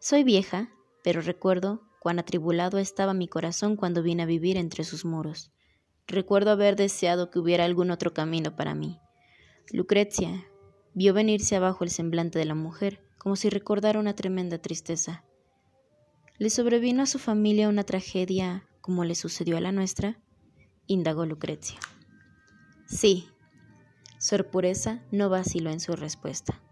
Soy 0.00 0.22
vieja, 0.22 0.70
pero 1.02 1.20
recuerdo 1.20 1.82
cuán 2.00 2.18
atribulado 2.18 2.78
estaba 2.78 3.14
mi 3.14 3.28
corazón 3.28 3.76
cuando 3.76 4.02
vine 4.02 4.22
a 4.22 4.26
vivir 4.26 4.56
entre 4.56 4.84
sus 4.84 5.04
muros. 5.04 5.50
Recuerdo 6.06 6.50
haber 6.50 6.76
deseado 6.76 7.30
que 7.30 7.38
hubiera 7.38 7.64
algún 7.64 7.90
otro 7.90 8.12
camino 8.12 8.54
para 8.56 8.74
mí. 8.74 9.00
Lucrecia 9.72 10.46
vio 10.94 11.12
venirse 11.12 11.56
abajo 11.56 11.84
el 11.84 11.90
semblante 11.90 12.38
de 12.38 12.44
la 12.44 12.54
mujer, 12.54 13.02
como 13.18 13.36
si 13.36 13.50
recordara 13.50 13.98
una 13.98 14.14
tremenda 14.14 14.58
tristeza. 14.58 15.24
¿Le 16.40 16.50
sobrevino 16.50 17.02
a 17.02 17.06
su 17.06 17.18
familia 17.18 17.68
una 17.68 17.82
tragedia 17.82 18.64
como 18.80 19.04
le 19.04 19.16
sucedió 19.16 19.56
a 19.56 19.60
la 19.60 19.72
nuestra? 19.72 20.22
indagó 20.86 21.26
Lucrecia. 21.26 21.80
Sí, 22.86 23.26
Sor 24.20 24.48
Pureza 24.48 25.02
no 25.10 25.30
vaciló 25.30 25.70
en 25.70 25.80
su 25.80 25.96
respuesta. 25.96 26.62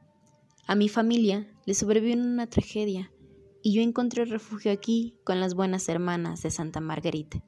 A 0.68 0.76
mi 0.76 0.88
familia 0.88 1.52
le 1.64 1.74
sobrevino 1.74 2.22
una 2.22 2.46
tragedia 2.46 3.12
y 3.60 3.74
yo 3.74 3.82
encontré 3.82 4.24
refugio 4.24 4.70
aquí 4.70 5.16
con 5.24 5.40
las 5.40 5.54
buenas 5.54 5.88
hermanas 5.88 6.42
de 6.42 6.52
Santa 6.52 6.78
Margarita. 6.78 7.42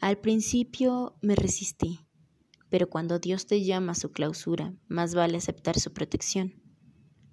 Al 0.00 0.18
principio 0.18 1.14
me 1.22 1.36
resistí, 1.36 2.00
pero 2.68 2.90
cuando 2.90 3.20
Dios 3.20 3.46
te 3.46 3.62
llama 3.62 3.92
a 3.92 3.94
su 3.94 4.10
clausura, 4.10 4.74
más 4.88 5.14
vale 5.14 5.36
aceptar 5.38 5.78
su 5.78 5.92
protección. 5.92 6.65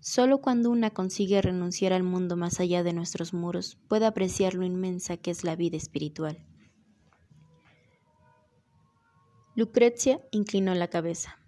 Solo 0.05 0.39
cuando 0.39 0.69
una 0.69 0.89
consigue 0.89 1.41
renunciar 1.41 1.93
al 1.93 2.03
mundo 2.03 2.35
más 2.35 2.59
allá 2.59 2.83
de 2.83 2.91
nuestros 2.91 3.33
muros 3.33 3.77
puede 3.87 4.05
apreciar 4.05 4.53
lo 4.53 4.65
inmensa 4.65 5.15
que 5.15 5.31
es 5.31 5.45
la 5.45 5.55
vida 5.55 5.77
espiritual. 5.77 6.45
Lucrecia 9.55 10.19
inclinó 10.31 10.75
la 10.75 10.89
cabeza. 10.89 11.39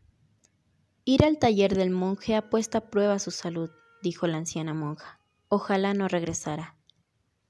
Ir 1.04 1.26
al 1.26 1.38
taller 1.38 1.76
del 1.76 1.90
monje 1.90 2.38
ha 2.38 2.50
puesto 2.50 2.78
a 2.78 2.90
prueba 2.90 3.20
su 3.20 3.30
salud, 3.30 3.72
dijo 4.02 4.26
la 4.26 4.38
anciana 4.38 4.74
monja. 4.74 5.20
Ojalá 5.50 5.94
no 5.94 6.08
regresara. 6.08 6.78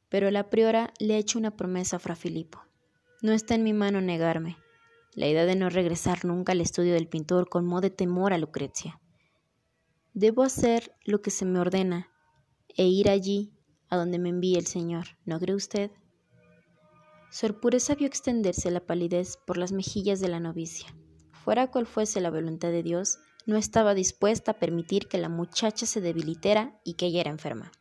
Pero 0.10 0.32
la 0.32 0.50
priora 0.50 0.92
le 0.98 1.14
ha 1.14 1.18
hecho 1.18 1.38
una 1.38 1.56
promesa 1.56 1.98
a 1.98 2.00
Fra 2.00 2.16
Filippo. 2.16 2.64
No 3.22 3.32
está 3.32 3.54
en 3.54 3.62
mi 3.62 3.74
mano 3.74 4.02
negarme. 4.02 4.58
La 5.14 5.28
idea 5.28 5.46
de 5.46 5.56
no 5.56 5.70
regresar 5.70 6.26
nunca 6.26 6.54
al 6.54 6.62
estudio 6.62 6.94
del 6.94 7.08
pintor 7.08 7.48
colmó 7.48 7.80
de 7.80 7.92
temor 7.92 8.34
a 8.34 8.40
Lucrecia. 8.40 9.00
Debo 10.18 10.44
hacer 10.44 10.96
lo 11.04 11.22
que 11.22 11.30
se 11.30 11.44
me 11.44 11.60
ordena 11.60 12.10
e 12.70 12.86
ir 12.86 13.10
allí 13.10 13.52
a 13.90 13.98
donde 13.98 14.18
me 14.18 14.30
envíe 14.30 14.56
el 14.56 14.66
Señor, 14.66 15.08
¿no 15.26 15.42
cree 15.42 15.54
usted? 15.54 15.92
Sor 17.30 17.60
Pureza 17.60 17.96
vio 17.96 18.08
extenderse 18.08 18.72
la 18.72 18.80
palidez 18.80 19.38
por 19.46 19.58
las 19.58 19.74
mejillas 19.74 20.22
de 20.22 20.30
la 20.30 20.40
novicia. 20.40 20.96
Fuera 21.44 21.70
cual 21.70 21.86
fuese 21.86 22.22
la 22.22 22.32
voluntad 22.32 22.70
de 22.70 22.82
Dios, 22.82 23.20
no 23.46 23.58
estaba 23.58 23.94
dispuesta 23.94 24.52
a 24.52 24.58
permitir 24.58 25.10
que 25.10 25.18
la 25.18 25.28
muchacha 25.28 25.86
se 25.86 26.00
debilitara 26.00 26.80
y 26.86 26.94
que 26.94 27.08
ella 27.08 27.20
era 27.20 27.32
enferma. 27.32 27.74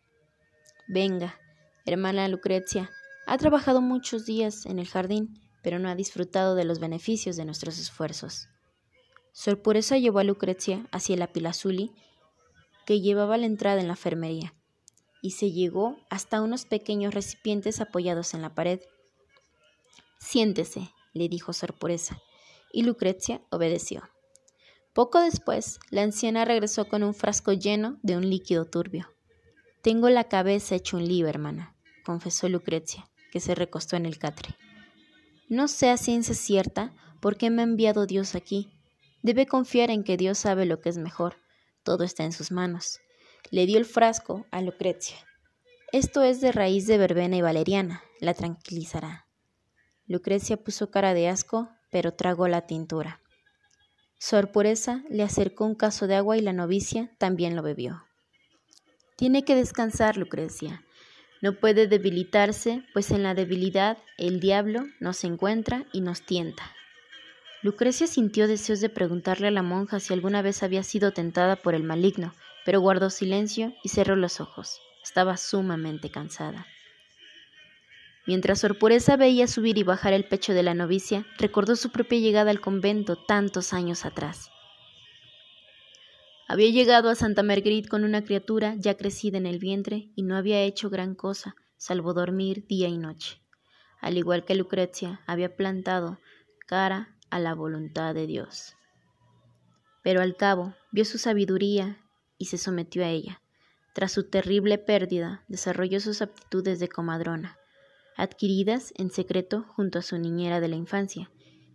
Venga, 0.89 1.39
hermana 1.87 2.27
Lucrecia, 2.27 2.91
ha 3.29 3.39
trabajado 3.39 3.81
muchos 3.81 4.27
días 4.27 4.67
en 4.67 4.81
el 4.81 4.89
jardín, 4.89 5.41
pero 5.63 5.79
no 5.79 5.89
ha 5.89 5.95
disfrutado 5.95 6.57
de 6.57 6.65
los 6.65 6.81
beneficios 6.81 7.37
de 7.37 7.45
nuestros 7.45 7.79
esfuerzos. 7.79 8.49
Sor 9.31 9.63
Pureza 9.63 9.99
llevó 9.99 10.19
a 10.19 10.25
Lucrecia 10.25 10.89
hacia 10.91 11.17
la 11.17 11.33
pilazuli 11.33 11.93
que 12.87 13.01
llevaba 13.01 13.37
la 13.39 13.47
entrada 13.47 13.81
en 13.81 13.87
la 13.87 13.95
enfermería, 13.95 14.55
y 15.23 15.33
se 15.33 15.51
llegó 15.53 15.97
hasta 16.11 16.43
unos 16.43 16.67
pequeños 16.67 17.15
recipientes 17.15 17.81
apoyados 17.81 18.35
en 18.35 18.43
la 18.43 18.55
pared. 18.55 18.81
Siéntese, 20.21 20.91
le 21.13 21.29
dijo 21.29 21.53
Sor 21.53 21.75
Pureza, 21.75 22.19
y 22.73 22.83
Lucrecia 22.83 23.43
obedeció. 23.51 24.03
Poco 24.93 25.21
después, 25.21 25.81
la 25.91 26.03
anciana 26.03 26.45
regresó 26.45 26.89
con 26.89 27.03
un 27.03 27.15
frasco 27.15 27.53
lleno 27.53 27.99
de 28.03 28.17
un 28.17 28.29
líquido 28.29 28.65
turbio. 28.65 29.09
Tengo 29.83 30.09
la 30.09 30.25
cabeza 30.25 30.77
hecho 30.77 30.97
un 30.97 31.07
lío, 31.07 31.27
hermana, 31.27 31.77
confesó 32.05 32.49
Lucrecia, 32.49 33.11
que 33.33 33.41
se 33.41 33.55
recostó 33.55 33.97
en 33.97 34.07
el 34.07 34.19
catre. 34.19 34.55
No 35.49 35.69
sé 35.69 35.91
a 35.91 35.97
ciencia 35.97 36.35
cierta 36.35 36.95
por 37.21 37.37
qué 37.37 37.51
me 37.51 37.63
ha 37.63 37.65
enviado 37.65 38.07
Dios 38.07 38.35
aquí. 38.35 38.71
Debe 39.23 39.47
confiar 39.47 39.91
en 39.91 40.05
que 40.05 40.17
Dios 40.17 40.39
sabe 40.39 40.65
lo 40.65 40.81
que 40.81 40.89
es 40.89 40.99
mejor, 40.99 41.37
todo 41.85 42.03
está 42.03 42.25
en 42.25 42.33
sus 42.33 42.51
manos. 42.51 43.01
Le 43.51 43.67
dio 43.67 43.79
el 43.79 43.85
frasco 43.85 44.47
a 44.51 44.61
Lucrecia. 44.61 45.17
Esto 45.93 46.23
es 46.23 46.41
de 46.41 46.51
raíz 46.51 46.89
de 46.89 46.99
verbena 46.99 47.37
y 47.37 47.43
valeriana, 47.43 48.03
la 48.21 48.35
tranquilizará. 48.35 49.29
Lucrecia 50.07 50.57
puso 50.57 50.91
cara 50.91 51.15
de 51.15 51.29
asco, 51.29 51.69
pero 51.93 52.15
tragó 52.15 52.49
la 52.49 52.67
tintura. 52.67 53.21
Sor 54.19 54.51
Pureza 54.51 55.05
le 55.09 55.23
acercó 55.23 55.65
un 55.67 55.75
caso 55.75 56.07
de 56.07 56.17
agua 56.17 56.37
y 56.37 56.41
la 56.41 56.53
novicia 56.53 57.15
también 57.19 57.55
lo 57.55 57.63
bebió. 57.63 58.03
Tiene 59.17 59.45
que 59.45 59.55
descansar, 59.55 60.17
Lucrecia. 60.17 60.83
No 61.43 61.61
puede 61.61 61.87
debilitarse, 61.87 62.83
pues 62.93 63.11
en 63.11 63.23
la 63.23 63.35
debilidad 63.35 63.99
el 64.19 64.41
diablo 64.41 64.85
nos 64.99 65.23
encuentra 65.25 65.87
y 65.93 66.01
nos 66.01 66.23
tienta. 66.23 66.65
Lucrecia 67.65 68.07
sintió 68.07 68.47
deseos 68.47 68.83
de 68.83 68.91
preguntarle 68.91 69.49
a 69.49 69.51
la 69.51 69.63
monja 69.63 69.99
si 69.99 70.13
alguna 70.13 70.43
vez 70.43 70.63
había 70.63 70.83
sido 70.83 71.13
tentada 71.13 71.57
por 71.57 71.75
el 71.75 71.83
maligno, 71.83 72.35
pero 72.67 72.79
guardó 72.79 73.09
silencio 73.09 73.73
y 73.83 73.89
cerró 73.89 74.17
los 74.17 74.39
ojos. 74.39 74.83
Estaba 75.03 75.39
sumamente 75.39 76.11
cansada. 76.11 76.67
Mientras 78.27 78.61
Sor 78.61 78.79
Pureza 78.79 79.17
veía 79.17 79.47
subir 79.47 79.79
y 79.79 79.83
bajar 79.83 80.13
el 80.13 80.29
pecho 80.29 80.53
de 80.53 80.63
la 80.63 80.75
novicia, 80.75 81.27
recordó 81.39 81.75
su 81.75 81.91
propia 81.91 82.19
llegada 82.19 82.51
al 82.51 82.61
convento 82.61 83.17
tantos 83.17 83.73
años 83.73 84.05
atrás. 84.05 84.51
Había 86.47 86.69
llegado 86.69 87.09
a 87.09 87.15
Santa 87.15 87.43
Marguerite 87.43 87.89
con 87.89 88.05
una 88.05 88.25
criatura 88.25 88.75
ya 88.77 88.99
crecida 88.99 89.39
en 89.39 89.47
el 89.47 89.59
vientre 89.59 90.11
y 90.15 90.23
no 90.23 90.37
había 90.37 90.61
hecho 90.61 90.91
gran 90.91 91.15
cosa, 91.15 91.57
salvo 91.79 92.13
dormir 92.13 92.67
día 92.67 92.89
y 92.89 92.99
noche. 92.99 93.41
Al 94.03 94.19
igual 94.19 94.45
que 94.45 94.55
Lucrecia, 94.55 95.23
había 95.27 95.57
plantado 95.57 96.21
cara 96.67 97.14
a 97.31 97.39
la 97.39 97.55
voluntad 97.55 98.15
de 98.15 98.27
Dios. 98.27 98.77
Pero 100.03 100.21
al 100.21 100.37
cabo 100.37 100.75
vio 100.93 101.05
su 101.05 101.19
sabiduría 101.19 101.99
y 102.39 102.47
se 102.47 102.59
sometió 102.59 103.05
a 103.05 103.09
ella. 103.09 103.41
Tras 103.95 104.13
su 104.13 104.29
terrible 104.29 104.77
pérdida, 104.79 105.45
desarrolló 105.49 106.01
sus 106.01 106.21
aptitudes 106.21 106.81
de 106.81 106.89
comadrona, 106.89 107.59
adquiridas 108.17 108.93
en 108.97 109.11
secreto 109.11 109.65
junto 109.75 109.99
a 109.99 110.03
su 110.03 110.19
niñera 110.19 110.61
de 110.61 110.69
la 110.69 110.77
infancia, 110.77 111.31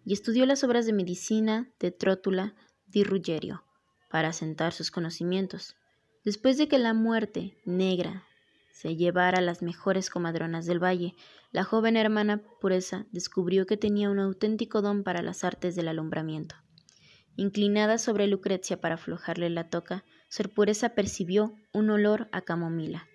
y 0.06 0.14
estudió 0.14 0.46
las 0.46 0.64
obras 0.64 0.86
de 0.86 0.94
medicina 0.94 1.72
de 1.80 1.92
Trótula 1.92 2.56
di 2.88 3.04
Ruggerio 3.04 3.64
para 4.10 4.30
asentar 4.30 4.74
sus 4.74 4.92
conocimientos. 4.92 5.76
Después 6.26 6.58
de 6.58 6.68
que 6.68 6.78
la 6.78 6.94
muerte 6.94 7.58
negra 7.66 8.26
se 8.80 8.96
llevara 8.96 9.40
a 9.40 9.42
las 9.42 9.62
mejores 9.62 10.10
comadronas 10.10 10.66
del 10.66 10.82
valle, 10.82 11.14
la 11.52 11.66
joven 11.66 11.98
hermana 11.98 12.42
pureza 12.62 13.08
descubrió 13.12 13.66
que 13.66 13.76
tenía 13.76 14.10
un 14.10 14.20
auténtico 14.20 14.82
don 14.82 15.04
para 15.04 15.22
las 15.22 15.44
artes 15.44 15.76
del 15.76 15.90
alumbramiento. 15.90 16.56
Inclinada 17.36 17.98
sobre 17.98 18.28
Lucrecia 18.28 18.80
para 18.80 18.96
aflojarle 18.96 19.50
la 19.50 19.68
toca, 19.68 20.06
Sor 20.30 20.54
Pureza 20.54 20.96
percibió 20.96 21.56
un 21.74 21.90
olor 21.90 22.30
a 22.32 22.40
camomila. 22.40 23.10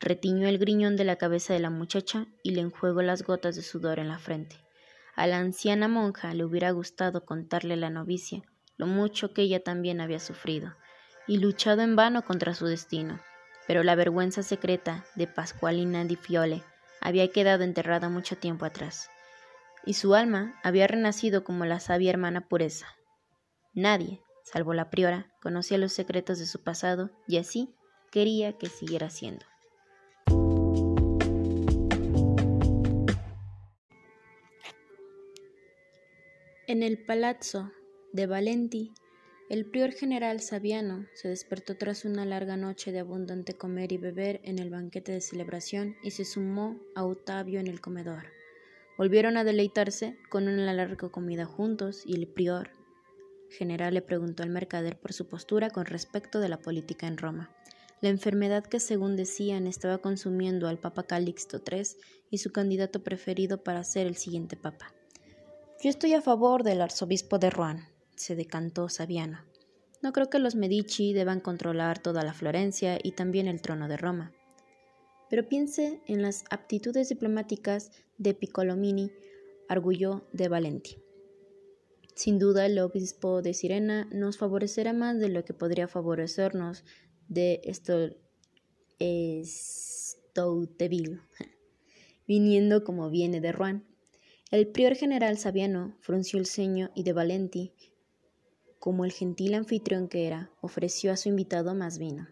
Retiñó 0.00 0.48
el 0.48 0.56
griñón 0.56 0.96
de 0.96 1.04
la 1.04 1.16
cabeza 1.16 1.52
de 1.52 1.60
la 1.60 1.68
muchacha 1.68 2.26
y 2.42 2.52
le 2.52 2.62
enjuegó 2.62 3.02
las 3.02 3.22
gotas 3.22 3.56
de 3.56 3.62
sudor 3.62 3.98
en 3.98 4.08
la 4.08 4.18
frente. 4.18 4.56
A 5.14 5.26
la 5.26 5.36
anciana 5.36 5.88
monja 5.88 6.32
le 6.32 6.46
hubiera 6.46 6.70
gustado 6.70 7.26
contarle 7.26 7.76
la 7.76 7.90
novicia 7.90 8.42
lo 8.78 8.86
mucho 8.86 9.34
que 9.34 9.42
ella 9.42 9.62
también 9.62 10.00
había 10.00 10.20
sufrido, 10.20 10.76
y 11.26 11.38
luchado 11.38 11.82
en 11.82 11.94
vano 11.94 12.24
contra 12.24 12.54
su 12.54 12.64
destino 12.64 13.20
pero 13.68 13.84
la 13.84 13.94
vergüenza 13.94 14.42
secreta 14.42 15.04
de 15.14 15.26
Pascualina 15.26 16.02
di 16.06 16.16
Fiole 16.16 16.64
había 17.02 17.30
quedado 17.30 17.64
enterrada 17.64 18.08
mucho 18.08 18.38
tiempo 18.38 18.64
atrás, 18.64 19.10
y 19.84 19.92
su 19.92 20.14
alma 20.14 20.58
había 20.64 20.86
renacido 20.86 21.44
como 21.44 21.66
la 21.66 21.78
sabia 21.78 22.08
hermana 22.08 22.48
pureza. 22.48 22.86
Nadie, 23.74 24.22
salvo 24.42 24.72
la 24.72 24.88
priora, 24.88 25.30
conocía 25.42 25.76
los 25.76 25.92
secretos 25.92 26.38
de 26.38 26.46
su 26.46 26.62
pasado 26.62 27.10
y 27.26 27.36
así 27.36 27.74
quería 28.10 28.56
que 28.56 28.70
siguiera 28.70 29.10
siendo. 29.10 29.44
En 36.66 36.82
el 36.82 37.04
palazzo 37.04 37.70
de 38.14 38.26
Valenti 38.26 38.94
el 39.48 39.64
prior 39.64 39.92
general 39.92 40.40
Saviano 40.40 41.06
se 41.14 41.28
despertó 41.28 41.76
tras 41.76 42.04
una 42.04 42.26
larga 42.26 42.58
noche 42.58 42.92
de 42.92 42.98
abundante 42.98 43.54
comer 43.54 43.92
y 43.92 43.96
beber 43.96 44.40
en 44.44 44.58
el 44.58 44.68
banquete 44.68 45.12
de 45.12 45.22
celebración 45.22 45.96
y 46.02 46.10
se 46.10 46.26
sumó 46.26 46.78
a 46.94 47.04
Octavio 47.04 47.58
en 47.58 47.66
el 47.66 47.80
comedor. 47.80 48.24
Volvieron 48.98 49.38
a 49.38 49.44
deleitarse 49.44 50.18
con 50.28 50.48
una 50.48 50.74
larga 50.74 51.08
comida 51.08 51.46
juntos 51.46 52.02
y 52.04 52.14
el 52.16 52.26
prior 52.26 52.72
general 53.48 53.94
le 53.94 54.02
preguntó 54.02 54.42
al 54.42 54.50
mercader 54.50 54.98
por 54.98 55.14
su 55.14 55.26
postura 55.26 55.70
con 55.70 55.86
respecto 55.86 56.40
de 56.40 56.50
la 56.50 56.58
política 56.58 57.06
en 57.06 57.16
Roma, 57.16 57.50
la 58.02 58.10
enfermedad 58.10 58.64
que 58.64 58.80
según 58.80 59.16
decían 59.16 59.66
estaba 59.66 59.98
consumiendo 59.98 60.68
al 60.68 60.78
Papa 60.78 61.04
Calixto 61.04 61.62
III 61.66 61.82
y 62.30 62.38
su 62.38 62.52
candidato 62.52 63.02
preferido 63.02 63.62
para 63.64 63.82
ser 63.82 64.06
el 64.06 64.16
siguiente 64.16 64.56
papa. 64.56 64.92
Yo 65.82 65.88
estoy 65.88 66.12
a 66.12 66.20
favor 66.20 66.64
del 66.64 66.82
arzobispo 66.82 67.38
de 67.38 67.50
Rouen, 67.50 67.97
se 68.18 68.36
decantó 68.36 68.88
Saviano. 68.88 69.44
No 70.02 70.12
creo 70.12 70.30
que 70.30 70.38
los 70.38 70.54
Medici 70.54 71.12
deban 71.12 71.40
controlar 71.40 71.98
toda 71.98 72.22
la 72.22 72.34
Florencia 72.34 72.98
y 73.02 73.12
también 73.12 73.48
el 73.48 73.60
trono 73.60 73.88
de 73.88 73.96
Roma. 73.96 74.32
Pero 75.28 75.48
piense 75.48 76.00
en 76.06 76.22
las 76.22 76.44
aptitudes 76.50 77.08
diplomáticas 77.08 77.90
de 78.16 78.34
Piccolomini, 78.34 79.10
arguyó 79.68 80.26
de 80.32 80.48
Valenti. 80.48 80.98
Sin 82.14 82.38
duda 82.38 82.66
el 82.66 82.78
obispo 82.78 83.42
de 83.42 83.54
Sirena 83.54 84.08
nos 84.10 84.38
favorecerá 84.38 84.92
más 84.92 85.18
de 85.18 85.28
lo 85.28 85.44
que 85.44 85.54
podría 85.54 85.86
favorecernos 85.86 86.84
de 87.28 87.60
Stouteville, 89.44 91.20
viniendo 92.26 92.82
como 92.82 93.10
viene 93.10 93.40
de 93.40 93.52
Rouen. 93.52 93.84
El 94.50 94.66
prior 94.68 94.94
general 94.94 95.38
Saviano 95.38 95.96
frunció 96.00 96.38
el 96.38 96.46
ceño 96.46 96.90
y 96.94 97.02
de 97.02 97.12
Valenti 97.12 97.74
como 98.78 99.04
el 99.04 99.12
gentil 99.12 99.54
anfitrión 99.54 100.08
que 100.08 100.26
era, 100.26 100.50
ofreció 100.60 101.12
a 101.12 101.16
su 101.16 101.28
invitado 101.28 101.74
más 101.74 101.98
vino. 101.98 102.28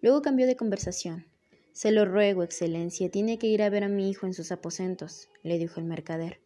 Luego 0.00 0.22
cambió 0.22 0.46
de 0.46 0.56
conversación. 0.56 1.26
Se 1.72 1.90
lo 1.90 2.04
ruego, 2.04 2.42
Excelencia, 2.42 3.10
tiene 3.10 3.38
que 3.38 3.48
ir 3.48 3.62
a 3.62 3.70
ver 3.70 3.84
a 3.84 3.88
mi 3.88 4.08
hijo 4.08 4.26
en 4.26 4.34
sus 4.34 4.52
aposentos, 4.52 5.28
le 5.42 5.58
dijo 5.58 5.80
el 5.80 5.86
mercader. 5.86 6.40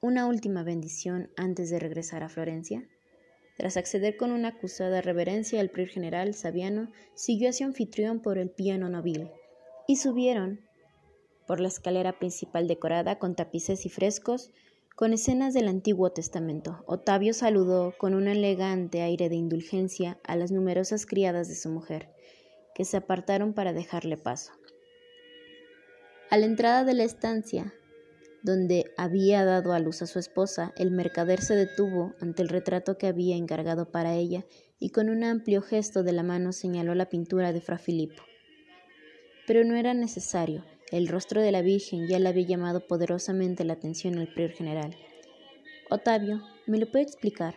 ¿Una 0.00 0.26
última 0.26 0.62
bendición 0.62 1.30
antes 1.36 1.70
de 1.70 1.78
regresar 1.78 2.22
a 2.22 2.28
Florencia? 2.28 2.88
Tras 3.56 3.76
acceder 3.76 4.16
con 4.16 4.32
una 4.32 4.48
acusada 4.48 5.00
reverencia, 5.00 5.60
el 5.60 5.70
prior 5.70 5.88
general 5.88 6.34
Sabiano 6.34 6.90
siguió 7.14 7.50
hacia 7.50 7.66
anfitrión 7.66 8.20
por 8.20 8.38
el 8.38 8.50
piano 8.50 8.88
nobil 8.88 9.30
y 9.86 9.96
subieron 9.96 10.60
por 11.46 11.60
la 11.60 11.68
escalera 11.68 12.18
principal 12.18 12.66
decorada 12.66 13.18
con 13.18 13.34
tapices 13.34 13.84
y 13.84 13.90
frescos 13.90 14.50
con 14.96 15.12
escenas 15.12 15.54
del 15.54 15.68
Antiguo 15.68 16.12
Testamento. 16.12 16.84
Otavio 16.86 17.32
saludó 17.32 17.94
con 17.98 18.14
un 18.14 18.28
elegante 18.28 19.02
aire 19.02 19.28
de 19.28 19.36
indulgencia 19.36 20.18
a 20.24 20.36
las 20.36 20.52
numerosas 20.52 21.06
criadas 21.06 21.48
de 21.48 21.54
su 21.54 21.70
mujer, 21.70 22.10
que 22.74 22.84
se 22.84 22.98
apartaron 22.98 23.54
para 23.54 23.72
dejarle 23.72 24.16
paso. 24.16 24.52
A 26.30 26.36
la 26.36 26.46
entrada 26.46 26.84
de 26.84 26.94
la 26.94 27.04
estancia, 27.04 27.74
donde 28.42 28.92
había 28.96 29.44
dado 29.44 29.72
a 29.72 29.78
luz 29.78 30.02
a 30.02 30.06
su 30.06 30.18
esposa, 30.18 30.72
el 30.76 30.90
mercader 30.90 31.40
se 31.40 31.54
detuvo 31.54 32.14
ante 32.20 32.42
el 32.42 32.48
retrato 32.48 32.98
que 32.98 33.06
había 33.06 33.36
encargado 33.36 33.90
para 33.90 34.14
ella 34.14 34.44
y 34.78 34.90
con 34.90 35.08
un 35.08 35.24
amplio 35.24 35.62
gesto 35.62 36.02
de 36.02 36.12
la 36.12 36.22
mano 36.22 36.52
señaló 36.52 36.94
la 36.94 37.08
pintura 37.08 37.52
de 37.52 37.60
Fra 37.60 37.78
Filippo. 37.78 38.22
Pero 39.46 39.64
no 39.64 39.76
era 39.76 39.94
necesario, 39.94 40.64
el 40.92 41.08
rostro 41.08 41.40
de 41.40 41.52
la 41.52 41.62
Virgen 41.62 42.06
ya 42.06 42.18
le 42.18 42.28
había 42.28 42.46
llamado 42.46 42.86
poderosamente 42.86 43.64
la 43.64 43.72
atención 43.72 44.18
al 44.18 44.28
prior 44.28 44.50
general. 44.50 44.94
Otavio, 45.90 46.42
¿me 46.66 46.78
lo 46.78 46.90
puede 46.90 47.04
explicar? 47.04 47.54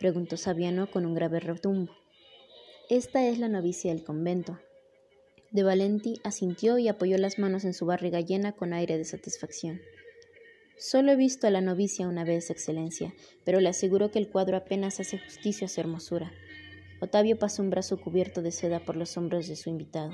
preguntó 0.00 0.38
Sabiano 0.38 0.90
con 0.90 1.04
un 1.04 1.14
grave 1.14 1.38
retumbo. 1.38 1.94
Esta 2.88 3.26
es 3.26 3.38
la 3.38 3.48
novicia 3.48 3.92
del 3.92 4.04
convento. 4.04 4.58
De 5.50 5.62
Valenti 5.62 6.18
asintió 6.24 6.78
y 6.78 6.88
apoyó 6.88 7.18
las 7.18 7.38
manos 7.38 7.64
en 7.64 7.74
su 7.74 7.84
barriga 7.84 8.20
llena 8.20 8.52
con 8.52 8.72
aire 8.72 8.96
de 8.96 9.04
satisfacción. 9.04 9.82
Solo 10.78 11.12
he 11.12 11.16
visto 11.16 11.46
a 11.46 11.50
la 11.50 11.60
novicia 11.60 12.08
una 12.08 12.24
vez, 12.24 12.48
Excelencia, 12.48 13.12
pero 13.44 13.60
le 13.60 13.68
aseguro 13.68 14.10
que 14.10 14.18
el 14.18 14.30
cuadro 14.30 14.56
apenas 14.56 15.00
hace 15.00 15.18
justicia 15.18 15.66
a 15.66 15.68
su 15.68 15.80
hermosura. 15.80 16.32
Otavio 17.00 17.38
pasó 17.38 17.62
un 17.62 17.68
brazo 17.70 18.00
cubierto 18.00 18.40
de 18.40 18.52
seda 18.52 18.80
por 18.80 18.96
los 18.96 19.16
hombros 19.18 19.46
de 19.48 19.56
su 19.56 19.68
invitado. 19.68 20.12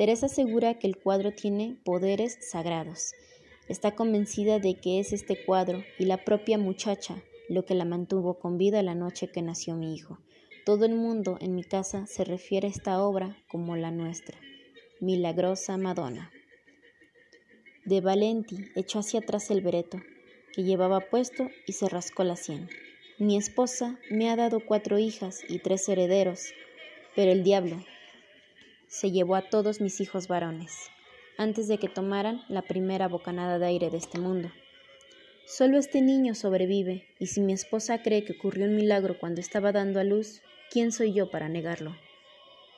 Teresa 0.00 0.24
asegura 0.24 0.78
que 0.78 0.86
el 0.86 0.96
cuadro 0.96 1.30
tiene 1.30 1.76
poderes 1.84 2.38
sagrados. 2.40 3.12
Está 3.68 3.94
convencida 3.94 4.58
de 4.58 4.76
que 4.76 4.98
es 4.98 5.12
este 5.12 5.44
cuadro 5.44 5.84
y 5.98 6.06
la 6.06 6.24
propia 6.24 6.56
muchacha 6.56 7.22
lo 7.50 7.66
que 7.66 7.74
la 7.74 7.84
mantuvo 7.84 8.38
con 8.38 8.56
vida 8.56 8.82
la 8.82 8.94
noche 8.94 9.28
que 9.28 9.42
nació 9.42 9.76
mi 9.76 9.94
hijo. 9.94 10.18
Todo 10.64 10.86
el 10.86 10.94
mundo 10.94 11.36
en 11.42 11.54
mi 11.54 11.64
casa 11.64 12.06
se 12.06 12.24
refiere 12.24 12.66
a 12.66 12.70
esta 12.70 13.02
obra 13.02 13.36
como 13.50 13.76
la 13.76 13.90
nuestra. 13.90 14.38
Milagrosa 15.00 15.76
Madonna. 15.76 16.30
De 17.84 18.00
Valenti 18.00 18.70
echó 18.76 19.00
hacia 19.00 19.20
atrás 19.20 19.50
el 19.50 19.60
bereto 19.60 20.00
que 20.54 20.62
llevaba 20.62 21.00
puesto 21.10 21.50
y 21.66 21.74
se 21.74 21.90
rascó 21.90 22.24
la 22.24 22.36
sien. 22.36 22.70
Mi 23.18 23.36
esposa 23.36 23.98
me 24.10 24.30
ha 24.30 24.36
dado 24.36 24.60
cuatro 24.64 24.98
hijas 24.98 25.42
y 25.46 25.58
tres 25.58 25.86
herederos, 25.90 26.54
pero 27.14 27.32
el 27.32 27.44
diablo 27.44 27.84
se 28.90 29.12
llevó 29.12 29.36
a 29.36 29.48
todos 29.48 29.80
mis 29.80 30.00
hijos 30.00 30.26
varones, 30.26 30.90
antes 31.38 31.68
de 31.68 31.78
que 31.78 31.88
tomaran 31.88 32.42
la 32.48 32.62
primera 32.62 33.06
bocanada 33.06 33.60
de 33.60 33.66
aire 33.66 33.88
de 33.88 33.96
este 33.96 34.18
mundo. 34.18 34.50
Solo 35.46 35.78
este 35.78 36.02
niño 36.02 36.34
sobrevive, 36.34 37.06
y 37.20 37.28
si 37.28 37.40
mi 37.40 37.52
esposa 37.52 38.02
cree 38.02 38.24
que 38.24 38.32
ocurrió 38.32 38.66
un 38.66 38.74
milagro 38.74 39.16
cuando 39.18 39.40
estaba 39.40 39.70
dando 39.70 40.00
a 40.00 40.04
luz, 40.04 40.42
¿quién 40.72 40.90
soy 40.90 41.12
yo 41.12 41.30
para 41.30 41.48
negarlo? 41.48 41.96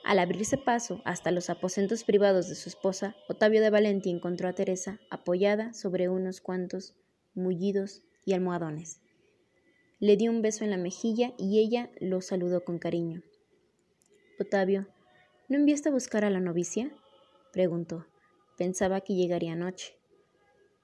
Al 0.05 0.19
abrirse 0.19 0.59
paso 0.59 1.01
hasta 1.07 1.31
los 1.31 1.49
aposentos 1.49 2.05
privados 2.05 2.47
de 2.47 2.57
su 2.57 2.69
esposa, 2.69 3.17
Otavio 3.27 3.63
de 3.63 3.71
Valenti 3.71 4.11
encontró 4.11 4.49
a 4.49 4.53
Teresa 4.53 5.01
apoyada 5.09 5.73
sobre 5.73 6.11
unos 6.11 6.43
cuantos 6.43 6.95
mullidos 7.35 8.03
y 8.27 8.35
almohadones. 8.35 9.01
Le 9.99 10.19
dio 10.19 10.31
un 10.31 10.43
beso 10.43 10.65
en 10.65 10.71
la 10.71 10.77
mejilla 10.77 11.33
y 11.39 11.59
ella 11.59 11.91
lo 12.01 12.21
saludó 12.21 12.65
con 12.65 12.79
cariño. 12.79 13.23
Otavio, 14.39 14.89
¿no 15.53 15.59
enviaste 15.59 15.91
a 15.91 15.93
buscar 15.93 16.25
a 16.25 16.31
la 16.31 16.41
novicia? 16.41 16.91
preguntó. 17.53 18.07
Pensaba 18.57 19.03
que 19.03 19.15
llegaría 19.15 19.53
anoche. 19.53 19.99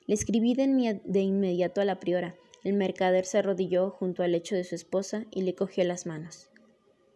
Le 0.07 0.15
escribí 0.15 0.53
de, 0.53 1.21
inmediato 1.21 1.81
a 1.81 1.87
la 1.87 1.99
priora. 1.99 2.37
El 2.65 2.75
mercader 2.75 3.25
se 3.25 3.39
arrodilló 3.39 3.89
junto 3.89 4.23
al 4.23 4.33
lecho 4.33 4.57
de 4.57 4.65
su 4.65 4.75
esposa 4.75 5.25
y 5.31 5.41
le 5.41 5.55
cogió 5.55 5.85
las 5.85 6.05
manos. 6.05 6.51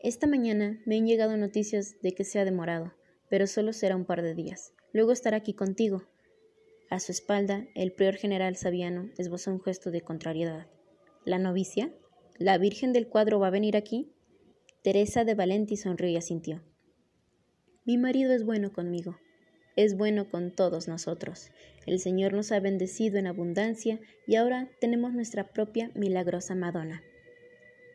Esta 0.01 0.27
mañana 0.27 0.81
me 0.87 0.97
han 0.97 1.07
llegado 1.07 1.37
noticias 1.37 2.01
de 2.01 2.13
que 2.13 2.25
se 2.25 2.39
ha 2.39 2.47
demorado, 2.47 2.95
pero 3.29 3.47
solo 3.47 3.75
será 3.75 3.97
un 3.97 4.07
par 4.07 4.23
de 4.23 4.35
días. 4.35 4.73
Luego 4.95 5.13
estará 5.13 5.37
aquí 5.37 5.53
contigo. 5.53 6.05
A 6.89 7.01
su 7.01 7.13
espalda, 7.13 7.67
el 7.75 7.93
prior 7.93 8.15
general 8.15 8.57
Sabiano 8.57 9.11
esbozó 9.19 9.51
un 9.51 9.61
gesto 9.61 9.91
de 9.91 10.01
contrariedad. 10.01 10.69
¿La 11.27 11.39
novicia? 11.39 11.93
¿La 12.39 12.57
Virgen 12.57 12.95
del 12.95 13.09
cuadro 13.09 13.41
va 13.41 13.49
a 13.49 13.51
venir 13.51 13.77
aquí? 13.77 14.11
Teresa 14.83 15.27
de 15.27 15.35
Valenti 15.35 15.77
sonrió 15.77 16.09
y 16.09 16.17
asintió. 16.17 16.63
Mi 17.85 17.99
marido 17.99 18.33
es 18.33 18.45
bueno 18.45 18.73
conmigo, 18.73 19.19
es 19.75 19.97
bueno 19.97 20.31
con 20.31 20.53
todos 20.53 20.87
nosotros. 20.87 21.51
El 21.85 21.99
Señor 21.99 22.33
nos 22.33 22.53
ha 22.53 22.61
bendecido 22.61 23.19
en 23.19 23.27
abundancia 23.27 23.99
y 24.25 24.37
ahora 24.37 24.69
tenemos 24.81 25.13
nuestra 25.13 25.49
propia 25.49 25.91
milagrosa 25.95 26.55
Madonna. 26.55 27.03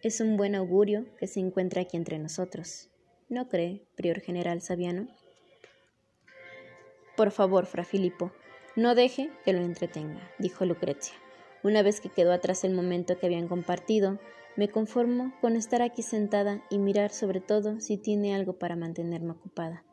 Es 0.04 0.20
un 0.20 0.36
buen 0.36 0.56
augurio 0.56 1.06
que 1.18 1.28
se 1.28 1.40
encuentra 1.40 1.84
aquí 1.84 1.96
entre 1.96 2.20
nosotros. 2.20 2.90
¿No 3.30 3.48
cree, 3.48 3.82
prior 3.96 4.20
general 4.20 4.62
Sabiano? 4.62 5.08
Por 7.16 7.32
favor, 7.32 7.66
fra 7.66 7.86
Filipo, 7.86 8.34
no 8.76 8.94
deje 8.94 9.30
que 9.46 9.54
lo 9.54 9.60
entretenga, 9.60 10.30
dijo 10.38 10.66
Lucrecia. 10.66 11.16
Una 11.64 11.82
vez 11.82 12.02
que 12.02 12.10
quedó 12.10 12.34
atrás 12.34 12.66
el 12.66 12.74
momento 12.74 13.18
que 13.18 13.26
habían 13.26 13.48
compartido, 13.48 14.20
me 14.58 14.70
conformo 14.70 15.32
con 15.40 15.56
estar 15.56 15.84
aquí 15.84 16.02
sentada 16.02 16.64
y 16.72 16.80
mirar 16.80 17.12
sobre 17.12 17.42
todo 17.42 17.80
si 17.80 17.98
tiene 17.98 18.36
algo 18.36 18.54
para 18.54 18.76
mantenerme 18.76 19.32
ocupada. 19.32 19.84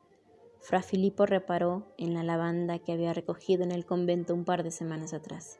Fra 0.61 0.81
Filipo 0.81 1.27
reparó 1.27 1.87
en 1.99 2.15
la 2.15 2.23
lavanda 2.23 2.79
que 2.79 2.93
había 2.93 3.13
recogido 3.13 3.63
en 3.63 3.71
el 3.71 3.85
convento 3.85 4.33
un 4.33 4.47
par 4.47 4.63
de 4.63 4.71
semanas 4.71 5.13
atrás. 5.13 5.59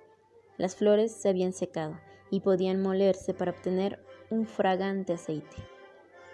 Las 0.57 0.75
flores 0.75 1.13
se 1.13 1.29
habían 1.29 1.53
secado 1.53 2.01
y 2.31 2.41
podían 2.41 2.81
molerse 2.81 3.35
para 3.35 3.51
obtener 3.51 4.03
un 4.31 4.47
fragante 4.47 5.13
aceite. 5.13 5.57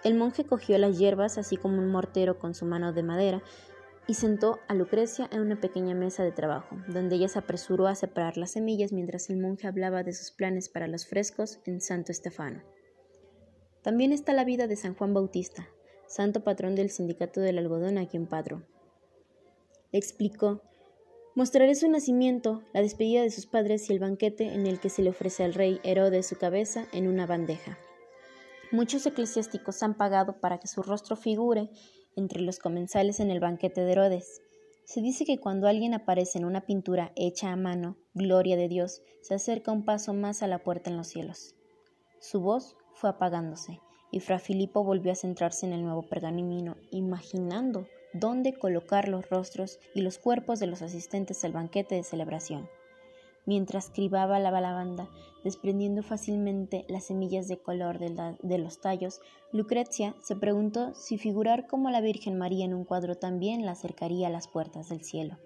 El 0.05 0.15
monje 0.15 0.45
cogió 0.45 0.77
las 0.77 0.97
hierbas, 0.97 1.37
así 1.37 1.57
como 1.57 1.77
un 1.77 1.89
mortero 1.89 2.39
con 2.39 2.55
su 2.55 2.65
mano 2.65 2.93
de 2.93 3.03
madera, 3.03 3.43
y 4.07 4.15
sentó 4.15 4.59
a 4.67 4.73
Lucrecia 4.73 5.29
en 5.31 5.41
una 5.41 5.61
pequeña 5.61 5.95
mesa 5.95 6.23
de 6.23 6.31
trabajo, 6.31 6.75
donde 6.87 7.15
ella 7.15 7.27
se 7.27 7.39
apresuró 7.39 7.87
a 7.87 7.95
separar 7.95 8.37
las 8.37 8.51
semillas 8.51 8.91
mientras 8.91 9.29
el 9.29 9.37
monje 9.37 9.67
hablaba 9.67 10.03
de 10.03 10.13
sus 10.13 10.31
planes 10.31 10.69
para 10.69 10.87
los 10.87 11.07
frescos 11.07 11.59
en 11.65 11.81
Santo 11.81 12.11
Estefano. 12.11 12.61
También 13.83 14.11
está 14.11 14.33
la 14.33 14.43
vida 14.43 14.67
de 14.67 14.75
San 14.75 14.95
Juan 14.95 15.13
Bautista, 15.13 15.67
santo 16.07 16.43
patrón 16.43 16.75
del 16.75 16.89
sindicato 16.89 17.39
del 17.41 17.57
algodón 17.57 17.97
aquí 17.97 18.17
en 18.17 18.27
Padro. 18.27 18.63
Le 19.91 19.99
explicó 19.99 20.61
Mostraré 21.33 21.75
su 21.75 21.89
nacimiento, 21.89 22.61
la 22.73 22.81
despedida 22.81 23.21
de 23.21 23.31
sus 23.31 23.45
padres 23.45 23.89
y 23.89 23.93
el 23.93 23.99
banquete 23.99 24.53
en 24.53 24.67
el 24.67 24.81
que 24.81 24.89
se 24.89 25.01
le 25.01 25.11
ofrece 25.11 25.45
al 25.45 25.53
rey 25.53 25.79
Herodes 25.83 26.27
su 26.27 26.37
cabeza 26.37 26.87
en 26.91 27.07
una 27.07 27.25
bandeja. 27.25 27.77
Muchos 28.69 29.05
eclesiásticos 29.05 29.81
han 29.81 29.95
pagado 29.95 30.41
para 30.41 30.59
que 30.59 30.67
su 30.67 30.83
rostro 30.83 31.15
figure 31.15 31.69
entre 32.15 32.41
los 32.41 32.59
comensales 32.59 33.19
en 33.19 33.31
el 33.31 33.39
banquete 33.39 33.81
de 33.81 33.91
Herodes. 33.91 34.41
Se 34.83 35.01
dice 35.01 35.25
que 35.25 35.39
cuando 35.39 35.67
alguien 35.67 35.93
aparece 35.93 36.37
en 36.37 36.45
una 36.45 36.61
pintura 36.61 37.11
hecha 37.15 37.51
a 37.51 37.55
mano, 37.55 37.97
gloria 38.13 38.57
de 38.57 38.67
Dios, 38.67 39.01
se 39.21 39.35
acerca 39.35 39.71
un 39.71 39.85
paso 39.85 40.13
más 40.13 40.43
a 40.43 40.47
la 40.47 40.59
puerta 40.59 40.89
en 40.89 40.97
los 40.97 41.07
cielos. 41.07 41.55
Su 42.19 42.41
voz 42.41 42.75
fue 42.93 43.09
apagándose, 43.09 43.79
y 44.11 44.19
Fra 44.19 44.39
Filipo 44.39 44.83
volvió 44.83 45.11
a 45.11 45.15
centrarse 45.15 45.65
en 45.65 45.73
el 45.73 45.83
nuevo 45.83 46.03
pergamino, 46.03 46.75
imaginando 46.91 47.87
dónde 48.13 48.53
colocar 48.53 49.07
los 49.07 49.29
rostros 49.29 49.79
y 49.95 50.01
los 50.01 50.19
cuerpos 50.19 50.59
de 50.59 50.67
los 50.67 50.81
asistentes 50.81 51.43
al 51.45 51.53
banquete 51.53 51.95
de 51.95 52.03
celebración. 52.03 52.69
Mientras 53.51 53.89
cribaba 53.89 54.39
la 54.39 54.49
lavanda, 54.49 55.09
desprendiendo 55.43 56.03
fácilmente 56.03 56.85
las 56.87 57.07
semillas 57.07 57.49
de 57.49 57.57
color 57.57 57.99
de, 57.99 58.57
los 58.57 58.79
tallos, 58.79 59.19
Lucrecia 59.51 60.15
se 60.21 60.37
preguntó 60.37 60.95
si 60.95 61.17
figurar 61.17 61.67
como 61.67 61.89
la 61.89 61.99
Virgen 61.99 62.37
María 62.37 62.63
en 62.63 62.73
un 62.73 62.85
cuadro 62.85 63.15
también 63.15 63.65
la 63.65 63.73
acercaría 63.73 64.27
a 64.27 64.31
las 64.31 64.47
puertas 64.47 64.87
del 64.87 65.03
cielo. 65.03 65.37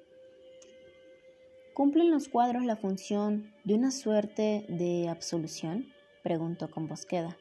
¿Cumplen 1.73 2.11
los 2.11 2.27
cuadros 2.27 2.63
la 2.63 2.75
función 2.75 3.51
de 3.63 3.73
una 3.73 3.89
suerte 3.89 4.67
de 4.69 5.09
absolución? 5.09 5.87
preguntó 6.21 6.69
con 6.69 6.87
bosqueda. 6.87 7.35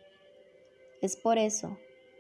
Es 1.03 1.15
por 1.15 1.37
eso 1.37 1.77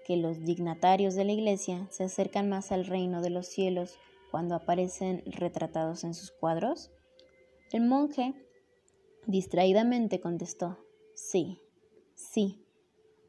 que 0.06 0.18
los 0.18 0.44
dignatarios 0.44 1.14
de 1.14 1.24
la 1.24 1.32
Iglesia 1.32 1.88
se 1.90 2.04
acercan 2.04 2.50
más 2.50 2.72
al 2.72 2.84
reino 2.84 3.22
de 3.22 3.30
los 3.30 3.46
cielos 3.46 3.98
cuando 4.30 4.54
aparecen 4.54 5.22
retratados 5.24 6.04
en 6.04 6.12
sus 6.12 6.30
cuadros? 6.30 6.90
El 7.74 7.82
monje 7.82 8.34
distraídamente 9.26 10.20
contestó, 10.20 10.78
sí, 11.16 11.60
sí. 12.14 12.64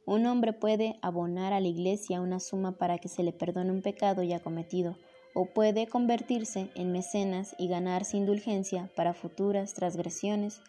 Un 0.05 0.27
hombre 0.27 0.53
puede 0.53 0.99
abonar 1.01 1.51
a 1.51 1.59
la 1.59 1.67
Iglesia 1.67 2.21
una 2.21 2.39
suma 2.39 2.77
para 2.77 2.99
que 2.99 3.09
se 3.09 3.23
le 3.23 3.33
perdone 3.33 3.71
un 3.71 3.81
pecado 3.81 4.21
ya 4.21 4.41
cometido, 4.43 4.99
o 5.33 5.47
puede 5.47 5.87
convertirse 5.87 6.69
en 6.75 6.91
mecenas 6.91 7.55
y 7.57 7.69
ganarse 7.69 8.17
indulgencia 8.17 8.91
para 8.95 9.15
futuras 9.15 9.73
transgresiones. 9.73 10.61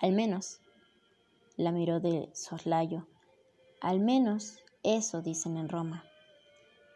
Al 0.00 0.12
menos, 0.12 0.60
la 1.56 1.72
miró 1.72 1.98
de 1.98 2.28
soslayo 2.34 3.08
Al 3.80 3.98
menos 3.98 4.60
eso 4.84 5.22
dicen 5.22 5.56
en 5.56 5.68
Roma. 5.68 6.04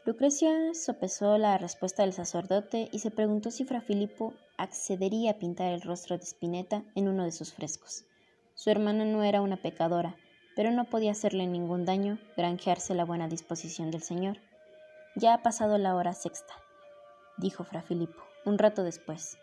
Lucrecia 0.07 0.73
sopesó 0.75 1.37
la 1.37 1.59
respuesta 1.59 2.05
del 2.05 2.12
sacerdote 2.12 2.91
y 2.93 3.01
se 3.01 3.11
preguntó 3.11 3.51
si 3.51 3.64
Fra 3.64 3.81
Filippo 3.81 4.35
accedería 4.57 5.32
a 5.32 5.38
pintar 5.38 5.72
el 5.72 5.82
rostro 5.82 6.16
de 6.16 6.24
Spinetta 6.24 6.84
en 6.94 7.09
uno 7.09 7.24
de 7.24 7.32
sus 7.32 7.53
frescos. 7.53 8.05
Su 8.55 8.70
hermana 8.70 9.05
no 9.05 9.22
era 9.22 9.40
una 9.40 9.57
pecadora, 9.57 10.16
pero 10.55 10.70
no 10.70 10.84
podía 10.84 11.12
hacerle 11.12 11.46
ningún 11.46 11.84
daño 11.84 12.18
granjearse 12.36 12.94
la 12.94 13.05
buena 13.05 13.28
disposición 13.28 13.90
del 13.90 14.03
Señor. 14.03 14.38
Ya 15.16 15.34
ha 15.34 15.42
pasado 15.42 15.78
la 15.78 15.94
hora 15.94 16.12
sexta, 16.12 16.55
dijo 17.38 17.64
Fra 17.64 17.82
Filippo, 17.82 18.22
un 18.44 18.59
rato 18.59 18.82
después. 18.82 19.38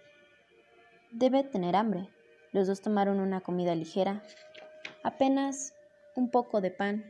Debe 1.11 1.43
tener 1.43 1.75
hambre. 1.75 2.09
Los 2.51 2.67
dos 2.67 2.81
tomaron 2.81 3.19
una 3.19 3.41
comida 3.41 3.75
ligera, 3.75 4.23
apenas 5.03 5.73
un 6.15 6.31
poco 6.31 6.61
de 6.61 6.71
pan 6.71 7.05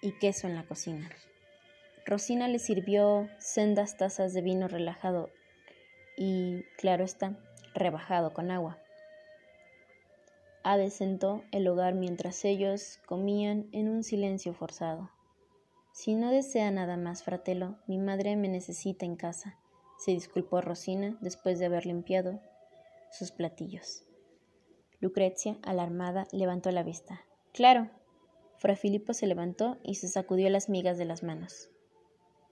y 0.00 0.12
queso 0.18 0.46
en 0.46 0.54
la 0.54 0.64
cocina. 0.64 1.10
Rosina 2.06 2.48
le 2.48 2.58
sirvió 2.58 3.28
sendas 3.38 3.96
tazas 3.96 4.34
de 4.34 4.42
vino 4.42 4.68
relajado 4.68 5.30
y, 6.16 6.62
claro 6.78 7.04
está, 7.04 7.36
rebajado 7.74 8.32
con 8.32 8.50
agua. 8.50 8.78
Adesentó 10.62 11.44
el 11.52 11.68
hogar 11.68 11.94
mientras 11.94 12.44
ellos 12.44 13.00
comían 13.06 13.68
en 13.72 13.88
un 13.88 14.02
silencio 14.02 14.54
forzado. 14.54 15.10
Si 15.92 16.14
no 16.14 16.30
desea 16.30 16.70
nada 16.70 16.96
más, 16.96 17.22
fratelo, 17.22 17.76
mi 17.86 17.98
madre 17.98 18.36
me 18.36 18.48
necesita 18.48 19.04
en 19.04 19.16
casa, 19.16 19.58
se 19.98 20.12
disculpó 20.12 20.60
Rosina 20.60 21.16
después 21.20 21.58
de 21.58 21.66
haber 21.66 21.86
limpiado 21.86 22.40
sus 23.10 23.30
platillos. 23.30 24.04
Lucrecia, 25.00 25.58
alarmada, 25.62 26.26
levantó 26.32 26.70
la 26.70 26.82
vista. 26.82 27.20
Claro. 27.52 27.90
Fra 28.56 28.76
Filippo 28.76 29.12
se 29.12 29.26
levantó 29.26 29.78
y 29.82 29.96
se 29.96 30.08
sacudió 30.08 30.48
las 30.48 30.68
migas 30.68 30.96
de 30.96 31.04
las 31.04 31.22
manos 31.22 31.68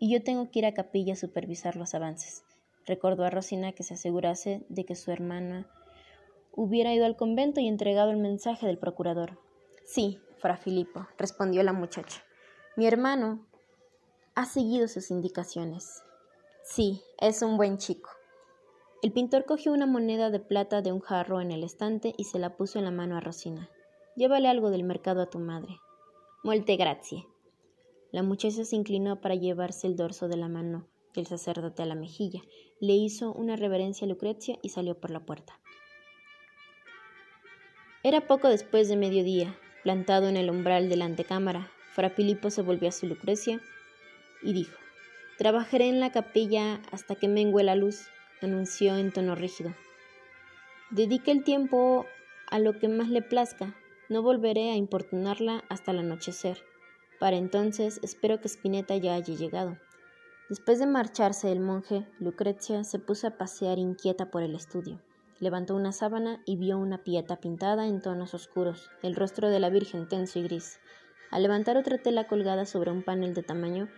y 0.02 0.10
yo 0.10 0.20
tengo 0.20 0.50
que 0.50 0.58
ir 0.58 0.66
a 0.66 0.74
capilla 0.74 1.12
a 1.12 1.16
supervisar 1.16 1.76
los 1.76 1.94
avances. 1.94 2.42
Recordó 2.86 3.24
a 3.24 3.30
Rosina 3.30 3.72
que 3.72 3.84
se 3.84 3.94
asegurase 3.94 4.64
de 4.68 4.84
que 4.84 4.96
su 4.96 5.10
hermana 5.10 5.68
hubiera 6.52 6.92
ido 6.92 7.06
al 7.06 7.16
convento 7.16 7.60
y 7.60 7.68
entregado 7.68 8.10
el 8.10 8.16
mensaje 8.16 8.66
del 8.66 8.78
procurador. 8.78 9.38
Sí, 9.84 10.18
fra 10.38 10.56
Filippo, 10.56 11.06
respondió 11.16 11.62
la 11.62 11.72
muchacha. 11.72 12.22
Mi 12.76 12.86
hermano 12.86 13.46
ha 14.34 14.46
seguido 14.46 14.88
sus 14.88 15.10
indicaciones. 15.10 16.02
Sí, 16.64 17.02
es 17.18 17.42
un 17.42 17.56
buen 17.56 17.78
chico. 17.78 18.10
El 19.02 19.12
pintor 19.12 19.44
cogió 19.44 19.72
una 19.72 19.86
moneda 19.86 20.30
de 20.30 20.40
plata 20.40 20.82
de 20.82 20.92
un 20.92 21.00
jarro 21.00 21.40
en 21.40 21.50
el 21.50 21.64
estante 21.64 22.14
y 22.16 22.24
se 22.24 22.38
la 22.38 22.56
puso 22.56 22.78
en 22.78 22.84
la 22.84 22.90
mano 22.90 23.16
a 23.16 23.20
Rosina. 23.20 23.68
Llévale 24.16 24.48
algo 24.48 24.70
del 24.70 24.84
mercado 24.84 25.22
a 25.22 25.30
tu 25.30 25.38
madre. 25.38 25.78
Molte 26.42 26.76
grazie. 26.76 27.26
La 28.10 28.22
muchacha 28.22 28.64
se 28.64 28.76
inclinó 28.76 29.20
para 29.20 29.34
llevarse 29.34 29.86
el 29.86 29.96
dorso 29.96 30.28
de 30.28 30.36
la 30.36 30.48
mano 30.48 30.86
del 31.14 31.26
sacerdote 31.26 31.82
a 31.82 31.86
la 31.86 31.94
mejilla, 31.94 32.42
le 32.80 32.94
hizo 32.94 33.32
una 33.32 33.56
reverencia 33.56 34.06
a 34.06 34.08
Lucrecia 34.08 34.58
y 34.62 34.70
salió 34.70 34.98
por 34.98 35.10
la 35.10 35.20
puerta. 35.20 35.58
Era 38.02 38.26
poco 38.26 38.48
después 38.48 38.88
de 38.88 38.96
mediodía, 38.96 39.56
plantado 39.82 40.28
en 40.28 40.36
el 40.36 40.50
umbral 40.50 40.88
de 40.88 40.96
la 40.96 41.04
antecámara, 41.04 41.70
Fra 41.92 42.10
Filipo 42.10 42.50
se 42.50 42.62
volvió 42.62 42.88
a 42.88 42.92
su 42.92 43.06
Lucrecia 43.06 43.60
y 44.42 44.54
dijo: 44.54 44.76
Trabajaré 45.38 45.88
en 45.88 46.00
la 46.00 46.10
capilla 46.10 46.80
hasta 46.90 47.14
que 47.14 47.28
mengue 47.28 47.62
la 47.62 47.76
luz, 47.76 48.06
anunció 48.40 48.96
en 48.96 49.12
tono 49.12 49.34
rígido. 49.34 49.74
Dedique 50.90 51.30
el 51.30 51.44
tiempo 51.44 52.06
a 52.48 52.58
lo 52.58 52.78
que 52.78 52.88
más 52.88 53.08
le 53.08 53.22
plazca, 53.22 53.76
no 54.08 54.22
volveré 54.22 54.70
a 54.70 54.76
importunarla 54.76 55.64
hasta 55.68 55.92
el 55.92 56.00
anochecer. 56.00 56.58
Para 57.20 57.36
entonces 57.36 58.00
espero 58.02 58.40
que 58.40 58.48
Spinetta 58.48 58.96
ya 58.96 59.14
haya 59.14 59.34
llegado. 59.34 59.78
Después 60.52 60.78
de 60.78 60.86
marcharse 60.86 61.50
el 61.50 61.60
monje, 61.60 62.06
Lucrecia 62.18 62.84
se 62.84 62.98
puso 62.98 63.26
a 63.26 63.38
pasear 63.38 63.78
inquieta 63.78 64.30
por 64.30 64.42
el 64.42 64.54
estudio. 64.54 65.00
Levantó 65.40 65.74
una 65.74 65.92
sábana 65.92 66.42
y 66.44 66.56
vio 66.56 66.76
una 66.76 66.98
pieta 66.98 67.36
pintada 67.36 67.86
en 67.86 68.02
tonos 68.02 68.34
oscuros, 68.34 68.90
el 69.02 69.14
rostro 69.14 69.48
de 69.48 69.60
la 69.60 69.70
Virgen 69.70 70.10
tenso 70.10 70.40
y 70.40 70.42
gris. 70.42 70.78
Al 71.30 71.42
levantar 71.42 71.78
otra 71.78 71.96
tela 71.96 72.26
colgada 72.26 72.66
sobre 72.66 72.90
un 72.90 73.02
panel 73.02 73.32
de 73.32 73.42
tamaño 73.42 73.88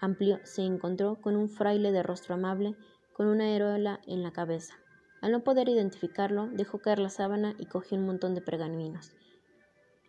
amplio, 0.00 0.38
se 0.44 0.62
encontró 0.62 1.20
con 1.20 1.34
un 1.34 1.48
fraile 1.48 1.90
de 1.90 2.04
rostro 2.04 2.36
amable, 2.36 2.76
con 3.12 3.26
una 3.26 3.48
herola 3.48 3.98
en 4.06 4.22
la 4.22 4.30
cabeza. 4.30 4.74
Al 5.22 5.32
no 5.32 5.42
poder 5.42 5.68
identificarlo, 5.68 6.46
dejó 6.52 6.78
caer 6.78 7.00
la 7.00 7.10
sábana 7.10 7.56
y 7.58 7.66
cogió 7.66 7.98
un 7.98 8.06
montón 8.06 8.36
de 8.36 8.42
pergaminos. 8.42 9.10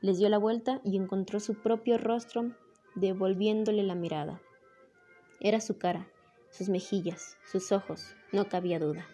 Les 0.01 0.19
dio 0.19 0.29
la 0.29 0.37
vuelta 0.37 0.79
y 0.83 0.95
encontró 0.95 1.39
su 1.39 1.55
propio 1.55 1.97
rostro 1.97 2.51
devolviéndole 2.93 3.81
la 3.81 3.95
mirada. 3.95 4.39
Era 5.39 5.61
su 5.61 5.77
cara, 5.77 6.07
sus 6.49 6.69
mejillas, 6.69 7.37
sus 7.51 7.71
ojos, 7.71 8.15
no 8.31 8.49
cabía 8.49 8.79
duda. 8.79 9.07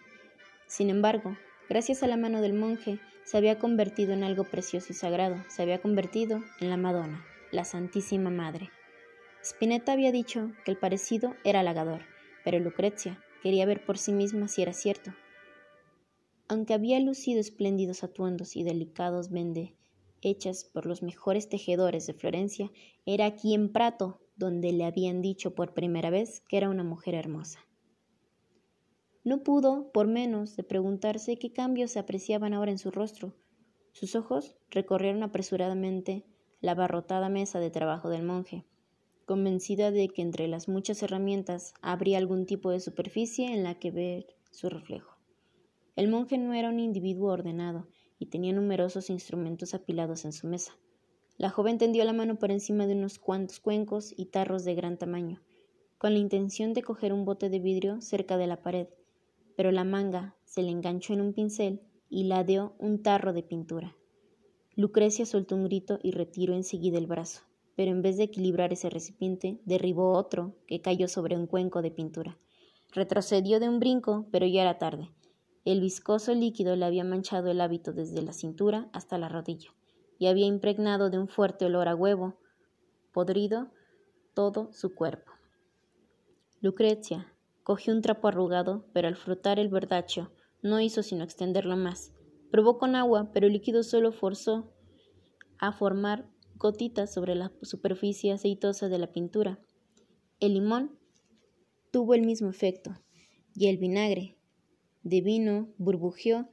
Sin 0.66 0.88
embargo, 0.88 1.36
gracias 1.68 2.02
a 2.02 2.06
la 2.06 2.16
mano 2.16 2.40
del 2.40 2.54
monje, 2.54 2.98
se 3.24 3.36
había 3.36 3.58
convertido 3.58 4.12
en 4.12 4.24
algo 4.24 4.44
precioso 4.44 4.88
y 4.90 4.94
sagrado, 4.94 5.36
se 5.48 5.62
había 5.62 5.80
convertido 5.80 6.42
en 6.60 6.70
la 6.70 6.76
Madonna, 6.76 7.24
la 7.52 7.64
Santísima 7.64 8.30
Madre. 8.30 8.70
Spinetta 9.42 9.92
había 9.92 10.12
dicho 10.12 10.52
que 10.64 10.70
el 10.70 10.78
parecido 10.78 11.34
era 11.44 11.60
halagador, 11.60 12.02
pero 12.44 12.58
Lucrecia 12.58 13.22
quería 13.42 13.66
ver 13.66 13.84
por 13.84 13.98
sí 13.98 14.12
misma 14.12 14.48
si 14.48 14.62
era 14.62 14.72
cierto. 14.72 15.14
Aunque 16.48 16.74
había 16.74 16.98
lucido 17.00 17.40
espléndidos 17.40 18.04
atuendos 18.04 18.56
y 18.56 18.64
delicados 18.64 19.30
vende 19.30 19.74
hechas 20.22 20.64
por 20.64 20.86
los 20.86 21.02
mejores 21.02 21.50
tejedores 21.50 22.06
de 22.06 22.14
Florencia, 22.14 22.70
era 23.04 23.26
aquí 23.26 23.54
en 23.54 23.70
Prato 23.70 24.20
donde 24.36 24.72
le 24.72 24.84
habían 24.84 25.22
dicho 25.22 25.54
por 25.54 25.74
primera 25.74 26.10
vez 26.10 26.42
que 26.48 26.56
era 26.56 26.70
una 26.70 26.84
mujer 26.84 27.14
hermosa. 27.14 27.60
No 29.24 29.42
pudo, 29.42 29.90
por 29.92 30.06
menos, 30.06 30.56
de 30.56 30.64
preguntarse 30.64 31.38
qué 31.38 31.52
cambios 31.52 31.92
se 31.92 31.98
apreciaban 31.98 32.52
ahora 32.52 32.70
en 32.70 32.78
su 32.78 32.90
rostro. 32.90 33.34
Sus 33.92 34.16
ojos 34.16 34.56
recorrieron 34.70 35.22
apresuradamente 35.22 36.26
la 36.60 36.72
abarrotada 36.72 37.28
mesa 37.28 37.58
de 37.60 37.70
trabajo 37.70 38.10
del 38.10 38.22
monje, 38.22 38.66
convencida 39.24 39.90
de 39.90 40.08
que 40.08 40.22
entre 40.22 40.48
las 40.48 40.68
muchas 40.68 41.02
herramientas 41.02 41.74
habría 41.80 42.18
algún 42.18 42.44
tipo 42.44 42.70
de 42.70 42.80
superficie 42.80 43.52
en 43.52 43.62
la 43.64 43.78
que 43.78 43.90
ver 43.90 44.26
su 44.50 44.68
reflejo. 44.68 45.16
El 45.96 46.08
monje 46.08 46.38
no 46.38 46.54
era 46.54 46.68
un 46.68 46.80
individuo 46.80 47.32
ordenado, 47.32 47.86
y 48.18 48.26
tenía 48.26 48.52
numerosos 48.52 49.10
instrumentos 49.10 49.74
apilados 49.74 50.24
en 50.24 50.32
su 50.32 50.46
mesa. 50.46 50.72
La 51.36 51.50
joven 51.50 51.78
tendió 51.78 52.04
la 52.04 52.12
mano 52.12 52.36
por 52.36 52.50
encima 52.50 52.86
de 52.86 52.94
unos 52.94 53.18
cuantos 53.18 53.58
cuencos 53.58 54.14
y 54.16 54.26
tarros 54.26 54.64
de 54.64 54.74
gran 54.74 54.98
tamaño, 54.98 55.42
con 55.98 56.12
la 56.12 56.20
intención 56.20 56.74
de 56.74 56.82
coger 56.82 57.12
un 57.12 57.24
bote 57.24 57.50
de 57.50 57.58
vidrio 57.58 58.00
cerca 58.00 58.36
de 58.36 58.46
la 58.46 58.62
pared, 58.62 58.86
pero 59.56 59.72
la 59.72 59.84
manga 59.84 60.36
se 60.44 60.62
le 60.62 60.70
enganchó 60.70 61.12
en 61.12 61.20
un 61.20 61.32
pincel 61.32 61.80
y 62.08 62.24
ladeó 62.24 62.74
un 62.78 63.02
tarro 63.02 63.32
de 63.32 63.42
pintura. 63.42 63.96
Lucrecia 64.76 65.26
soltó 65.26 65.56
un 65.56 65.64
grito 65.64 65.98
y 66.02 66.12
retiró 66.12 66.54
enseguida 66.54 66.98
el 66.98 67.06
brazo, 67.06 67.42
pero 67.74 67.90
en 67.90 68.02
vez 68.02 68.16
de 68.16 68.24
equilibrar 68.24 68.72
ese 68.72 68.88
recipiente, 68.90 69.60
derribó 69.64 70.12
otro 70.12 70.54
que 70.66 70.80
cayó 70.80 71.08
sobre 71.08 71.36
un 71.36 71.46
cuenco 71.46 71.82
de 71.82 71.90
pintura. 71.90 72.38
Retrocedió 72.92 73.58
de 73.58 73.68
un 73.68 73.80
brinco, 73.80 74.26
pero 74.30 74.46
ya 74.46 74.62
era 74.62 74.78
tarde. 74.78 75.10
El 75.64 75.80
viscoso 75.80 76.34
líquido 76.34 76.76
le 76.76 76.84
había 76.84 77.04
manchado 77.04 77.50
el 77.50 77.60
hábito 77.60 77.92
desde 77.92 78.22
la 78.22 78.32
cintura 78.32 78.88
hasta 78.92 79.18
la 79.18 79.28
rodilla, 79.28 79.70
y 80.18 80.26
había 80.26 80.46
impregnado 80.46 81.10
de 81.10 81.18
un 81.18 81.28
fuerte 81.28 81.66
olor 81.66 81.88
a 81.88 81.94
huevo 81.94 82.38
podrido 83.12 83.70
todo 84.34 84.72
su 84.72 84.94
cuerpo. 84.94 85.30
Lucrecia 86.60 87.32
cogió 87.62 87.94
un 87.94 88.02
trapo 88.02 88.28
arrugado, 88.28 88.86
pero 88.92 89.08
al 89.08 89.16
frotar 89.16 89.58
el 89.58 89.68
verdacho 89.68 90.32
no 90.62 90.80
hizo 90.80 91.02
sino 91.02 91.24
extenderlo 91.24 91.76
más. 91.76 92.12
Probó 92.50 92.78
con 92.78 92.96
agua, 92.96 93.30
pero 93.32 93.46
el 93.46 93.52
líquido 93.52 93.82
solo 93.82 94.12
forzó 94.12 94.72
a 95.58 95.72
formar 95.72 96.28
gotitas 96.56 97.12
sobre 97.12 97.34
la 97.34 97.52
superficie 97.62 98.32
aceitosa 98.32 98.88
de 98.88 98.98
la 98.98 99.12
pintura. 99.12 99.58
El 100.40 100.54
limón 100.54 100.98
tuvo 101.90 102.14
el 102.14 102.22
mismo 102.22 102.50
efecto, 102.50 102.92
y 103.54 103.68
el 103.68 103.78
vinagre, 103.78 104.36
de 105.02 105.20
vino 105.20 105.72
burbujeó 105.78 106.48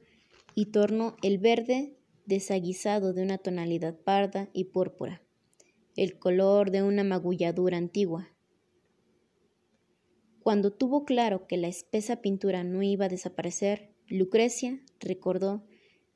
y 0.54 0.66
tornó 0.66 1.16
el 1.22 1.38
verde 1.38 1.96
desaguisado 2.32 3.12
de 3.12 3.22
una 3.22 3.36
tonalidad 3.36 3.94
parda 3.94 4.48
y 4.54 4.64
púrpura, 4.64 5.20
el 5.96 6.18
color 6.18 6.70
de 6.70 6.82
una 6.82 7.04
magulladura 7.04 7.76
antigua. 7.76 8.30
Cuando 10.42 10.72
tuvo 10.72 11.04
claro 11.04 11.46
que 11.46 11.58
la 11.58 11.68
espesa 11.68 12.22
pintura 12.22 12.64
no 12.64 12.82
iba 12.82 13.04
a 13.04 13.10
desaparecer, 13.10 13.90
Lucrecia 14.08 14.80
recordó 14.98 15.62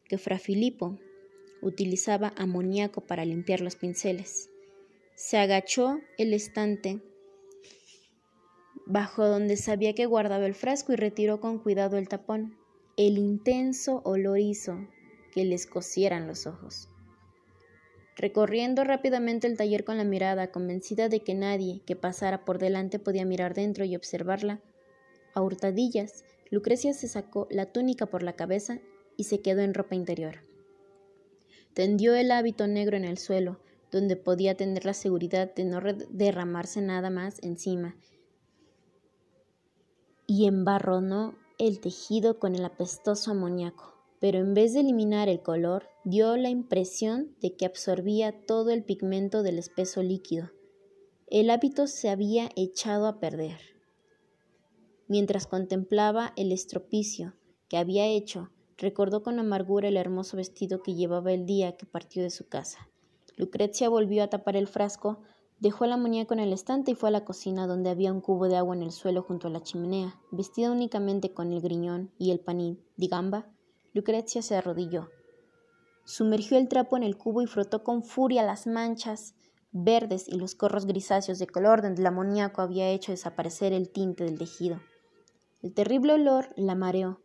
que 0.09 0.17
Fra 0.17 0.39
Filipo 0.39 0.99
utilizaba 1.61 2.33
amoníaco 2.39 3.03
para 3.03 3.27
limpiar 3.27 3.61
los 3.61 3.77
pinceles. 3.77 4.49
Se 5.17 5.37
agachó 5.37 6.01
el 6.17 6.33
estante 6.33 7.03
Bajo 8.89 9.27
donde 9.27 9.57
sabía 9.57 9.95
que 9.95 10.07
guardaba 10.07 10.47
el 10.47 10.55
frasco 10.55 10.93
y 10.93 10.97
retiró 10.97 11.41
con 11.41 11.59
cuidado 11.59 11.99
el 11.99 12.09
tapón. 12.09 12.57
El 12.97 13.19
intenso 13.19 14.01
olor 14.05 14.39
hizo 14.39 14.79
que 15.37 15.45
le 15.45 15.55
escocieran 15.55 16.27
los 16.27 16.47
ojos. 16.47 16.89
recorriendo 18.17 18.85
rápidamente 18.85 19.47
el 19.47 19.59
taller 19.59 19.85
con 19.85 19.99
la 19.99 20.05
mirada, 20.05 20.51
convencida 20.51 21.11
de 21.11 21.21
que 21.21 21.35
nadie 21.35 21.83
que 21.85 21.95
pasara 21.95 22.47
por 22.47 22.59
delante 22.59 22.99
podía 22.99 23.27
mirar 23.27 23.53
dentro 23.53 23.85
y 23.85 23.95
observarla. 23.95 24.63
A 25.35 25.43
hurtadillas, 25.43 26.25
Lucrecia 26.51 26.95
se 26.95 27.09
sacó 27.09 27.47
la 27.51 27.67
túnica 27.67 28.07
por 28.07 28.23
la 28.23 28.33
cabeza 28.33 28.79
y 29.19 29.25
se 29.25 29.43
quedó 29.43 29.61
en 29.61 29.75
ropa 29.75 29.95
interior. 29.95 30.37
Tendió 31.75 32.15
el 32.15 32.31
hábito 32.31 32.67
negro 32.67 32.97
en 32.97 33.05
el 33.05 33.19
suelo, 33.19 33.61
donde 33.91 34.17
podía 34.17 34.57
tener 34.57 34.87
la 34.87 34.95
seguridad 34.95 35.55
de 35.55 35.67
no 35.67 35.83
derramarse 36.09 36.81
nada 36.81 37.11
más 37.11 37.43
encima, 37.43 37.95
y 40.27 40.47
embarronó 40.47 41.37
el 41.59 41.81
tejido 41.81 42.39
con 42.39 42.55
el 42.55 42.65
apestoso 42.65 43.33
amoníaco, 43.33 43.96
pero 44.21 44.39
en 44.39 44.55
vez 44.55 44.73
de 44.73 44.81
eliminar 44.81 45.29
el 45.29 45.43
color, 45.43 45.89
dio 46.05 46.37
la 46.37 46.49
impresión 46.49 47.37
de 47.41 47.55
que 47.55 47.67
absorbía 47.67 48.45
todo 48.47 48.71
el 48.71 48.85
pigmento 48.85 49.43
del 49.43 49.59
espeso 49.59 50.03
líquido. 50.03 50.51
El 51.27 51.51
hábito 51.51 51.87
se 51.87 52.09
había 52.09 52.51
echado 52.57 53.07
a 53.07 53.19
perder. 53.19 53.59
Mientras 55.09 55.47
contemplaba 55.47 56.33
el 56.37 56.53
estropicio 56.53 57.35
que 57.69 57.77
había 57.77 58.07
hecho, 58.07 58.51
recordó 58.79 59.23
con 59.23 59.39
amargura 59.39 59.89
el 59.89 59.97
hermoso 59.97 60.37
vestido 60.37 60.83
que 60.83 60.95
llevaba 60.95 61.33
el 61.33 61.47
día 61.47 61.77
que 61.77 61.87
partió 61.87 62.23
de 62.23 62.31
su 62.31 62.49
casa. 62.49 62.89
Lucrecia 63.37 63.89
volvió 63.89 64.23
a 64.23 64.29
tapar 64.29 64.57
el 64.57 64.67
frasco, 64.67 65.21
dejó 65.61 65.87
la 65.87 65.97
muñeca 65.97 66.35
en 66.35 66.41
el 66.41 66.53
estante 66.53 66.93
y 66.93 66.95
fue 66.95 67.09
a 67.09 67.13
la 67.13 67.25
cocina 67.25 67.67
donde 67.67 67.91
había 67.91 68.13
un 68.13 68.21
cubo 68.21 68.49
de 68.49 68.57
agua 68.57 68.75
en 68.75 68.83
el 68.83 68.93
suelo 68.93 69.23
junto 69.23 69.49
a 69.49 69.51
la 69.51 69.63
chimenea. 69.63 70.21
Vestida 70.31 70.71
únicamente 70.71 71.33
con 71.33 71.53
el 71.53 71.61
griñón 71.61 72.11
y 72.19 72.31
el 72.31 72.41
panín 72.41 72.81
de 72.97 73.07
gamba, 73.09 73.56
Lucrecia 73.97 74.43
se 74.43 74.55
arrodilló. 74.55 75.09
Sumergió 76.05 76.59
el 76.59 76.69
trapo 76.69 76.99
en 76.99 77.03
el 77.03 77.17
cubo 77.17 77.41
y 77.41 77.47
frotó 77.47 77.83
con 77.83 78.03
furia 78.05 78.43
las 78.43 78.67
manchas 78.67 79.35
verdes 79.73 80.29
y 80.29 80.37
los 80.37 80.55
corros 80.55 80.85
grisáceos 80.85 81.39
de 81.39 81.47
color 81.47 81.81
donde 81.81 82.03
el 82.03 82.07
amoníaco 82.07 82.61
había 82.61 82.91
hecho 82.91 83.13
desaparecer 83.13 83.73
el 83.73 83.89
tinte 83.89 84.25
del 84.25 84.39
tejido. 84.39 84.81
El 85.63 85.73
terrible 85.73 86.13
olor 86.13 86.51
la 86.57 86.75
mareó. 86.75 87.23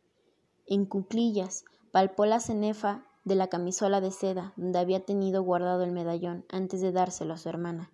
En 0.65 0.85
cuclillas 0.85 1.65
palpó 1.91 2.25
la 2.25 2.39
cenefa 2.39 3.03
de 3.25 3.35
la 3.35 3.47
camisola 3.47 3.99
de 3.99 4.11
seda 4.11 4.53
donde 4.55 4.79
había 4.79 5.03
tenido 5.03 5.43
guardado 5.43 5.83
el 5.83 5.91
medallón 5.91 6.45
antes 6.47 6.79
de 6.79 6.93
dárselo 6.93 7.33
a 7.33 7.37
su 7.37 7.49
hermana. 7.49 7.91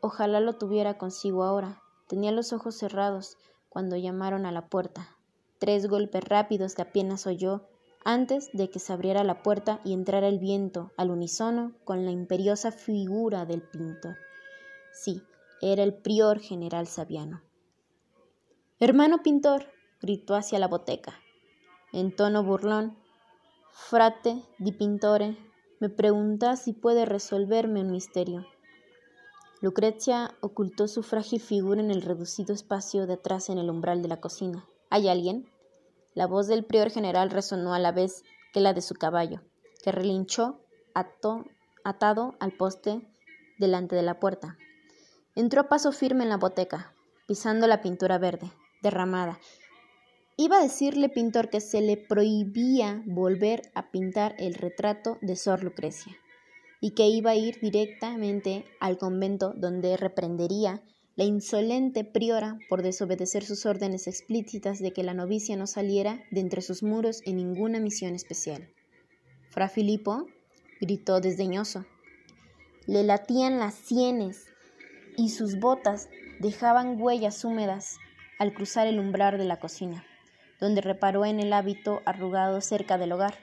Ojalá 0.00 0.40
lo 0.40 0.54
tuviera 0.54 0.98
consigo 0.98 1.44
ahora. 1.44 1.80
Tenía 2.08 2.32
los 2.32 2.52
ojos 2.52 2.76
cerrados 2.76 3.36
cuando 3.68 3.96
llamaron 3.96 4.46
a 4.46 4.50
la 4.50 4.66
puerta. 4.66 5.16
Tres 5.62 5.86
golpes 5.86 6.24
rápidos 6.24 6.74
que 6.74 6.82
apenas 6.82 7.24
oyó 7.28 7.68
antes 8.04 8.50
de 8.52 8.68
que 8.68 8.80
se 8.80 8.92
abriera 8.92 9.22
la 9.22 9.44
puerta 9.44 9.80
y 9.84 9.92
entrara 9.92 10.26
el 10.26 10.40
viento 10.40 10.90
al 10.96 11.12
unísono 11.12 11.72
con 11.84 12.04
la 12.04 12.10
imperiosa 12.10 12.72
figura 12.72 13.46
del 13.46 13.62
pintor. 13.62 14.16
Sí, 14.92 15.22
era 15.60 15.84
el 15.84 15.94
prior 15.94 16.40
general 16.40 16.88
Sabiano. 16.88 17.42
Hermano 18.80 19.22
pintor, 19.22 19.66
gritó 20.00 20.34
hacia 20.34 20.58
la 20.58 20.66
boteca. 20.66 21.14
En 21.92 22.16
tono 22.16 22.42
burlón, 22.42 22.98
Frate 23.70 24.42
di 24.58 24.72
Pintore 24.72 25.36
me 25.78 25.90
pregunta 25.90 26.56
si 26.56 26.72
puede 26.72 27.04
resolverme 27.04 27.82
un 27.82 27.92
misterio. 27.92 28.44
Lucrecia 29.60 30.34
ocultó 30.40 30.88
su 30.88 31.04
frágil 31.04 31.40
figura 31.40 31.80
en 31.80 31.92
el 31.92 32.02
reducido 32.02 32.52
espacio 32.52 33.06
de 33.06 33.12
atrás 33.12 33.48
en 33.48 33.58
el 33.58 33.70
umbral 33.70 34.02
de 34.02 34.08
la 34.08 34.20
cocina. 34.20 34.66
¿Hay 34.90 35.08
alguien? 35.08 35.51
La 36.14 36.26
voz 36.26 36.46
del 36.46 36.64
prior 36.64 36.90
general 36.90 37.30
resonó 37.30 37.74
a 37.74 37.78
la 37.78 37.92
vez 37.92 38.24
que 38.52 38.60
la 38.60 38.74
de 38.74 38.82
su 38.82 38.94
caballo, 38.94 39.40
que 39.82 39.92
relinchó 39.92 40.60
atado 40.94 42.34
al 42.38 42.52
poste 42.52 43.06
delante 43.58 43.96
de 43.96 44.02
la 44.02 44.20
puerta. 44.20 44.58
Entró 45.34 45.62
a 45.62 45.68
paso 45.68 45.92
firme 45.92 46.24
en 46.24 46.30
la 46.30 46.36
boteca, 46.36 46.94
pisando 47.26 47.66
la 47.66 47.80
pintura 47.80 48.18
verde, 48.18 48.52
derramada, 48.82 49.38
Iba 50.38 50.58
a 50.58 50.62
decirle 50.62 51.10
pintor 51.10 51.50
que 51.50 51.60
se 51.60 51.82
le 51.82 51.96
prohibía 51.96 53.02
volver 53.06 53.70
a 53.74 53.90
pintar 53.90 54.34
el 54.38 54.54
retrato 54.54 55.18
de 55.20 55.36
Sor 55.36 55.62
Lucrecia 55.62 56.16
y 56.80 56.92
que 56.92 57.06
iba 57.06 57.32
a 57.32 57.36
ir 57.36 57.60
directamente 57.60 58.64
al 58.80 58.96
convento 58.96 59.52
donde 59.54 59.96
reprendería 59.96 60.82
la 61.16 61.24
insolente 61.24 62.04
priora 62.04 62.58
por 62.68 62.82
desobedecer 62.82 63.44
sus 63.44 63.66
órdenes 63.66 64.06
explícitas 64.06 64.78
de 64.78 64.92
que 64.92 65.02
la 65.02 65.14
novicia 65.14 65.56
no 65.56 65.66
saliera 65.66 66.22
de 66.30 66.40
entre 66.40 66.62
sus 66.62 66.82
muros 66.82 67.22
en 67.24 67.36
ninguna 67.36 67.80
misión 67.80 68.14
especial. 68.14 68.68
Fra 69.50 69.68
Filipo 69.68 70.26
gritó 70.80 71.20
desdeñoso. 71.20 71.84
Le 72.86 73.02
latían 73.02 73.58
las 73.58 73.74
sienes 73.74 74.46
y 75.16 75.28
sus 75.28 75.58
botas 75.58 76.08
dejaban 76.40 77.00
huellas 77.00 77.44
húmedas 77.44 77.98
al 78.38 78.54
cruzar 78.54 78.86
el 78.86 78.98
umbral 78.98 79.38
de 79.38 79.44
la 79.44 79.60
cocina 79.60 80.04
donde 80.62 80.80
reparó 80.80 81.24
en 81.24 81.40
el 81.40 81.52
hábito 81.52 82.02
arrugado 82.06 82.60
cerca 82.60 82.96
del 82.96 83.10
hogar, 83.10 83.34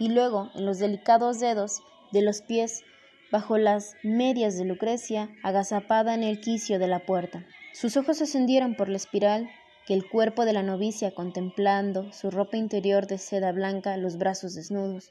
y 0.00 0.08
luego 0.08 0.50
en 0.56 0.66
los 0.66 0.80
delicados 0.80 1.38
dedos 1.38 1.80
de 2.10 2.22
los 2.22 2.42
pies 2.42 2.82
bajo 3.30 3.58
las 3.58 3.94
medias 4.02 4.56
de 4.56 4.64
Lucrecia, 4.64 5.30
agazapada 5.42 6.14
en 6.14 6.22
el 6.22 6.40
quicio 6.40 6.78
de 6.78 6.88
la 6.88 7.00
puerta. 7.06 7.46
Sus 7.72 7.96
ojos 7.96 8.22
ascendieron 8.22 8.74
por 8.74 8.88
la 8.88 8.96
espiral 8.96 9.48
que 9.86 9.94
el 9.94 10.08
cuerpo 10.08 10.44
de 10.44 10.52
la 10.52 10.62
novicia 10.62 11.14
contemplando 11.14 12.12
su 12.12 12.30
ropa 12.30 12.56
interior 12.56 13.06
de 13.06 13.18
seda 13.18 13.52
blanca, 13.52 13.96
los 13.96 14.18
brazos 14.18 14.54
desnudos. 14.54 15.10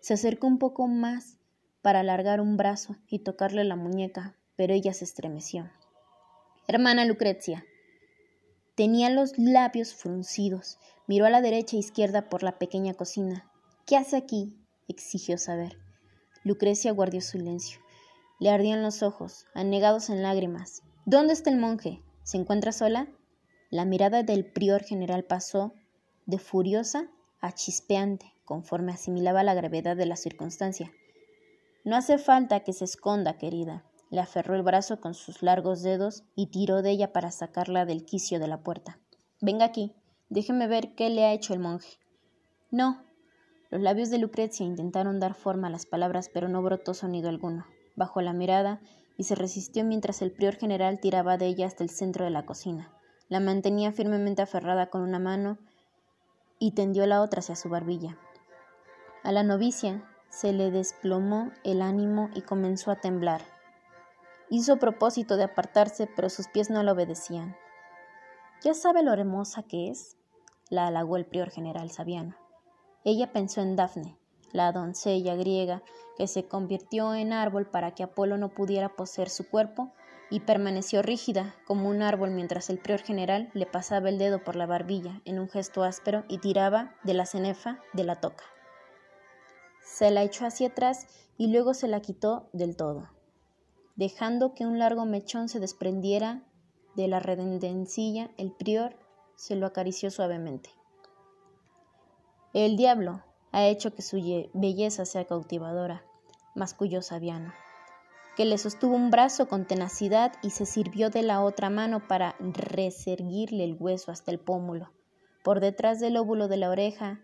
Se 0.00 0.14
acercó 0.14 0.46
un 0.46 0.58
poco 0.58 0.86
más 0.88 1.38
para 1.82 2.00
alargar 2.00 2.40
un 2.40 2.56
brazo 2.56 2.96
y 3.08 3.20
tocarle 3.20 3.64
la 3.64 3.76
muñeca, 3.76 4.36
pero 4.56 4.74
ella 4.74 4.92
se 4.92 5.04
estremeció. 5.04 5.70
Hermana 6.66 7.04
Lucrecia, 7.04 7.64
Tenía 8.80 9.10
los 9.10 9.36
labios 9.36 9.92
fruncidos. 9.92 10.78
Miró 11.06 11.26
a 11.26 11.30
la 11.30 11.42
derecha 11.42 11.76
e 11.76 11.80
izquierda 11.80 12.30
por 12.30 12.42
la 12.42 12.58
pequeña 12.58 12.94
cocina. 12.94 13.50
¿Qué 13.84 13.94
hace 13.98 14.16
aquí? 14.16 14.56
exigió 14.88 15.36
saber. 15.36 15.76
Lucrecia 16.42 16.92
guardó 16.92 17.20
silencio. 17.20 17.80
Le 18.38 18.50
ardían 18.50 18.82
los 18.82 19.02
ojos, 19.02 19.46
anegados 19.54 20.08
en 20.08 20.22
lágrimas. 20.22 20.82
¿Dónde 21.04 21.32
está 21.34 21.50
el 21.50 21.58
monje? 21.58 22.02
¿Se 22.22 22.38
encuentra 22.38 22.72
sola? 22.72 23.08
La 23.70 23.84
mirada 23.84 24.22
del 24.22 24.46
prior 24.46 24.82
general 24.82 25.24
pasó 25.24 25.74
de 26.26 26.38
furiosa 26.38 27.08
a 27.40 27.52
chispeante, 27.52 28.34
conforme 28.44 28.92
asimilaba 28.92 29.42
la 29.42 29.54
gravedad 29.54 29.96
de 29.96 30.06
la 30.06 30.16
circunstancia. 30.16 30.92
No 31.84 31.96
hace 31.96 32.18
falta 32.18 32.60
que 32.60 32.72
se 32.72 32.84
esconda, 32.84 33.38
querida. 33.38 33.84
Le 34.10 34.20
aferró 34.20 34.54
el 34.54 34.62
brazo 34.62 35.00
con 35.00 35.14
sus 35.14 35.42
largos 35.42 35.82
dedos 35.82 36.24
y 36.34 36.46
tiró 36.46 36.82
de 36.82 36.90
ella 36.90 37.12
para 37.12 37.30
sacarla 37.30 37.84
del 37.84 38.04
quicio 38.04 38.40
de 38.40 38.48
la 38.48 38.62
puerta. 38.62 38.98
Venga 39.40 39.64
aquí, 39.66 39.94
déjeme 40.28 40.66
ver 40.66 40.94
qué 40.94 41.10
le 41.10 41.24
ha 41.24 41.32
hecho 41.32 41.54
el 41.54 41.60
monje. 41.60 41.98
No. 42.70 43.04
Los 43.70 43.80
labios 43.80 44.10
de 44.10 44.18
Lucrecia 44.18 44.66
intentaron 44.66 45.20
dar 45.20 45.34
forma 45.34 45.68
a 45.68 45.70
las 45.70 45.86
palabras, 45.86 46.28
pero 46.28 46.48
no 46.48 46.60
brotó 46.60 46.92
sonido 46.92 47.28
alguno. 47.28 47.66
Bajó 47.94 48.20
la 48.20 48.32
mirada 48.32 48.80
y 49.16 49.24
se 49.24 49.36
resistió 49.36 49.84
mientras 49.84 50.22
el 50.22 50.32
prior 50.32 50.56
general 50.56 50.98
tiraba 50.98 51.36
de 51.36 51.46
ella 51.46 51.66
hasta 51.66 51.84
el 51.84 51.90
centro 51.90 52.24
de 52.24 52.30
la 52.30 52.44
cocina. 52.44 52.92
La 53.28 53.38
mantenía 53.38 53.92
firmemente 53.92 54.42
aferrada 54.42 54.90
con 54.90 55.02
una 55.02 55.20
mano 55.20 55.58
y 56.58 56.72
tendió 56.72 57.06
la 57.06 57.22
otra 57.22 57.40
hacia 57.40 57.54
su 57.54 57.68
barbilla. 57.68 58.18
A 59.22 59.30
la 59.30 59.44
novicia 59.44 60.04
se 60.30 60.52
le 60.52 60.72
desplomó 60.72 61.52
el 61.62 61.80
ánimo 61.80 62.28
y 62.34 62.42
comenzó 62.42 62.90
a 62.90 62.96
temblar. 62.96 63.42
Hizo 64.48 64.78
propósito 64.78 65.36
de 65.36 65.44
apartarse, 65.44 66.08
pero 66.16 66.28
sus 66.28 66.48
pies 66.48 66.70
no 66.70 66.82
le 66.82 66.90
obedecían. 66.90 67.54
¿Ya 68.62 68.74
sabe 68.74 69.04
lo 69.04 69.12
hermosa 69.12 69.62
que 69.62 69.90
es? 69.90 70.16
la 70.70 70.86
halagó 70.86 71.16
el 71.16 71.26
prior 71.26 71.50
general 71.50 71.90
Sabiano. 71.90 72.36
Ella 73.04 73.32
pensó 73.32 73.60
en 73.60 73.76
Dafne, 73.76 74.16
la 74.52 74.72
doncella 74.72 75.34
griega 75.36 75.82
que 76.16 76.26
se 76.26 76.46
convirtió 76.46 77.14
en 77.14 77.32
árbol 77.32 77.66
para 77.66 77.94
que 77.94 78.02
Apolo 78.02 78.36
no 78.36 78.50
pudiera 78.50 78.96
poseer 78.96 79.30
su 79.30 79.48
cuerpo 79.48 79.92
y 80.30 80.40
permaneció 80.40 81.02
rígida 81.02 81.54
como 81.66 81.88
un 81.88 82.02
árbol 82.02 82.30
mientras 82.30 82.70
el 82.70 82.78
prior 82.78 83.00
general 83.00 83.50
le 83.54 83.66
pasaba 83.66 84.08
el 84.08 84.18
dedo 84.18 84.44
por 84.44 84.56
la 84.56 84.66
barbilla 84.66 85.22
en 85.24 85.38
un 85.38 85.48
gesto 85.48 85.82
áspero 85.82 86.24
y 86.28 86.38
tiraba 86.38 86.94
de 87.02 87.14
la 87.14 87.26
cenefa 87.26 87.80
de 87.92 88.04
la 88.04 88.16
toca. 88.16 88.44
Se 89.82 90.10
la 90.10 90.22
echó 90.22 90.46
hacia 90.46 90.68
atrás 90.68 91.06
y 91.36 91.48
luego 91.48 91.74
se 91.74 91.88
la 91.88 92.00
quitó 92.00 92.48
del 92.52 92.76
todo 92.76 93.08
dejando 94.00 94.54
que 94.54 94.64
un 94.64 94.78
largo 94.78 95.04
mechón 95.04 95.50
se 95.50 95.60
desprendiera 95.60 96.42
de 96.96 97.06
la 97.06 97.20
redendencilla, 97.20 98.30
el 98.38 98.50
prior 98.50 98.96
se 99.36 99.56
lo 99.56 99.66
acarició 99.66 100.10
suavemente. 100.10 100.70
El 102.52 102.76
diablo 102.76 103.22
ha 103.52 103.66
hecho 103.66 103.94
que 103.94 104.02
su 104.02 104.16
belleza 104.54 105.04
sea 105.04 105.24
cautivadora, 105.24 106.04
masculló 106.56 107.00
Sabiano, 107.00 107.54
que 108.36 108.44
le 108.44 108.58
sostuvo 108.58 108.96
un 108.96 109.12
brazo 109.12 109.46
con 109.46 109.66
tenacidad 109.66 110.32
y 110.42 110.50
se 110.50 110.66
sirvió 110.66 111.10
de 111.10 111.22
la 111.22 111.44
otra 111.44 111.70
mano 111.70 112.08
para 112.08 112.34
reserguirle 112.40 113.62
el 113.62 113.76
hueso 113.78 114.10
hasta 114.10 114.32
el 114.32 114.40
pómulo, 114.40 114.90
por 115.44 115.60
detrás 115.60 116.00
del 116.00 116.16
óvulo 116.16 116.48
de 116.48 116.56
la 116.56 116.70
oreja, 116.70 117.20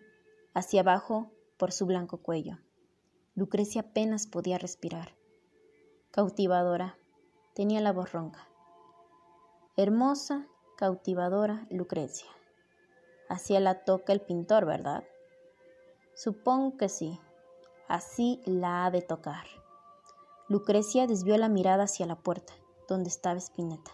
hacia 0.54 0.82
abajo 0.82 1.32
por 1.56 1.72
su 1.72 1.86
blanco 1.86 2.18
cuello. 2.18 2.58
Lucrecia 3.34 3.80
apenas 3.80 4.28
podía 4.28 4.58
respirar. 4.58 5.16
Cautivadora, 6.12 6.98
tenía 7.52 7.80
la 7.80 7.92
voz 7.92 8.12
ronca. 8.12 8.46
Hermosa, 9.76 10.46
cautivadora 10.76 11.66
Lucrecia. 11.68 12.28
Así 13.28 13.58
la 13.58 13.82
toca 13.82 14.12
el 14.12 14.20
pintor, 14.20 14.66
¿verdad? 14.66 15.02
Supongo 16.16 16.78
que 16.78 16.88
sí. 16.88 17.20
Así 17.88 18.40
la 18.46 18.86
ha 18.86 18.90
de 18.90 19.02
tocar. 19.02 19.44
Lucrecia 20.48 21.06
desvió 21.06 21.36
la 21.36 21.50
mirada 21.50 21.84
hacia 21.84 22.06
la 22.06 22.16
puerta, 22.16 22.54
donde 22.88 23.10
estaba 23.10 23.38
Spinetta. 23.38 23.90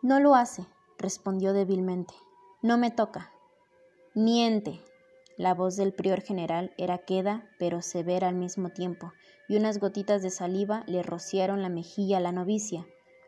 No 0.00 0.20
lo 0.20 0.34
hace, 0.34 0.66
respondió 0.96 1.52
débilmente. 1.52 2.14
No 2.62 2.78
me 2.78 2.90
toca. 2.90 3.30
Miente. 4.14 4.82
La 5.36 5.52
voz 5.52 5.76
del 5.76 5.92
prior 5.92 6.22
general 6.22 6.72
era 6.78 6.96
queda, 6.96 7.46
pero 7.58 7.82
severa 7.82 8.28
al 8.28 8.36
mismo 8.36 8.70
tiempo, 8.70 9.12
y 9.48 9.58
unas 9.58 9.80
gotitas 9.80 10.22
de 10.22 10.30
saliva 10.30 10.82
le 10.86 11.02
rociaron 11.02 11.60
la 11.60 11.68
mejilla 11.68 12.16
a 12.16 12.20
la 12.20 12.32
novicia, 12.32 12.86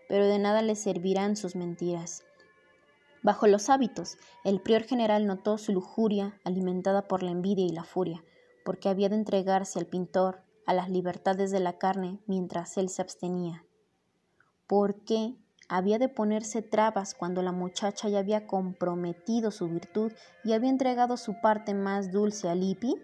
pero 0.09 0.25
de 0.25 0.39
nada 0.39 0.63
le 0.63 0.75
servirán 0.75 1.37
sus 1.37 1.55
mentiras. 1.55 2.25
Bajo 3.27 3.49
los 3.49 3.71
hábitos, 3.71 4.19
el 4.45 4.61
prior 4.61 4.85
general 4.85 5.27
notó 5.27 5.59
su 5.59 5.73
lujuria 5.73 6.39
alimentada 6.45 7.09
por 7.09 7.25
la 7.25 7.33
envidia 7.33 7.67
y 7.67 7.71
la 7.71 7.83
furia, 7.83 8.23
porque 8.65 8.89
había 8.89 9.09
de 9.09 9.17
entregarse 9.17 9.81
al 9.81 9.87
pintor 9.87 10.45
a 10.65 10.73
las 10.73 10.91
libertades 10.91 11.51
de 11.51 11.59
la 11.59 11.77
carne 11.77 12.21
mientras 12.29 12.77
él 12.77 12.89
se 12.89 13.03
abstenía. 13.03 13.65
¿Por 14.69 15.03
qué 15.03 15.35
había 15.69 15.99
de 15.99 16.09
ponerse 16.09 16.63
trabas 16.63 17.15
cuando 17.15 17.43
la 17.43 17.51
muchacha 17.51 18.09
ya 18.09 18.21
había 18.21 18.47
comprometido 18.47 19.51
su 19.51 19.67
virtud 19.67 20.13
y 20.45 20.53
había 20.53 20.71
entregado 20.71 21.17
su 21.17 21.41
parte 21.41 21.75
más 21.75 22.13
dulce 22.13 22.49
a 22.49 22.55
Lipi? 22.55 22.95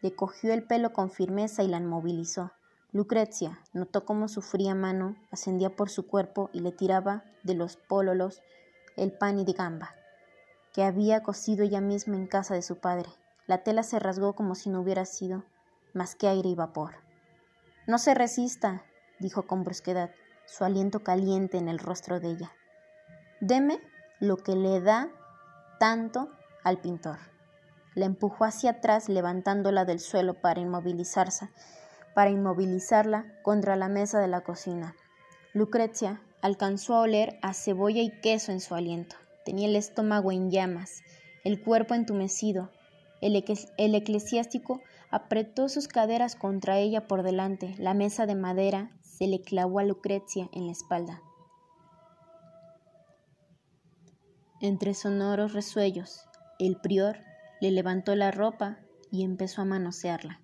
Le 0.00 0.14
cogió 0.14 0.54
el 0.54 0.62
pelo 0.62 0.92
con 0.92 1.10
firmeza 1.10 1.64
y 1.64 1.66
la 1.66 1.78
inmovilizó. 1.78 2.52
Lucrecia 2.92 3.58
notó 3.72 4.04
cómo 4.04 4.28
su 4.28 4.42
fría 4.42 4.76
mano 4.76 5.16
ascendía 5.32 5.74
por 5.74 5.90
su 5.90 6.06
cuerpo 6.06 6.50
y 6.52 6.60
le 6.60 6.70
tiraba 6.70 7.24
de 7.42 7.54
los 7.54 7.76
pólolos 7.76 8.42
el 8.96 9.12
pan 9.12 9.38
y 9.38 9.44
de 9.44 9.52
gamba, 9.52 9.94
que 10.72 10.84
había 10.84 11.22
cocido 11.22 11.64
ella 11.64 11.80
misma 11.80 12.16
en 12.16 12.26
casa 12.26 12.54
de 12.54 12.62
su 12.62 12.78
padre. 12.78 13.08
La 13.46 13.62
tela 13.62 13.82
se 13.82 13.98
rasgó 13.98 14.34
como 14.34 14.54
si 14.54 14.70
no 14.70 14.80
hubiera 14.80 15.04
sido 15.04 15.44
más 15.92 16.14
que 16.14 16.28
aire 16.28 16.48
y 16.48 16.54
vapor. 16.54 16.96
No 17.86 17.98
se 17.98 18.14
resista, 18.14 18.84
dijo 19.18 19.46
con 19.46 19.64
brusquedad, 19.64 20.10
su 20.46 20.64
aliento 20.64 21.02
caliente 21.02 21.58
en 21.58 21.68
el 21.68 21.78
rostro 21.78 22.20
de 22.20 22.30
ella. 22.30 22.52
Deme 23.40 23.80
lo 24.20 24.36
que 24.36 24.54
le 24.54 24.80
da 24.80 25.08
tanto 25.78 26.30
al 26.62 26.78
pintor. 26.78 27.18
La 27.94 28.06
empujó 28.06 28.44
hacia 28.44 28.70
atrás, 28.72 29.08
levantándola 29.08 29.84
del 29.84 29.98
suelo 29.98 30.34
para 30.34 30.60
inmovilizarse, 30.60 31.50
para 32.14 32.30
inmovilizarla 32.30 33.24
contra 33.42 33.76
la 33.76 33.88
mesa 33.88 34.20
de 34.20 34.28
la 34.28 34.42
cocina. 34.42 34.94
Lucrecia 35.52 36.20
alcanzó 36.42 36.94
a 36.94 37.00
oler 37.00 37.38
a 37.42 37.54
cebolla 37.54 38.02
y 38.02 38.10
queso 38.20 38.52
en 38.52 38.60
su 38.60 38.74
aliento. 38.74 39.16
Tenía 39.44 39.68
el 39.68 39.76
estómago 39.76 40.32
en 40.32 40.50
llamas, 40.50 41.02
el 41.44 41.62
cuerpo 41.62 41.94
entumecido. 41.94 42.70
El, 43.20 43.36
eclesiástico 43.36 44.80
apretó 45.10 45.68
sus 45.68 45.88
caderas 45.88 46.36
contra 46.36 46.78
ella 46.78 47.06
por 47.06 47.22
delante. 47.22 47.74
La 47.78 47.94
mesa 47.94 48.26
de 48.26 48.34
madera 48.34 48.90
se 49.02 49.26
le 49.26 49.42
clavó 49.42 49.78
a 49.78 49.84
Lucrecia 49.84 50.48
en 50.52 50.66
la 50.66 50.72
espalda. 50.72 51.22
Entre 54.62 54.94
sonoros 54.94 55.52
resuellos, 55.52 56.20
el 56.58 56.76
prior 56.76 57.18
le 57.60 57.70
levantó 57.70 58.14
la 58.14 58.30
ropa 58.30 58.78
y 59.10 59.24
empezó 59.24 59.62
a 59.62 59.64
manosearla, 59.64 60.42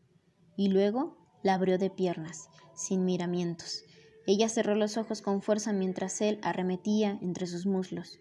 y 0.57 0.69
luego 0.69 1.17
la 1.43 1.55
abrió 1.55 1.79
de 1.79 1.91
piernas, 1.91 2.49
sin 2.75 3.05
miramientos. 3.05 3.85
Ella 4.27 4.49
cerró 4.49 4.75
los 4.75 4.97
ojos 4.97 5.23
con 5.23 5.41
fuerza 5.41 5.73
mientras 5.73 6.21
él 6.21 6.41
arremetía 6.43 7.19
entre 7.23 7.47
sus 7.47 7.65
muslos. 7.65 8.19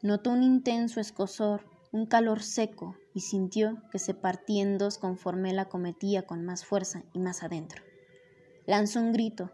Notó 0.00 0.30
un 0.30 0.44
intenso 0.44 1.00
escosor, 1.00 1.66
un 1.90 2.06
calor 2.06 2.42
seco, 2.42 2.96
y 3.14 3.20
sintió 3.20 3.82
que 3.90 3.98
se 3.98 4.14
partía 4.14 4.62
en 4.62 4.78
dos 4.78 4.96
conforme 4.98 5.50
él 5.50 5.58
acometía 5.58 6.22
con 6.22 6.44
más 6.44 6.64
fuerza 6.64 7.02
y 7.12 7.18
más 7.18 7.42
adentro. 7.42 7.82
Lanzó 8.64 9.00
un 9.00 9.12
grito, 9.12 9.50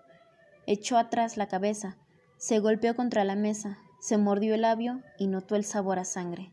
echó 0.66 0.98
atrás 0.98 1.38
la 1.38 1.48
cabeza, 1.48 1.96
se 2.36 2.58
golpeó 2.58 2.94
contra 2.94 3.24
la 3.24 3.36
mesa, 3.36 3.78
se 4.00 4.18
mordió 4.18 4.54
el 4.54 4.62
labio 4.62 5.00
y 5.18 5.28
notó 5.28 5.56
el 5.56 5.64
sabor 5.64 5.98
a 5.98 6.04
sangre. 6.04 6.50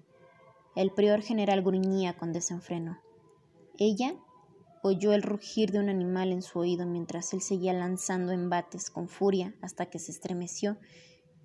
El 0.73 0.91
prior 0.91 1.21
general 1.21 1.63
gruñía 1.63 2.15
con 2.15 2.31
desenfreno. 2.31 3.01
Ella 3.77 4.13
oyó 4.83 5.13
el 5.13 5.21
rugir 5.21 5.71
de 5.71 5.79
un 5.79 5.89
animal 5.89 6.31
en 6.31 6.41
su 6.41 6.59
oído 6.59 6.85
mientras 6.85 7.33
él 7.33 7.41
seguía 7.41 7.73
lanzando 7.73 8.31
embates 8.31 8.89
con 8.89 9.07
furia 9.07 9.53
hasta 9.61 9.87
que 9.87 9.99
se 9.99 10.11
estremeció 10.11 10.77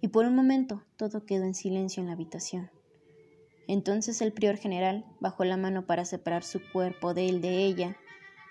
y 0.00 0.08
por 0.08 0.26
un 0.26 0.34
momento 0.34 0.82
todo 0.96 1.24
quedó 1.24 1.44
en 1.44 1.54
silencio 1.54 2.00
en 2.00 2.08
la 2.08 2.14
habitación. 2.14 2.70
Entonces 3.68 4.20
el 4.20 4.32
prior 4.32 4.56
general 4.56 5.04
bajó 5.20 5.44
la 5.44 5.56
mano 5.56 5.86
para 5.86 6.04
separar 6.04 6.44
su 6.44 6.60
cuerpo 6.72 7.14
de 7.14 7.28
él 7.28 7.40
de 7.40 7.64
ella, 7.64 7.96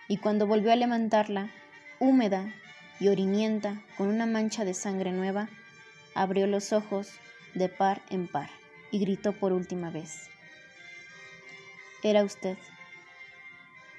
y 0.08 0.18
cuando 0.18 0.46
volvió 0.46 0.72
a 0.72 0.76
levantarla, 0.76 1.52
húmeda 2.00 2.54
y 3.00 3.08
orinienta, 3.08 3.84
con 3.98 4.08
una 4.08 4.26
mancha 4.26 4.66
de 4.66 4.74
sangre 4.74 5.12
nueva, 5.12 5.50
abrió 6.14 6.48
los 6.48 6.74
ojos 6.74 7.10
de 7.54 7.70
par 7.70 8.02
en 8.10 8.28
par 8.28 8.50
y 8.92 9.00
gritó 9.00 9.34
por 9.34 9.54
última 9.54 9.90
vez. 9.90 10.30
Era 12.04 12.24
usted. 12.24 12.58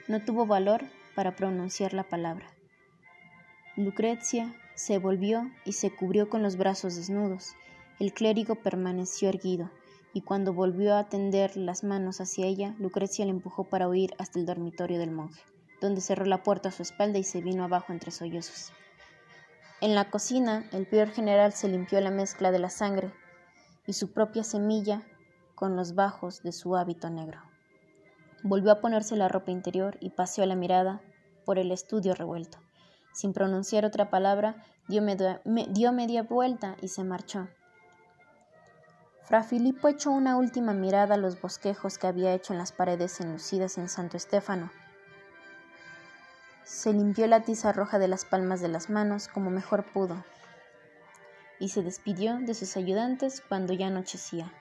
No 0.08 0.24
tuvo 0.24 0.46
valor 0.46 0.84
para 1.16 1.34
pronunciar 1.34 1.92
la 1.92 2.04
palabra. 2.04 2.46
Lucrecia 3.76 4.54
se 4.76 4.98
volvió 4.98 5.50
y 5.64 5.72
se 5.72 5.90
cubrió 5.90 6.28
con 6.28 6.42
los 6.44 6.56
brazos 6.56 6.94
desnudos. 6.94 7.54
El 7.98 8.12
clérigo 8.12 8.54
permaneció 8.54 9.28
erguido, 9.28 9.70
y 10.12 10.20
cuando 10.20 10.52
volvió 10.52 10.94
a 10.94 11.08
tender 11.08 11.56
las 11.56 11.82
manos 11.82 12.20
hacia 12.20 12.46
ella, 12.46 12.76
Lucrecia 12.78 13.24
le 13.24 13.32
empujó 13.32 13.64
para 13.64 13.88
huir 13.88 14.14
hasta 14.18 14.38
el 14.38 14.46
dormitorio 14.46 14.98
del 14.98 15.10
monje, 15.10 15.42
donde 15.80 16.00
cerró 16.00 16.24
la 16.24 16.42
puerta 16.42 16.68
a 16.68 16.72
su 16.72 16.82
espalda 16.82 17.18
y 17.18 17.24
se 17.24 17.40
vino 17.40 17.64
abajo 17.64 17.92
entre 17.92 18.12
sollozos. 18.12 18.72
En 19.80 19.94
la 19.94 20.08
cocina, 20.08 20.68
el 20.72 20.86
peor 20.86 21.10
general 21.10 21.52
se 21.52 21.68
limpió 21.68 22.00
la 22.00 22.10
mezcla 22.10 22.50
de 22.50 22.60
la 22.60 22.70
sangre 22.70 23.12
y 23.86 23.92
su 23.92 24.12
propia 24.12 24.44
semilla 24.44 25.02
con 25.54 25.74
los 25.74 25.94
bajos 25.94 26.42
de 26.42 26.52
su 26.52 26.76
hábito 26.76 27.10
negro. 27.10 27.40
Volvió 28.42 28.72
a 28.72 28.80
ponerse 28.80 29.16
la 29.16 29.28
ropa 29.28 29.50
interior 29.50 29.96
y 30.00 30.10
paseó 30.10 30.46
la 30.46 30.56
mirada 30.56 31.00
por 31.44 31.58
el 31.58 31.72
estudio 31.72 32.14
revuelto. 32.14 32.58
Sin 33.12 33.32
pronunciar 33.32 33.84
otra 33.84 34.10
palabra, 34.10 34.62
dio 34.88 35.02
media, 35.02 35.40
dio 35.44 35.92
media 35.92 36.22
vuelta 36.22 36.76
y 36.82 36.88
se 36.88 37.02
marchó. 37.02 37.48
Fra 39.22 39.42
Filippo 39.42 39.88
echó 39.88 40.10
una 40.10 40.36
última 40.36 40.72
mirada 40.72 41.14
a 41.14 41.18
los 41.18 41.40
bosquejos 41.40 41.98
que 41.98 42.06
había 42.06 42.34
hecho 42.34 42.52
en 42.52 42.58
las 42.58 42.72
paredes 42.72 43.20
enlucidas 43.20 43.78
en 43.78 43.88
Santo 43.88 44.16
Estéfano. 44.16 44.70
Se 46.62 46.92
limpió 46.92 47.26
la 47.26 47.42
tiza 47.42 47.72
roja 47.72 47.98
de 47.98 48.08
las 48.08 48.24
palmas 48.24 48.60
de 48.60 48.68
las 48.68 48.90
manos 48.90 49.28
como 49.28 49.50
mejor 49.50 49.84
pudo 49.84 50.24
y 51.58 51.68
se 51.70 51.82
despidió 51.82 52.38
de 52.38 52.54
sus 52.54 52.76
ayudantes 52.76 53.42
cuando 53.48 53.72
ya 53.72 53.86
anochecía. 53.86 54.52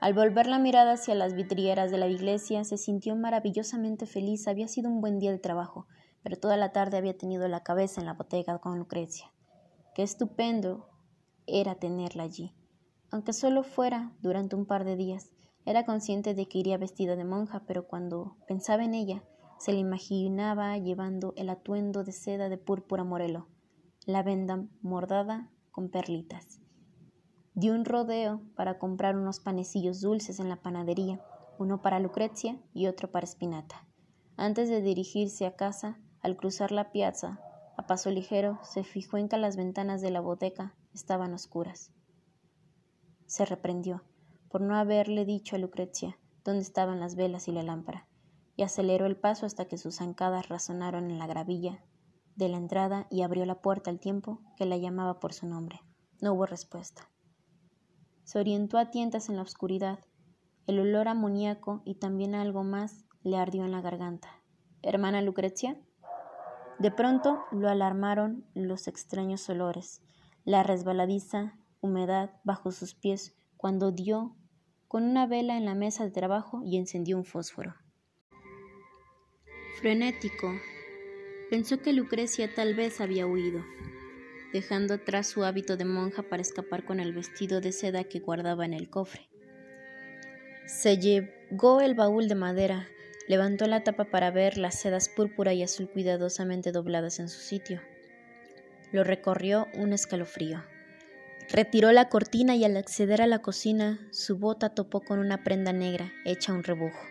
Al 0.00 0.14
volver 0.14 0.46
la 0.46 0.58
mirada 0.58 0.92
hacia 0.92 1.14
las 1.14 1.34
vidrieras 1.34 1.90
de 1.90 1.98
la 1.98 2.06
iglesia, 2.06 2.64
se 2.64 2.78
sintió 2.78 3.14
maravillosamente 3.16 4.06
feliz. 4.06 4.48
Había 4.48 4.66
sido 4.66 4.88
un 4.88 5.02
buen 5.02 5.18
día 5.18 5.30
de 5.30 5.38
trabajo, 5.38 5.86
pero 6.22 6.38
toda 6.38 6.56
la 6.56 6.72
tarde 6.72 6.96
había 6.96 7.18
tenido 7.18 7.46
la 7.48 7.62
cabeza 7.62 8.00
en 8.00 8.06
la 8.06 8.14
botega 8.14 8.58
con 8.60 8.78
Lucrecia. 8.78 9.30
Qué 9.94 10.02
estupendo 10.02 10.88
era 11.46 11.74
tenerla 11.74 12.22
allí. 12.22 12.54
Aunque 13.10 13.34
solo 13.34 13.62
fuera 13.62 14.14
durante 14.22 14.56
un 14.56 14.64
par 14.64 14.84
de 14.84 14.96
días, 14.96 15.32
era 15.66 15.84
consciente 15.84 16.32
de 16.32 16.48
que 16.48 16.58
iría 16.58 16.78
vestida 16.78 17.14
de 17.14 17.24
monja, 17.24 17.64
pero 17.66 17.86
cuando 17.86 18.38
pensaba 18.48 18.84
en 18.84 18.94
ella, 18.94 19.22
se 19.58 19.74
le 19.74 19.80
imaginaba 19.80 20.78
llevando 20.78 21.34
el 21.36 21.50
atuendo 21.50 22.04
de 22.04 22.12
seda 22.12 22.48
de 22.48 22.56
púrpura 22.56 23.04
morelo, 23.04 23.48
la 24.06 24.22
venda 24.22 24.64
mordada 24.80 25.50
con 25.70 25.90
perlitas 25.90 26.60
dio 27.60 27.74
un 27.74 27.84
rodeo 27.84 28.40
para 28.56 28.78
comprar 28.78 29.18
unos 29.18 29.38
panecillos 29.38 30.00
dulces 30.00 30.40
en 30.40 30.48
la 30.48 30.62
panadería, 30.62 31.20
uno 31.58 31.82
para 31.82 32.00
Lucrecia 32.00 32.58
y 32.72 32.86
otro 32.86 33.10
para 33.10 33.26
Spinata. 33.26 33.86
Antes 34.38 34.70
de 34.70 34.80
dirigirse 34.80 35.44
a 35.44 35.56
casa, 35.56 36.00
al 36.22 36.38
cruzar 36.38 36.72
la 36.72 36.90
piazza, 36.90 37.38
a 37.76 37.86
paso 37.86 38.10
ligero, 38.10 38.58
se 38.62 38.82
fijó 38.82 39.18
en 39.18 39.28
que 39.28 39.36
las 39.36 39.58
ventanas 39.58 40.00
de 40.00 40.10
la 40.10 40.22
boteca 40.22 40.74
estaban 40.94 41.34
oscuras. 41.34 41.92
Se 43.26 43.44
reprendió 43.44 44.04
por 44.48 44.62
no 44.62 44.74
haberle 44.74 45.26
dicho 45.26 45.54
a 45.54 45.58
Lucrecia 45.58 46.18
dónde 46.44 46.62
estaban 46.62 46.98
las 46.98 47.14
velas 47.14 47.46
y 47.46 47.52
la 47.52 47.62
lámpara, 47.62 48.08
y 48.56 48.62
aceleró 48.62 49.04
el 49.04 49.18
paso 49.18 49.44
hasta 49.44 49.66
que 49.66 49.76
sus 49.76 49.96
zancadas 49.96 50.48
razonaron 50.48 51.10
en 51.10 51.18
la 51.18 51.26
gravilla 51.26 51.84
de 52.36 52.48
la 52.48 52.56
entrada 52.56 53.06
y 53.10 53.20
abrió 53.20 53.44
la 53.44 53.60
puerta 53.60 53.90
al 53.90 54.00
tiempo 54.00 54.40
que 54.56 54.64
la 54.64 54.78
llamaba 54.78 55.20
por 55.20 55.34
su 55.34 55.46
nombre. 55.46 55.80
No 56.22 56.32
hubo 56.32 56.46
respuesta. 56.46 57.10
Se 58.24 58.38
orientó 58.38 58.78
a 58.78 58.90
tientas 58.90 59.28
en 59.28 59.36
la 59.36 59.42
oscuridad. 59.42 60.00
El 60.66 60.78
olor 60.80 61.08
amoníaco 61.08 61.82
y 61.84 61.96
también 61.96 62.34
algo 62.34 62.62
más 62.64 63.04
le 63.22 63.36
ardió 63.36 63.64
en 63.64 63.72
la 63.72 63.80
garganta. 63.80 64.42
hermana 64.82 65.20
Lucrecia? 65.22 65.78
De 66.78 66.90
pronto 66.90 67.44
lo 67.52 67.68
alarmaron 67.68 68.46
los 68.54 68.88
extraños 68.88 69.48
olores, 69.50 70.02
la 70.44 70.62
resbaladiza 70.62 71.58
humedad 71.80 72.30
bajo 72.44 72.72
sus 72.72 72.94
pies 72.94 73.36
cuando 73.56 73.92
dio 73.92 74.34
con 74.88 75.04
una 75.04 75.26
vela 75.26 75.56
en 75.56 75.66
la 75.66 75.74
mesa 75.74 76.04
de 76.04 76.10
trabajo 76.10 76.62
y 76.64 76.76
encendió 76.76 77.16
un 77.16 77.24
fósforo. 77.24 77.74
Frenético, 79.78 80.52
pensó 81.48 81.78
que 81.80 81.92
Lucrecia 81.92 82.54
tal 82.54 82.74
vez 82.74 83.00
había 83.00 83.26
huido, 83.26 83.62
dejando 84.52 84.94
atrás 84.94 85.26
su 85.26 85.44
hábito 85.44 85.76
de 85.76 85.84
monja 85.84 86.22
para 86.22 86.42
escapar 86.42 86.84
con 86.84 87.00
el 87.00 87.12
vestido 87.12 87.60
de 87.60 87.72
seda 87.72 88.04
que 88.04 88.20
guardaba 88.20 88.64
en 88.64 88.74
el 88.74 88.90
cofre. 88.90 89.28
Se 90.66 90.98
llegó 90.98 91.80
el 91.80 91.94
baúl 91.94 92.28
de 92.28 92.34
madera, 92.34 92.88
levantó 93.28 93.66
la 93.66 93.82
tapa 93.82 94.04
para 94.04 94.30
ver 94.30 94.56
las 94.56 94.78
sedas 94.78 95.08
púrpura 95.08 95.52
y 95.52 95.62
azul 95.62 95.90
cuidadosamente 95.90 96.72
dobladas 96.72 97.18
en 97.18 97.28
su 97.28 97.40
sitio. 97.40 97.80
Lo 98.92 99.04
recorrió 99.04 99.68
un 99.74 99.92
escalofrío. 99.92 100.62
Retiró 101.52 101.90
la 101.90 102.08
cortina 102.08 102.54
y 102.54 102.64
al 102.64 102.76
acceder 102.76 103.22
a 103.22 103.26
la 103.26 103.40
cocina, 103.40 103.98
su 104.12 104.38
bota 104.38 104.70
topó 104.70 105.00
con 105.00 105.18
una 105.18 105.42
prenda 105.42 105.72
negra 105.72 106.12
hecha 106.24 106.52
un 106.52 106.62
rebujo. 106.62 107.04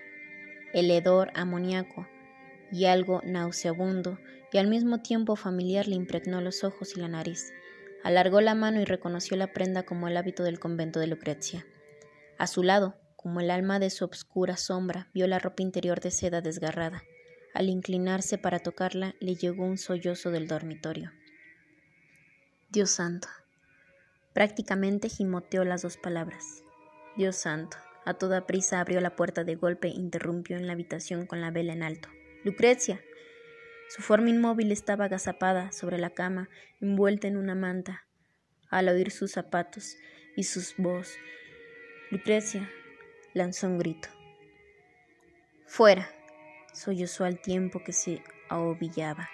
El 0.74 0.90
hedor 0.92 1.32
amoníaco 1.36 2.08
y 2.72 2.86
algo 2.86 3.22
nauseabundo 3.26 4.20
y 4.52 4.58
al 4.58 4.68
mismo 4.68 5.02
tiempo 5.02 5.36
familiar 5.36 5.88
le 5.88 5.96
impregnó 5.96 6.42
los 6.42 6.64
ojos 6.64 6.96
y 6.96 7.00
la 7.00 7.08
nariz. 7.08 7.52
Alargó 8.04 8.42
la 8.42 8.56
mano 8.56 8.82
y 8.82 8.86
reconoció 8.86 9.38
la 9.38 9.52
prenda 9.54 9.84
como 9.84 10.08
el 10.08 10.18
hábito 10.18 10.44
del 10.44 10.60
convento 10.60 11.00
de 11.00 11.08
Lucrecia. 11.08 11.66
A 12.38 12.48
su 12.48 12.64
lado, 12.64 12.96
como 13.16 13.42
el 13.42 13.52
alma 13.52 13.80
de 13.80 13.90
su 13.90 14.06
obscura 14.06 14.56
sombra, 14.56 15.10
vio 15.14 15.28
la 15.28 15.40
ropa 15.40 15.62
interior 15.62 16.00
de 16.00 16.12
seda 16.12 16.42
desgarrada. 16.42 17.04
Al 17.54 17.68
inclinarse 17.68 18.38
para 18.38 18.60
tocarla, 18.60 19.16
le 19.20 19.36
llegó 19.36 19.66
un 19.66 19.78
sollozo 19.78 20.32
del 20.32 20.48
dormitorio. 20.48 21.12
Dios 22.70 22.92
santo. 22.92 23.28
Prácticamente 24.34 25.10
gimoteó 25.10 25.66
las 25.66 25.82
dos 25.82 25.98
palabras. 25.98 26.64
Dios 27.18 27.36
santo. 27.36 27.78
A 28.06 28.14
toda 28.14 28.48
prisa 28.48 28.80
abrió 28.80 29.02
la 29.02 29.16
puerta 29.16 29.44
de 29.44 29.56
golpe 29.56 29.90
e 29.90 29.92
interrumpió 29.92 30.56
en 30.56 30.68
la 30.68 30.74
habitación 30.74 31.26
con 31.26 31.42
la 31.42 31.52
vela 31.52 31.74
en 31.74 31.84
alto. 31.84 32.08
Lucrecia. 32.46 33.02
Su 33.90 34.04
forma 34.04 34.30
inmóvil 34.30 34.72
estaba 34.72 35.06
agazapada 35.06 35.72
sobre 35.72 35.98
la 35.98 36.12
cama, 36.12 36.48
envuelta 36.80 37.28
en 37.28 37.38
una 37.38 37.56
manta. 37.56 38.06
Al 38.70 38.88
oír 38.88 39.10
sus 39.10 39.32
zapatos 39.32 39.98
y 40.36 40.44
sus 40.44 40.76
voz, 40.78 41.18
Lucrecia, 42.12 42.70
lanzó 43.34 43.66
un 43.66 43.80
grito. 43.80 44.10
Fuera, 45.66 46.08
sollozó 46.72 47.26
al 47.26 47.42
tiempo 47.42 47.84
que 47.84 47.92
se 47.92 48.22
ahobillaba. 48.48 49.28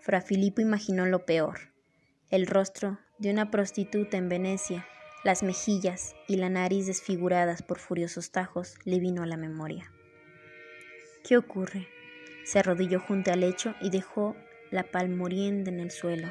Fra 0.00 0.20
Filipo 0.20 0.60
imaginó 0.60 1.06
lo 1.06 1.24
peor. 1.24 1.72
El 2.28 2.46
rostro 2.46 2.98
de 3.18 3.30
una 3.30 3.50
prostituta 3.50 4.18
en 4.18 4.28
Venecia, 4.28 4.86
las 5.24 5.42
mejillas 5.42 6.14
y 6.28 6.36
la 6.36 6.50
nariz 6.50 6.86
desfiguradas 6.86 7.62
por 7.62 7.78
furiosos 7.78 8.30
tajos 8.30 8.74
le 8.84 8.98
vino 8.98 9.22
a 9.22 9.26
la 9.26 9.38
memoria. 9.38 9.90
¿Qué 11.26 11.38
ocurre? 11.38 11.93
Se 12.44 12.58
arrodilló 12.58 13.00
junto 13.00 13.32
al 13.32 13.40
lecho 13.40 13.74
y 13.80 13.90
dejó 13.90 14.36
la 14.70 14.84
palmorienda 14.84 15.70
en 15.70 15.80
el 15.80 15.90
suelo. 15.90 16.30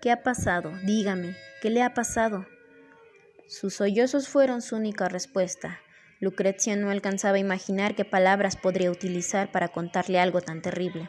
¿Qué 0.00 0.10
ha 0.10 0.22
pasado? 0.22 0.72
Dígame, 0.84 1.36
¿qué 1.60 1.70
le 1.70 1.82
ha 1.82 1.94
pasado? 1.94 2.46
Sus 3.46 3.74
sollozos 3.74 4.28
fueron 4.28 4.62
su 4.62 4.76
única 4.76 5.08
respuesta. 5.08 5.80
Lucrecia 6.20 6.76
no 6.76 6.90
alcanzaba 6.90 7.36
a 7.36 7.40
imaginar 7.40 7.94
qué 7.94 8.04
palabras 8.04 8.56
podría 8.56 8.90
utilizar 8.90 9.52
para 9.52 9.68
contarle 9.68 10.18
algo 10.18 10.40
tan 10.40 10.62
terrible. 10.62 11.08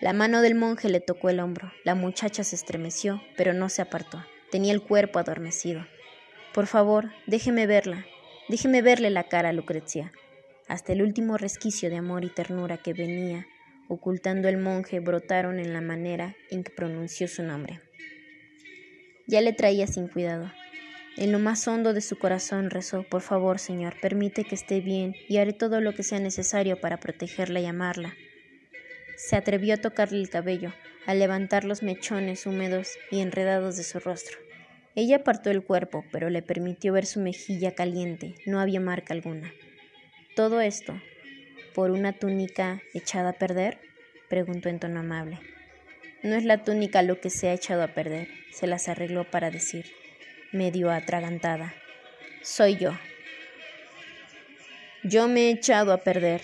La 0.00 0.12
mano 0.12 0.42
del 0.42 0.54
monje 0.54 0.88
le 0.88 1.00
tocó 1.00 1.30
el 1.30 1.40
hombro. 1.40 1.72
La 1.84 1.94
muchacha 1.94 2.44
se 2.44 2.56
estremeció, 2.56 3.22
pero 3.36 3.54
no 3.54 3.68
se 3.68 3.80
apartó. 3.80 4.24
Tenía 4.50 4.72
el 4.72 4.82
cuerpo 4.82 5.18
adormecido. 5.18 5.86
Por 6.52 6.66
favor, 6.66 7.10
déjeme 7.26 7.66
verla. 7.66 8.04
Déjeme 8.48 8.82
verle 8.82 9.10
la 9.10 9.24
cara 9.24 9.52
Lucrecia. 9.52 10.12
Hasta 10.68 10.92
el 10.92 11.02
último 11.02 11.36
resquicio 11.36 11.90
de 11.90 11.96
amor 11.96 12.24
y 12.24 12.30
ternura 12.30 12.78
que 12.78 12.92
venía 12.92 13.46
ocultando 13.88 14.48
el 14.48 14.56
monje 14.56 15.00
brotaron 15.00 15.58
en 15.58 15.72
la 15.72 15.80
manera 15.80 16.36
en 16.50 16.64
que 16.64 16.72
pronunció 16.72 17.28
su 17.28 17.42
nombre. 17.42 17.80
Ya 19.26 19.40
le 19.40 19.52
traía 19.52 19.86
sin 19.86 20.08
cuidado. 20.08 20.50
En 21.16 21.32
lo 21.32 21.38
más 21.38 21.66
hondo 21.68 21.92
de 21.92 22.00
su 22.00 22.18
corazón 22.18 22.70
rezó, 22.70 23.04
por 23.04 23.22
favor, 23.22 23.58
Señor, 23.58 23.94
permite 24.00 24.44
que 24.44 24.54
esté 24.54 24.80
bien 24.80 25.14
y 25.28 25.36
haré 25.36 25.52
todo 25.52 25.80
lo 25.80 25.94
que 25.94 26.02
sea 26.02 26.18
necesario 26.18 26.80
para 26.80 26.98
protegerla 26.98 27.60
y 27.60 27.66
amarla. 27.66 28.14
Se 29.16 29.36
atrevió 29.36 29.74
a 29.74 29.78
tocarle 29.78 30.18
el 30.18 30.28
cabello, 30.28 30.72
a 31.06 31.14
levantar 31.14 31.64
los 31.64 31.82
mechones 31.82 32.46
húmedos 32.46 32.98
y 33.10 33.20
enredados 33.20 33.76
de 33.76 33.84
su 33.84 34.00
rostro. 34.00 34.38
Ella 34.96 35.16
apartó 35.16 35.50
el 35.50 35.62
cuerpo, 35.62 36.04
pero 36.10 36.30
le 36.30 36.42
permitió 36.42 36.92
ver 36.92 37.06
su 37.06 37.20
mejilla 37.20 37.74
caliente, 37.74 38.34
no 38.44 38.60
había 38.60 38.80
marca 38.80 39.14
alguna. 39.14 39.52
¿Todo 40.34 40.60
esto 40.60 41.00
por 41.74 41.92
una 41.92 42.12
túnica 42.12 42.82
echada 42.92 43.30
a 43.30 43.32
perder? 43.34 43.78
preguntó 44.28 44.68
en 44.68 44.80
tono 44.80 44.98
amable. 44.98 45.38
No 46.24 46.34
es 46.34 46.44
la 46.44 46.64
túnica 46.64 47.02
lo 47.02 47.20
que 47.20 47.30
se 47.30 47.48
ha 47.48 47.52
echado 47.52 47.84
a 47.84 47.94
perder, 47.94 48.26
se 48.50 48.66
las 48.66 48.88
arregló 48.88 49.30
para 49.30 49.52
decir 49.52 49.92
medio 50.50 50.90
atragantada. 50.90 51.72
Soy 52.42 52.76
yo. 52.78 52.98
Yo 55.04 55.28
me 55.28 55.42
he 55.42 55.50
echado 55.50 55.92
a 55.92 55.98
perder. 55.98 56.42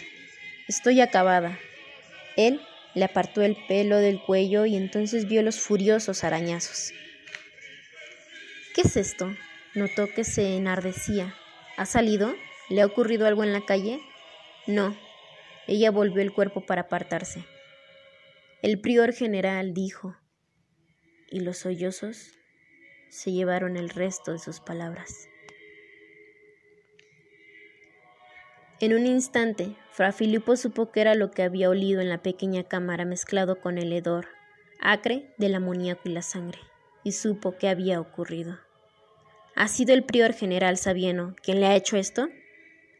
Estoy 0.68 1.00
acabada. 1.00 1.58
Él 2.36 2.60
le 2.94 3.04
apartó 3.04 3.42
el 3.42 3.56
pelo 3.66 3.96
del 3.96 4.22
cuello 4.22 4.66
y 4.66 4.76
entonces 4.76 5.26
vio 5.26 5.42
los 5.42 5.58
furiosos 5.58 6.22
arañazos. 6.22 6.92
¿Qué 8.72 8.82
es 8.82 8.96
esto? 8.96 9.34
Notó 9.74 10.06
que 10.14 10.22
se 10.22 10.56
enardecía. 10.56 11.34
¿Ha 11.76 11.86
salido? 11.86 12.36
¿Le 12.70 12.80
ha 12.80 12.86
ocurrido 12.86 13.26
algo 13.26 13.44
en 13.44 13.52
la 13.52 13.66
calle? 13.66 14.00
No. 14.66 14.96
Ella 15.66 15.90
volvió 15.90 16.22
el 16.22 16.32
cuerpo 16.32 16.64
para 16.64 16.82
apartarse. 16.82 17.44
El 18.62 18.80
prior 18.80 19.12
general 19.12 19.74
dijo, 19.74 20.16
¿y 21.30 21.40
los 21.40 21.58
sollozos? 21.58 22.32
se 23.10 23.32
llevaron 23.32 23.76
el 23.76 23.90
resto 23.90 24.32
de 24.32 24.38
sus 24.38 24.60
palabras. 24.60 25.28
En 28.78 28.94
un 28.94 29.04
instante, 29.04 29.76
Fra 29.90 30.12
Filipo 30.12 30.56
supo 30.56 30.92
que 30.92 31.00
era 31.00 31.16
lo 31.16 31.32
que 31.32 31.42
había 31.42 31.68
olido 31.68 32.00
en 32.00 32.08
la 32.08 32.22
pequeña 32.22 32.62
cámara 32.62 33.04
mezclado 33.04 33.60
con 33.60 33.76
el 33.78 33.92
hedor 33.92 34.28
acre 34.80 35.34
del 35.36 35.54
amoníaco 35.54 36.08
y 36.08 36.12
la 36.12 36.22
sangre, 36.22 36.58
y 37.04 37.12
supo 37.12 37.56
qué 37.58 37.68
había 37.68 38.00
ocurrido. 38.00 38.58
¿Ha 39.54 39.68
sido 39.68 39.92
el 39.92 40.04
prior 40.04 40.32
general 40.32 40.78
Sabieno 40.78 41.34
quien 41.42 41.60
le 41.60 41.66
ha 41.66 41.76
hecho 41.76 41.96
esto? 41.96 42.28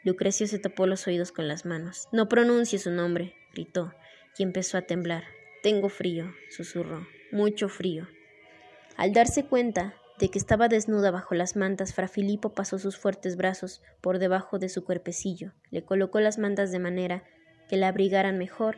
Lucrecio 0.05 0.46
se 0.46 0.59
tapó 0.59 0.86
los 0.86 1.07
oídos 1.07 1.32
con 1.32 1.46
las 1.46 1.66
manos. 1.66 2.09
No 2.12 2.28
pronuncie 2.28 2.78
su 2.78 2.90
nombre, 2.90 3.34
gritó, 3.53 3.92
y 4.38 4.42
empezó 4.42 4.78
a 4.78 4.82
temblar. 4.82 5.24
Tengo 5.62 5.88
frío, 5.88 6.32
susurró, 6.48 7.07
mucho 7.32 7.68
frío. 7.68 8.09
Al 8.96 9.12
darse 9.12 9.44
cuenta 9.44 9.94
de 10.18 10.30
que 10.30 10.38
estaba 10.38 10.68
desnuda 10.68 11.11
bajo 11.11 11.34
las 11.34 11.57
mantas, 11.57 11.94
Fra 11.94 12.09
Filipo 12.09 12.55
pasó 12.55 12.78
sus 12.78 12.96
fuertes 12.96 13.36
brazos 13.36 13.82
por 14.01 14.18
debajo 14.18 14.59
de 14.59 14.68
su 14.68 14.84
cuerpecillo, 14.84 15.53
le 15.70 15.84
colocó 15.84 16.20
las 16.20 16.38
mantas 16.38 16.72
de 16.72 16.78
manera 16.78 17.24
que 17.68 17.76
la 17.76 17.88
abrigaran 17.88 18.38
mejor 18.38 18.76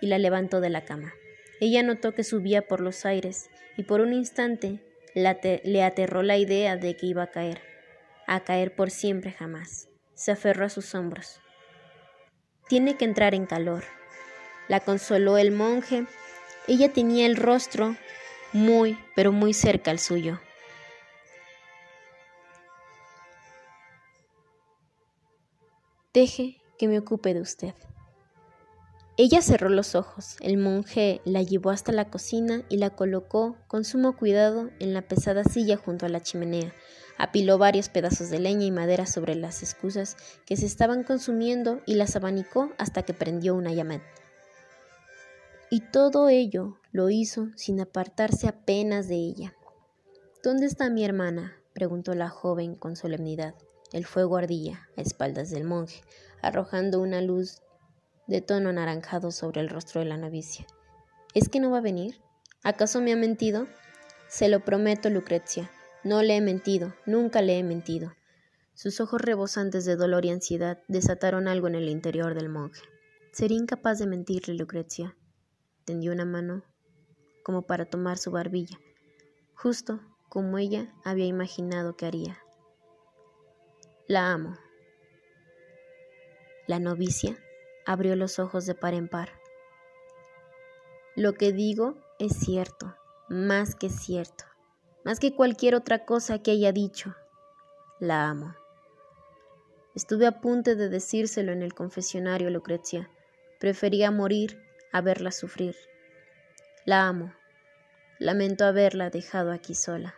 y 0.00 0.06
la 0.06 0.18
levantó 0.18 0.60
de 0.60 0.70
la 0.70 0.84
cama. 0.84 1.12
Ella 1.60 1.82
notó 1.82 2.14
que 2.14 2.24
subía 2.24 2.66
por 2.68 2.80
los 2.80 3.04
aires 3.04 3.50
y 3.76 3.82
por 3.82 4.00
un 4.00 4.12
instante 4.12 4.80
le 5.14 5.82
aterró 5.82 6.22
la 6.22 6.36
idea 6.36 6.76
de 6.76 6.96
que 6.96 7.06
iba 7.06 7.24
a 7.24 7.30
caer, 7.30 7.60
a 8.26 8.40
caer 8.44 8.74
por 8.74 8.90
siempre 8.90 9.32
jamás. 9.32 9.88
Se 10.18 10.32
aferró 10.32 10.66
a 10.66 10.68
sus 10.68 10.96
hombros. 10.96 11.38
Tiene 12.68 12.96
que 12.96 13.04
entrar 13.04 13.36
en 13.36 13.46
calor. 13.46 13.84
La 14.66 14.80
consoló 14.80 15.38
el 15.38 15.52
monje. 15.52 16.06
Ella 16.66 16.92
tenía 16.92 17.24
el 17.24 17.36
rostro 17.36 17.94
muy, 18.52 18.98
pero 19.14 19.30
muy 19.30 19.54
cerca 19.54 19.92
al 19.92 20.00
suyo. 20.00 20.40
Deje 26.12 26.60
que 26.80 26.88
me 26.88 26.98
ocupe 26.98 27.32
de 27.32 27.40
usted. 27.40 27.74
Ella 29.16 29.40
cerró 29.40 29.68
los 29.68 29.94
ojos. 29.94 30.36
El 30.40 30.58
monje 30.58 31.20
la 31.24 31.42
llevó 31.42 31.70
hasta 31.70 31.92
la 31.92 32.10
cocina 32.10 32.64
y 32.68 32.78
la 32.78 32.90
colocó 32.90 33.56
con 33.68 33.84
sumo 33.84 34.16
cuidado 34.16 34.70
en 34.80 34.94
la 34.94 35.02
pesada 35.02 35.44
silla 35.44 35.76
junto 35.76 36.06
a 36.06 36.08
la 36.08 36.20
chimenea. 36.20 36.74
Apiló 37.18 37.58
varios 37.58 37.88
pedazos 37.88 38.30
de 38.30 38.38
leña 38.38 38.64
y 38.64 38.70
madera 38.70 39.04
sobre 39.04 39.34
las 39.34 39.62
excusas 39.62 40.16
que 40.46 40.56
se 40.56 40.66
estaban 40.66 41.02
consumiendo 41.02 41.80
y 41.84 41.96
las 41.96 42.14
abanicó 42.14 42.70
hasta 42.78 43.02
que 43.02 43.12
prendió 43.12 43.56
una 43.56 43.72
llama. 43.72 44.00
Y 45.68 45.80
todo 45.80 46.28
ello 46.28 46.78
lo 46.92 47.10
hizo 47.10 47.48
sin 47.56 47.80
apartarse 47.80 48.46
apenas 48.48 49.08
de 49.08 49.16
ella. 49.16 49.54
¿Dónde 50.42 50.66
está 50.66 50.88
mi 50.88 51.04
hermana? 51.04 51.56
preguntó 51.74 52.14
la 52.14 52.28
joven 52.28 52.76
con 52.76 52.96
solemnidad. 52.96 53.54
El 53.92 54.06
fuego 54.06 54.36
ardía 54.36 54.88
a 54.96 55.00
espaldas 55.00 55.50
del 55.50 55.64
monje, 55.64 56.02
arrojando 56.40 57.00
una 57.00 57.20
luz 57.20 57.62
de 58.28 58.40
tono 58.40 58.68
anaranjado 58.68 59.32
sobre 59.32 59.60
el 59.60 59.68
rostro 59.68 60.00
de 60.00 60.06
la 60.06 60.16
novicia. 60.16 60.66
¿Es 61.34 61.48
que 61.48 61.60
no 61.60 61.70
va 61.70 61.78
a 61.78 61.82
venir? 61.82 62.20
¿Acaso 62.62 63.00
me 63.00 63.12
ha 63.12 63.16
mentido? 63.16 63.66
Se 64.28 64.48
lo 64.48 64.64
prometo, 64.64 65.10
Lucrecia. 65.10 65.70
No 66.04 66.22
le 66.22 66.36
he 66.36 66.40
mentido, 66.40 66.94
nunca 67.06 67.42
le 67.42 67.58
he 67.58 67.64
mentido. 67.64 68.14
Sus 68.74 69.00
ojos 69.00 69.20
rebosantes 69.20 69.84
de 69.84 69.96
dolor 69.96 70.24
y 70.24 70.30
ansiedad 70.30 70.80
desataron 70.86 71.48
algo 71.48 71.66
en 71.66 71.74
el 71.74 71.88
interior 71.88 72.34
del 72.34 72.48
monje. 72.48 72.82
Sería 73.32 73.58
incapaz 73.58 73.98
de 73.98 74.06
mentirle, 74.06 74.54
Lucrecia. 74.54 75.16
Tendió 75.84 76.12
una 76.12 76.24
mano 76.24 76.62
como 77.42 77.62
para 77.62 77.86
tomar 77.86 78.18
su 78.18 78.30
barbilla, 78.30 78.78
justo 79.54 80.00
como 80.28 80.58
ella 80.58 80.94
había 81.04 81.26
imaginado 81.26 81.96
que 81.96 82.06
haría. 82.06 82.38
La 84.06 84.32
amo. 84.32 84.56
La 86.66 86.78
novicia 86.78 87.36
abrió 87.86 88.14
los 88.16 88.38
ojos 88.38 88.66
de 88.66 88.74
par 88.74 88.94
en 88.94 89.08
par. 89.08 89.30
Lo 91.16 91.32
que 91.32 91.52
digo 91.52 91.96
es 92.18 92.36
cierto, 92.36 92.94
más 93.28 93.74
que 93.74 93.88
cierto, 93.88 94.44
más 95.04 95.20
que 95.20 95.34
cualquier 95.34 95.74
otra 95.74 96.04
cosa 96.04 96.42
que 96.42 96.50
haya 96.50 96.72
dicho. 96.72 97.14
La 98.00 98.28
amo. 98.28 98.54
Estuve 99.94 100.26
a 100.26 100.40
punto 100.40 100.76
de 100.76 100.88
decírselo 100.88 101.52
en 101.52 101.62
el 101.62 101.74
confesionario, 101.74 102.50
Lucrecia. 102.50 103.10
Prefería 103.58 104.10
morir 104.10 104.62
a 104.92 105.00
verla 105.00 105.32
sufrir. 105.32 105.74
La 106.84 107.08
amo. 107.08 107.34
Lamento 108.18 108.64
haberla 108.64 109.10
dejado 109.10 109.52
aquí 109.52 109.74
sola. 109.74 110.14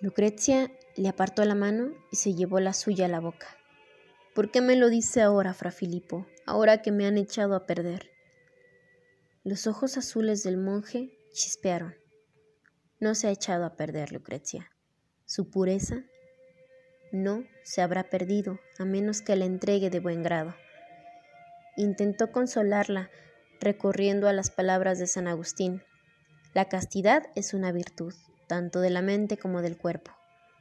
Lucrecia 0.00 0.72
le 0.96 1.08
apartó 1.08 1.44
la 1.44 1.54
mano 1.54 1.92
y 2.10 2.16
se 2.16 2.34
llevó 2.34 2.58
la 2.58 2.72
suya 2.72 3.04
a 3.04 3.08
la 3.08 3.20
boca. 3.20 3.58
¿Por 4.34 4.50
qué 4.50 4.62
me 4.62 4.76
lo 4.76 4.88
dice 4.88 5.20
ahora, 5.20 5.52
fra 5.52 5.70
Filipo, 5.70 6.26
ahora 6.46 6.80
que 6.80 6.90
me 6.90 7.06
han 7.06 7.18
echado 7.18 7.54
a 7.54 7.66
perder? 7.66 8.10
Los 9.44 9.66
ojos 9.66 9.98
azules 9.98 10.42
del 10.42 10.56
monje 10.56 11.10
chispearon. 11.32 11.99
No 13.00 13.14
se 13.14 13.28
ha 13.28 13.30
echado 13.30 13.64
a 13.64 13.76
perder, 13.76 14.12
Lucrecia. 14.12 14.70
Su 15.24 15.48
pureza 15.48 16.04
no 17.12 17.44
se 17.64 17.80
habrá 17.80 18.10
perdido 18.10 18.60
a 18.78 18.84
menos 18.84 19.22
que 19.22 19.36
la 19.36 19.46
entregue 19.46 19.88
de 19.88 20.00
buen 20.00 20.22
grado. 20.22 20.54
Intentó 21.78 22.30
consolarla 22.30 23.10
recurriendo 23.58 24.28
a 24.28 24.34
las 24.34 24.50
palabras 24.50 24.98
de 24.98 25.06
San 25.06 25.28
Agustín. 25.28 25.82
La 26.52 26.66
castidad 26.66 27.22
es 27.34 27.54
una 27.54 27.72
virtud, 27.72 28.12
tanto 28.46 28.80
de 28.80 28.90
la 28.90 29.00
mente 29.00 29.38
como 29.38 29.62
del 29.62 29.78
cuerpo. 29.78 30.10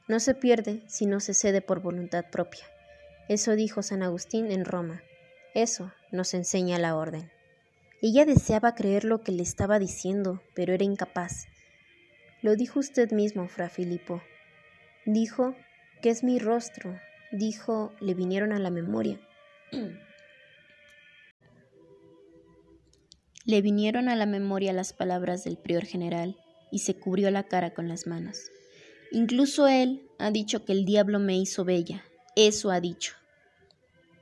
No 0.07 0.21
se 0.21 0.33
pierde 0.33 0.83
si 0.87 1.07
no 1.07 1.19
se 1.19 1.33
cede 1.33 1.61
por 1.61 1.81
voluntad 1.81 2.25
propia. 2.31 2.63
Eso 3.27 3.55
dijo 3.55 3.83
San 3.83 4.01
Agustín 4.01 4.49
en 4.49 4.63
Roma. 4.63 5.03
Eso 5.53 5.91
nos 6.13 6.33
enseña 6.33 6.79
la 6.79 6.95
orden. 6.95 7.29
Ella 8.01 8.23
deseaba 8.23 8.75
creer 8.75 9.03
lo 9.03 9.23
que 9.23 9.33
le 9.33 9.43
estaba 9.43 9.77
diciendo, 9.77 10.41
pero 10.55 10.73
era 10.73 10.85
incapaz. 10.85 11.47
Lo 12.41 12.55
dijo 12.55 12.79
usted 12.79 13.11
mismo, 13.11 13.47
fra 13.47 13.69
Filipo. 13.69 14.21
Dijo 15.05 15.55
que 16.01 16.09
es 16.09 16.23
mi 16.23 16.39
rostro, 16.39 16.99
dijo, 17.31 17.93
le 17.99 18.13
vinieron 18.13 18.53
a 18.53 18.59
la 18.59 18.69
memoria. 18.69 19.19
le 23.45 23.61
vinieron 23.61 24.09
a 24.09 24.15
la 24.15 24.25
memoria 24.25 24.73
las 24.73 24.93
palabras 24.93 25.43
del 25.43 25.57
prior 25.57 25.83
general 25.83 26.37
y 26.71 26.79
se 26.79 26.95
cubrió 26.95 27.31
la 27.31 27.43
cara 27.43 27.73
con 27.73 27.87
las 27.87 28.05
manos. 28.07 28.51
Incluso 29.11 29.67
él 29.67 30.07
ha 30.19 30.29
dicho 30.29 30.65
que 30.65 30.71
el 30.71 30.85
diablo 30.85 31.19
me 31.19 31.35
hizo 31.35 31.65
bella. 31.65 32.05
Eso 32.35 32.69
ha 32.69 32.79
dicho. 32.79 33.15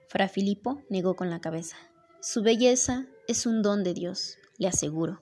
Fra 0.08 0.30
Filipo 0.30 0.82
negó 0.90 1.16
con 1.16 1.30
la 1.30 1.42
cabeza. 1.42 1.76
Su 2.22 2.42
belleza 2.42 3.06
es 3.28 3.46
un 3.46 3.62
don 3.62 3.84
de 3.84 3.94
Dios, 3.94 4.38
le 4.58 4.68
aseguro. 4.68 5.22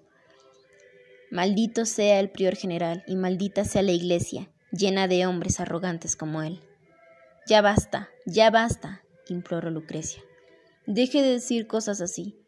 Maldito 1.36 1.86
sea 1.86 2.22
el 2.22 2.30
prior 2.30 2.56
general 2.56 3.04
y 3.08 3.18
maldita 3.18 3.66
sea 3.66 3.82
la 3.82 3.92
iglesia, 3.92 4.50
llena 4.72 5.10
de 5.10 5.28
hombres 5.28 5.60
arrogantes 5.60 6.16
como 6.16 6.42
él. 6.42 6.62
Ya 7.46 7.62
basta, 7.62 8.08
ya 8.26 8.50
basta, 8.52 9.04
imploró 9.28 9.70
Lucrecia. 9.70 10.24
Deje 10.88 11.22
de 11.22 11.32
decir 11.34 11.68
cosas 11.68 12.00
así. 12.00 12.40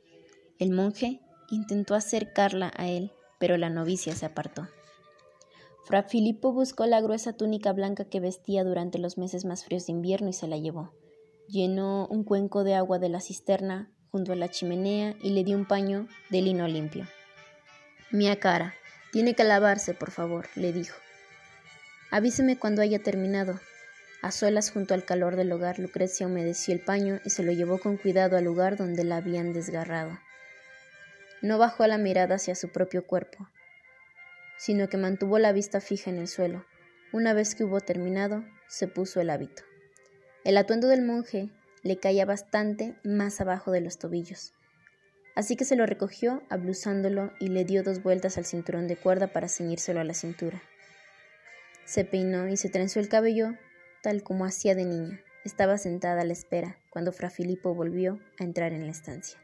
El 0.57 0.71
monje 0.71 1.19
intentó 1.49 1.95
acercarla 1.95 2.71
a 2.77 2.87
él, 2.87 3.11
pero 3.39 3.57
la 3.57 3.69
novicia 3.69 4.15
se 4.15 4.25
apartó. 4.25 4.69
Fra 5.83 6.03
Filippo 6.03 6.53
buscó 6.53 6.85
la 6.85 7.01
gruesa 7.01 7.33
túnica 7.33 7.73
blanca 7.73 8.05
que 8.05 8.21
vestía 8.21 8.63
durante 8.63 8.99
los 8.99 9.17
meses 9.17 9.43
más 9.43 9.65
fríos 9.65 9.85
de 9.87 9.91
invierno 9.91 10.29
y 10.29 10.33
se 10.33 10.47
la 10.47 10.59
llevó. 10.59 10.93
Llenó 11.49 12.07
un 12.07 12.23
cuenco 12.23 12.63
de 12.63 12.75
agua 12.75 12.99
de 12.99 13.09
la 13.09 13.19
cisterna 13.19 13.91
junto 14.11 14.31
a 14.31 14.37
la 14.37 14.47
chimenea 14.47 15.17
y 15.21 15.31
le 15.31 15.43
dio 15.43 15.57
un 15.57 15.67
paño 15.67 16.07
de 16.29 16.41
lino 16.41 16.69
limpio. 16.69 17.05
Mía 18.11 18.39
cara, 18.39 18.73
tiene 19.11 19.35
que 19.35 19.43
lavarse, 19.43 19.93
por 19.93 20.11
favor, 20.11 20.47
le 20.55 20.71
dijo. 20.71 20.97
Avíseme 22.09 22.57
cuando 22.57 22.81
haya 22.81 22.99
terminado. 22.99 23.59
A 24.21 24.31
solas 24.31 24.71
junto 24.71 24.93
al 24.93 25.03
calor 25.03 25.35
del 25.35 25.51
hogar, 25.51 25.77
Lucrecia 25.77 26.25
humedeció 26.25 26.73
el 26.73 26.79
paño 26.79 27.19
y 27.25 27.31
se 27.31 27.43
lo 27.43 27.51
llevó 27.51 27.79
con 27.79 27.97
cuidado 27.97 28.37
al 28.37 28.45
lugar 28.45 28.77
donde 28.77 29.03
la 29.03 29.17
habían 29.17 29.51
desgarrado. 29.51 30.17
No 31.41 31.57
bajó 31.57 31.85
la 31.85 31.97
mirada 31.97 32.35
hacia 32.35 32.55
su 32.55 32.69
propio 32.69 33.05
cuerpo, 33.05 33.49
sino 34.57 34.87
que 34.87 34.97
mantuvo 34.97 35.37
la 35.37 35.51
vista 35.51 35.81
fija 35.81 36.09
en 36.09 36.17
el 36.17 36.29
suelo. 36.29 36.65
Una 37.11 37.33
vez 37.33 37.55
que 37.55 37.65
hubo 37.65 37.81
terminado, 37.81 38.45
se 38.67 38.87
puso 38.87 39.19
el 39.19 39.29
hábito. 39.29 39.63
El 40.45 40.57
atuendo 40.57 40.87
del 40.87 41.03
monje 41.03 41.49
le 41.83 41.99
caía 41.99 42.25
bastante 42.25 42.95
más 43.03 43.41
abajo 43.41 43.71
de 43.71 43.81
los 43.81 43.99
tobillos, 43.99 44.53
así 45.37 45.55
que 45.55 45.65
se 45.65 45.75
lo 45.75 45.85
recogió 45.85 46.41
ablusándolo 46.49 47.31
y 47.39 47.49
le 47.49 47.63
dio 47.63 47.83
dos 47.83 48.01
vueltas 48.01 48.39
al 48.39 48.45
cinturón 48.45 48.87
de 48.87 48.95
cuerda 48.97 49.27
para 49.27 49.47
ceñírselo 49.47 49.99
a 49.99 50.03
la 50.03 50.15
cintura. 50.15 50.63
Se 51.85 52.03
peinó 52.03 52.47
y 52.47 52.57
se 52.57 52.69
trenzó 52.69 52.99
el 52.99 53.07
cabello 53.07 53.53
tal 54.01 54.23
como 54.23 54.45
hacía 54.45 54.73
de 54.73 54.85
niña. 54.85 55.21
Estaba 55.45 55.77
sentada 55.77 56.21
a 56.21 56.25
la 56.25 56.33
espera 56.33 56.77
cuando 56.89 57.11
Fra 57.11 57.29
Filipo 57.29 57.75
volvió 57.75 58.19
a 58.39 58.45
entrar 58.45 58.73
en 58.73 58.85
la 58.85 58.91
estancia. 58.91 59.39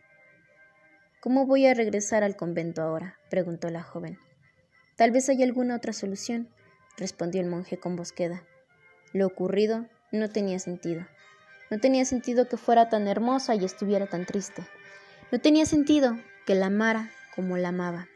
¿Cómo 1.22 1.46
voy 1.46 1.68
a 1.68 1.76
regresar 1.76 2.24
al 2.24 2.36
convento 2.36 2.82
ahora? 2.82 3.20
preguntó 3.30 3.70
la 3.70 3.84
joven. 3.84 4.18
Tal 4.96 5.12
vez 5.12 5.30
haya 5.30 5.46
alguna 5.46 5.76
otra 5.76 5.94
solución, 5.94 6.50
respondió 6.98 7.40
el 7.40 7.50
monje 7.50 7.78
con 7.78 7.96
voz 7.96 8.14
queda. 8.14 8.42
Lo 9.14 9.28
ocurrido 9.28 9.86
no 10.12 10.28
tenía 10.32 10.58
sentido. 10.58 11.06
No 11.70 11.80
tenía 11.80 12.04
sentido 12.06 12.48
que 12.48 12.58
fuera 12.58 12.90
tan 12.90 13.08
hermosa 13.08 13.54
y 13.54 13.64
estuviera 13.64 14.08
tan 14.08 14.26
triste. 14.26 14.64
No 15.34 15.42
tenía 15.42 15.66
sentido 15.66 16.20
que 16.46 16.54
la 16.54 16.68
amara 16.68 17.10
como 17.36 17.58
la 17.58 17.70
amaba. 17.70 18.08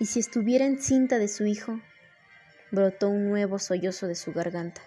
Y 0.00 0.06
si 0.06 0.20
estuviera 0.20 0.64
encinta 0.64 1.18
de 1.18 1.28
su 1.28 1.44
hijo, 1.44 1.82
brotó 2.70 3.10
un 3.10 3.28
nuevo 3.28 3.58
sollozo 3.58 4.06
de 4.06 4.14
su 4.14 4.32
garganta. 4.32 4.80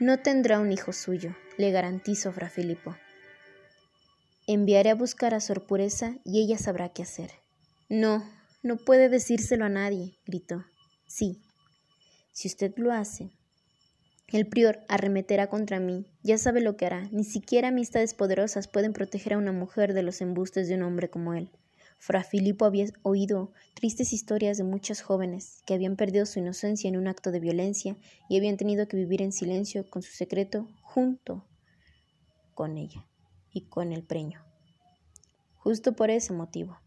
No 0.00 0.18
tendrá 0.18 0.58
un 0.58 0.72
hijo 0.72 0.92
suyo, 0.92 1.36
le 1.56 1.70
garantizo, 1.70 2.32
Fra 2.32 2.50
Filipo. 2.50 2.96
Enviaré 4.48 4.90
a 4.90 4.96
buscar 4.96 5.34
a 5.34 5.40
Sor 5.40 5.68
Pureza 5.68 6.16
y 6.24 6.42
ella 6.42 6.58
sabrá 6.58 6.88
qué 6.88 7.04
hacer. 7.04 7.30
No, 7.88 8.28
no 8.64 8.76
puede 8.76 9.08
decírselo 9.08 9.66
a 9.66 9.68
nadie, 9.68 10.18
gritó. 10.26 10.64
Sí, 11.06 11.44
si 12.32 12.48
usted 12.48 12.72
lo 12.76 12.90
hace. 12.90 13.30
El 14.34 14.48
prior 14.48 14.80
arremeterá 14.88 15.46
contra 15.46 15.78
mí, 15.78 16.06
ya 16.24 16.38
sabe 16.38 16.60
lo 16.60 16.76
que 16.76 16.86
hará. 16.86 17.08
Ni 17.12 17.22
siquiera 17.22 17.68
amistades 17.68 18.14
poderosas 18.14 18.66
pueden 18.66 18.92
proteger 18.92 19.34
a 19.34 19.38
una 19.38 19.52
mujer 19.52 19.94
de 19.94 20.02
los 20.02 20.20
embustes 20.20 20.66
de 20.66 20.74
un 20.74 20.82
hombre 20.82 21.08
como 21.08 21.34
él. 21.34 21.52
Fra 21.98 22.24
Filipo 22.24 22.64
había 22.64 22.86
oído 23.04 23.52
tristes 23.74 24.12
historias 24.12 24.58
de 24.58 24.64
muchas 24.64 25.02
jóvenes 25.02 25.62
que 25.66 25.74
habían 25.74 25.94
perdido 25.94 26.26
su 26.26 26.40
inocencia 26.40 26.88
en 26.88 26.96
un 26.96 27.06
acto 27.06 27.30
de 27.30 27.38
violencia 27.38 27.96
y 28.28 28.36
habían 28.36 28.56
tenido 28.56 28.88
que 28.88 28.96
vivir 28.96 29.22
en 29.22 29.30
silencio 29.30 29.88
con 29.88 30.02
su 30.02 30.10
secreto 30.10 30.66
junto 30.82 31.46
con 32.54 32.76
ella 32.76 33.06
y 33.52 33.68
con 33.68 33.92
el 33.92 34.02
preño. 34.02 34.44
Justo 35.54 35.94
por 35.94 36.10
ese 36.10 36.32
motivo. 36.32 36.80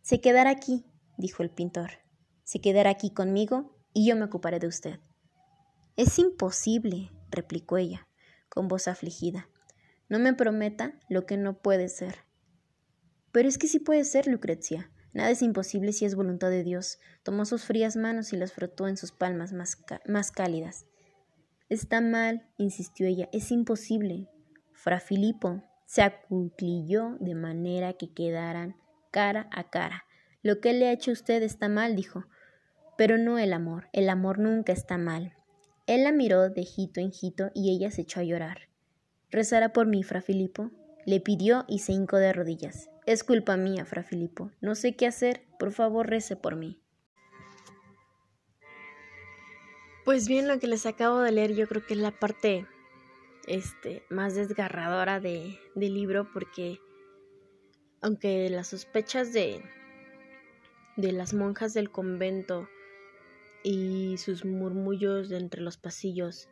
Se 0.00 0.22
quedará 0.22 0.48
aquí, 0.48 0.86
dijo 1.18 1.42
el 1.42 1.50
pintor. 1.50 1.90
Se 2.44 2.62
quedará 2.62 2.88
aquí 2.88 3.10
conmigo 3.10 3.76
y 3.92 4.06
yo 4.08 4.16
me 4.16 4.24
ocuparé 4.24 4.58
de 4.58 4.68
usted. 4.68 5.00
Es 5.98 6.20
imposible, 6.20 7.10
replicó 7.28 7.76
ella, 7.76 8.06
con 8.48 8.68
voz 8.68 8.86
afligida. 8.86 9.48
No 10.08 10.20
me 10.20 10.32
prometa 10.32 10.94
lo 11.08 11.26
que 11.26 11.36
no 11.36 11.58
puede 11.58 11.88
ser. 11.88 12.18
Pero 13.32 13.48
es 13.48 13.58
que 13.58 13.66
sí 13.66 13.80
puede 13.80 14.04
ser, 14.04 14.28
Lucrecia. 14.28 14.92
Nada 15.12 15.30
es 15.30 15.42
imposible 15.42 15.92
si 15.92 16.04
es 16.04 16.14
voluntad 16.14 16.50
de 16.50 16.62
Dios. 16.62 17.00
Tomó 17.24 17.44
sus 17.46 17.64
frías 17.64 17.96
manos 17.96 18.32
y 18.32 18.36
las 18.36 18.52
frotó 18.52 18.86
en 18.86 18.96
sus 18.96 19.10
palmas 19.10 19.52
más, 19.52 19.76
más 20.06 20.30
cálidas. 20.30 20.86
Está 21.68 22.00
mal, 22.00 22.48
insistió 22.58 23.08
ella, 23.08 23.28
es 23.32 23.50
imposible. 23.50 24.28
Fra 24.74 25.00
Filipo 25.00 25.64
se 25.84 26.02
acuclilló 26.02 27.16
de 27.18 27.34
manera 27.34 27.94
que 27.94 28.14
quedaran 28.14 28.76
cara 29.10 29.50
a 29.50 29.68
cara. 29.68 30.04
Lo 30.42 30.60
que 30.60 30.74
le 30.74 30.86
ha 30.86 30.92
hecho 30.92 31.10
usted 31.10 31.42
está 31.42 31.68
mal, 31.68 31.96
dijo. 31.96 32.28
Pero 32.96 33.18
no 33.18 33.36
el 33.40 33.52
amor. 33.52 33.88
El 33.92 34.08
amor 34.10 34.38
nunca 34.38 34.72
está 34.72 34.96
mal. 34.96 35.34
Él 35.88 36.04
la 36.04 36.12
miró 36.12 36.50
de 36.50 36.68
hito 36.76 37.00
en 37.00 37.12
hito 37.18 37.50
y 37.54 37.74
ella 37.74 37.90
se 37.90 38.02
echó 38.02 38.20
a 38.20 38.22
llorar. 38.22 38.68
rezara 39.30 39.72
por 39.72 39.86
mí, 39.86 40.02
fra 40.02 40.20
Filipo. 40.20 40.70
Le 41.06 41.18
pidió 41.18 41.64
y 41.66 41.78
se 41.78 41.92
hincó 41.92 42.18
de 42.18 42.34
rodillas. 42.34 42.90
Es 43.06 43.24
culpa 43.24 43.56
mía, 43.56 43.86
fra 43.86 44.02
Filipo. 44.02 44.50
No 44.60 44.74
sé 44.74 44.96
qué 44.96 45.06
hacer. 45.06 45.46
Por 45.58 45.72
favor, 45.72 46.06
rece 46.06 46.36
por 46.36 46.56
mí. 46.56 46.78
Pues 50.04 50.28
bien, 50.28 50.46
lo 50.46 50.58
que 50.58 50.66
les 50.66 50.84
acabo 50.84 51.20
de 51.20 51.32
leer 51.32 51.54
yo 51.54 51.66
creo 51.66 51.86
que 51.86 51.94
es 51.94 52.00
la 52.00 52.10
parte 52.10 52.66
este, 53.46 54.02
más 54.10 54.34
desgarradora 54.34 55.20
de, 55.20 55.58
del 55.74 55.94
libro 55.94 56.30
porque 56.34 56.80
aunque 58.02 58.50
las 58.50 58.68
sospechas 58.68 59.32
de, 59.32 59.62
de 60.98 61.12
las 61.12 61.32
monjas 61.32 61.72
del 61.72 61.90
convento 61.90 62.68
y 63.62 64.16
sus 64.18 64.44
murmullos 64.44 65.28
de 65.28 65.38
entre 65.38 65.60
los 65.60 65.76
pasillos, 65.76 66.48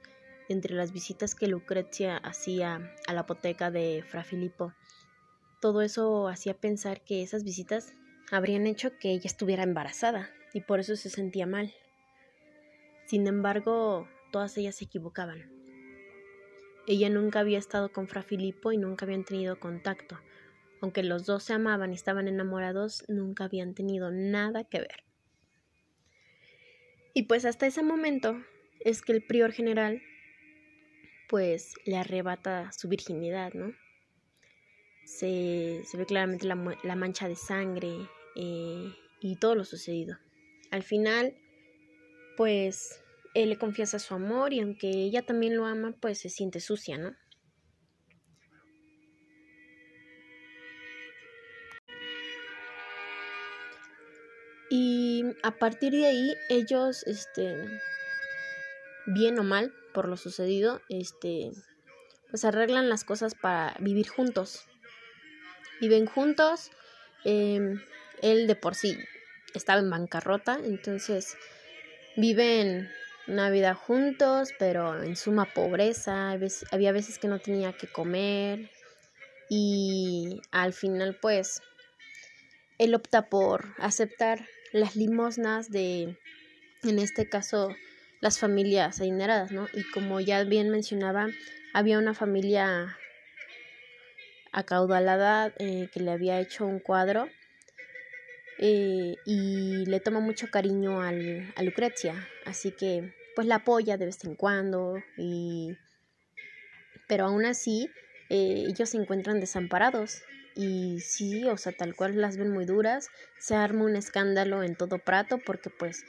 entre 0.48 0.74
las 0.74 0.92
visitas 0.92 1.34
que 1.34 1.48
Lucrecia 1.48 2.16
hacía 2.18 2.94
a 3.06 3.12
la 3.12 3.20
apoteca 3.20 3.70
de 3.70 4.04
Fra 4.06 4.24
Filippo, 4.24 4.72
todo 5.60 5.82
eso 5.82 6.28
hacía 6.28 6.54
pensar 6.54 7.00
que 7.02 7.22
esas 7.22 7.42
visitas 7.42 7.94
habrían 8.30 8.66
hecho 8.66 8.96
que 8.98 9.10
ella 9.10 9.26
estuviera 9.26 9.62
embarazada 9.62 10.30
y 10.52 10.60
por 10.60 10.80
eso 10.80 10.96
se 10.96 11.10
sentía 11.10 11.46
mal. 11.46 11.72
Sin 13.06 13.26
embargo, 13.26 14.08
todas 14.32 14.56
ellas 14.58 14.76
se 14.76 14.84
equivocaban. 14.84 15.50
Ella 16.86 17.08
nunca 17.08 17.40
había 17.40 17.58
estado 17.58 17.90
con 17.92 18.06
Fra 18.06 18.22
Filippo 18.22 18.70
y 18.70 18.78
nunca 18.78 19.06
habían 19.06 19.24
tenido 19.24 19.58
contacto. 19.58 20.20
Aunque 20.80 21.02
los 21.02 21.24
dos 21.24 21.42
se 21.42 21.54
amaban 21.54 21.92
y 21.92 21.96
estaban 21.96 22.28
enamorados, 22.28 23.04
nunca 23.08 23.44
habían 23.44 23.74
tenido 23.74 24.10
nada 24.10 24.64
que 24.64 24.80
ver. 24.80 25.05
Y 27.16 27.22
pues 27.22 27.46
hasta 27.46 27.66
ese 27.66 27.82
momento 27.82 28.44
es 28.78 29.00
que 29.00 29.12
el 29.12 29.22
prior 29.22 29.50
general 29.50 30.02
pues 31.30 31.72
le 31.86 31.96
arrebata 31.96 32.70
su 32.72 32.90
virginidad, 32.90 33.54
¿no? 33.54 33.72
Se, 35.06 35.80
ve 35.94 36.04
claramente 36.04 36.46
la, 36.46 36.94
mancha 36.94 37.26
de 37.26 37.34
sangre 37.34 38.06
eh, 38.34 38.92
y 39.22 39.36
todo 39.36 39.54
lo 39.54 39.64
sucedido. 39.64 40.18
Al 40.70 40.82
final 40.82 41.34
pues 42.36 43.02
él 43.32 43.48
le 43.48 43.56
confiesa 43.56 43.98
su 43.98 44.12
amor 44.12 44.52
y 44.52 44.60
aunque 44.60 44.90
ella 44.90 45.22
también 45.22 45.56
lo 45.56 45.64
ama, 45.64 45.96
pues 45.98 46.18
se 46.18 46.28
siente 46.28 46.60
sucia, 46.60 46.98
¿no? 46.98 47.16
Y 54.78 55.24
a 55.42 55.52
partir 55.52 55.92
de 55.92 56.04
ahí, 56.04 56.36
ellos, 56.50 57.02
este, 57.06 57.56
bien 59.06 59.38
o 59.38 59.42
mal 59.42 59.72
por 59.94 60.06
lo 60.06 60.18
sucedido, 60.18 60.82
este, 60.90 61.50
pues 62.28 62.44
arreglan 62.44 62.90
las 62.90 63.02
cosas 63.02 63.34
para 63.34 63.74
vivir 63.80 64.06
juntos. 64.06 64.66
Viven 65.80 66.04
juntos, 66.04 66.70
em, 67.24 67.80
él 68.20 68.46
de 68.46 68.54
por 68.54 68.74
sí 68.74 68.98
estaba 69.54 69.80
en 69.80 69.88
bancarrota, 69.88 70.58
entonces 70.62 71.38
viven 72.18 72.90
una 73.28 73.48
vida 73.48 73.72
juntos, 73.74 74.50
pero 74.58 75.02
en 75.02 75.16
suma 75.16 75.46
pobreza, 75.54 76.32
había 76.70 76.92
veces 76.92 77.18
que 77.18 77.28
no 77.28 77.38
tenía 77.38 77.72
que 77.72 77.86
comer 77.86 78.70
y 79.48 80.42
al 80.50 80.74
final 80.74 81.16
pues 81.18 81.62
él 82.76 82.94
opta 82.94 83.30
por 83.30 83.74
aceptar 83.78 84.46
las 84.76 84.96
limosnas 84.96 85.70
de, 85.70 86.16
en 86.82 86.98
este 86.98 87.28
caso, 87.28 87.74
las 88.20 88.38
familias 88.38 89.00
adineradas, 89.00 89.52
¿no? 89.52 89.66
Y 89.72 89.82
como 89.90 90.20
ya 90.20 90.44
bien 90.44 90.70
mencionaba, 90.70 91.28
había 91.74 91.98
una 91.98 92.14
familia 92.14 92.96
acaudalada 94.52 95.52
eh, 95.58 95.88
que 95.92 96.00
le 96.00 96.10
había 96.10 96.40
hecho 96.40 96.64
un 96.64 96.78
cuadro 96.78 97.28
eh, 98.58 99.16
y 99.26 99.84
le 99.84 100.00
toma 100.00 100.20
mucho 100.20 100.48
cariño 100.50 101.02
al, 101.02 101.52
a 101.56 101.62
Lucrecia, 101.62 102.26
así 102.46 102.70
que 102.70 103.12
pues 103.34 103.46
la 103.46 103.56
apoya 103.56 103.98
de 103.98 104.06
vez 104.06 104.24
en 104.24 104.34
cuando 104.34 104.96
y 105.18 105.76
pero 107.06 107.26
aún 107.26 107.44
así 107.44 107.90
eh, 108.30 108.64
ellos 108.66 108.88
se 108.88 108.96
encuentran 108.96 109.40
desamparados 109.40 110.22
y 110.56 111.00
sí, 111.00 111.44
o 111.46 111.56
sea, 111.56 111.72
tal 111.72 111.94
cual 111.94 112.20
las 112.20 112.36
ven 112.36 112.50
muy 112.50 112.64
duras, 112.64 113.08
se 113.38 113.54
arma 113.54 113.84
un 113.84 113.94
escándalo 113.94 114.62
en 114.62 114.74
todo 114.74 114.98
Prato 114.98 115.38
porque 115.38 115.70
pues 115.70 116.04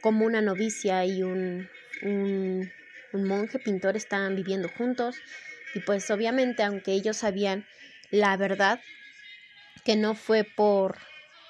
como 0.00 0.24
una 0.24 0.40
novicia 0.40 1.04
y 1.04 1.22
un, 1.22 1.68
un, 2.02 2.72
un 3.12 3.24
monje 3.24 3.58
pintor 3.58 3.96
estaban 3.96 4.34
viviendo 4.34 4.68
juntos 4.68 5.16
y 5.74 5.80
pues 5.80 6.10
obviamente 6.10 6.62
aunque 6.62 6.92
ellos 6.92 7.18
sabían 7.18 7.66
la 8.10 8.36
verdad 8.36 8.80
que 9.84 9.96
no 9.96 10.14
fue 10.14 10.44
por 10.44 10.98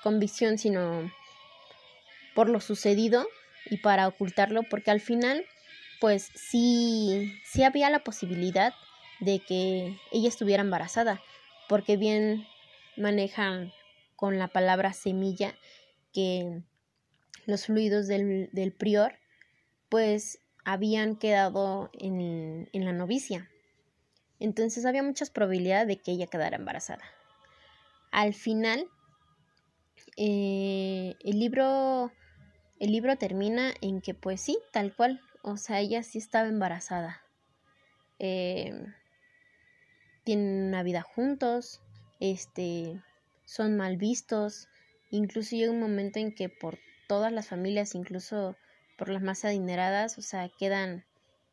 convicción, 0.03 0.59
sino 0.59 1.13
por 2.35 2.49
lo 2.49 2.61
sucedido 2.61 3.27
y 3.67 3.79
para 3.79 4.09
ocultarlo, 4.09 4.63
porque 4.65 4.91
al 4.91 5.01
final, 5.01 5.45
pues 6.01 6.31
sí, 6.35 7.41
sí 7.45 7.63
había 7.63 7.91
la 7.91 8.05
posibilidad 8.05 8.75
de 9.21 9.39
que 9.41 9.97
ella 10.11 10.29
estuviera 10.29 10.63
embarazada, 10.63 11.21
porque 11.73 11.97
bien 11.97 12.47
manejan 12.99 13.73
con 14.15 14.39
la 14.39 14.49
palabra 14.49 14.93
semilla 14.93 15.55
que 16.13 16.61
los 17.47 17.65
fluidos 17.65 18.07
del, 18.09 18.51
del 18.53 18.73
prior, 18.75 19.15
pues 19.89 20.39
habían 20.67 21.17
quedado 21.17 21.89
en, 21.95 22.69
en 22.75 22.85
la 22.85 22.93
novicia. 22.93 23.49
Entonces 24.39 24.85
había 24.85 25.03
muchas 25.03 25.31
probabilidades 25.31 25.89
de 25.89 25.97
que 25.97 26.13
ella 26.13 26.27
quedara 26.27 26.59
embarazada. 26.59 27.05
Al 28.11 28.35
final, 28.35 28.87
eh, 30.19 31.15
el 31.25 31.41
libro 31.41 32.13
el 32.81 32.93
libro 32.93 33.17
termina 33.17 33.73
en 33.81 34.03
que 34.03 34.13
pues 34.13 34.43
sí, 34.43 34.59
tal 34.73 34.95
cual, 34.95 35.23
o 35.41 35.57
sea, 35.57 35.81
ella 35.81 36.03
sí 36.03 36.19
estaba 36.19 36.49
embarazada. 36.49 37.23
Em, 38.19 38.93
tienen 40.25 40.69
una 40.69 40.83
vida 40.83 41.03
juntos, 41.03 41.81
este, 42.21 43.01
son 43.45 43.77
mal 43.77 43.97
vistos, 43.97 44.69
incluso 45.11 45.57
llega 45.57 45.73
un 45.73 45.81
momento 45.81 46.19
en 46.19 46.35
que 46.35 46.49
por 46.49 46.79
todas 47.09 47.33
las 47.33 47.49
familias, 47.49 47.95
incluso 47.95 48.57
por 48.97 49.09
las 49.09 49.23
más 49.23 49.45
adineradas, 49.45 50.19
o 50.19 50.23
sea, 50.23 50.49
quedan, 50.49 51.05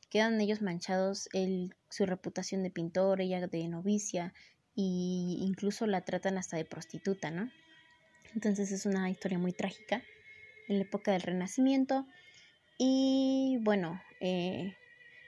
quedan 0.09 0.39
ellos 0.39 0.61
manchados, 0.61 1.29
el, 1.33 1.75
su 1.89 2.05
reputación 2.05 2.63
de 2.63 2.69
pintor, 2.69 3.21
ella 3.21 3.47
de 3.47 3.67
novicia, 3.67 4.33
y 4.75 5.39
incluso 5.41 5.87
la 5.87 6.01
tratan 6.01 6.37
hasta 6.37 6.55
de 6.55 6.65
prostituta, 6.65 7.31
¿no? 7.31 7.51
Entonces 8.33 8.71
es 8.71 8.85
una 8.85 9.09
historia 9.09 9.37
muy 9.37 9.51
trágica 9.51 10.03
en 10.67 10.77
la 10.77 10.83
época 10.83 11.11
del 11.11 11.21
Renacimiento. 11.21 12.05
Y 12.77 13.57
bueno, 13.61 14.01
eh, 14.21 14.75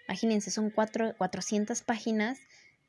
imagínense, 0.08 0.52
son 0.52 0.70
cuatro, 0.70 1.16
400 1.18 1.82
páginas 1.82 2.40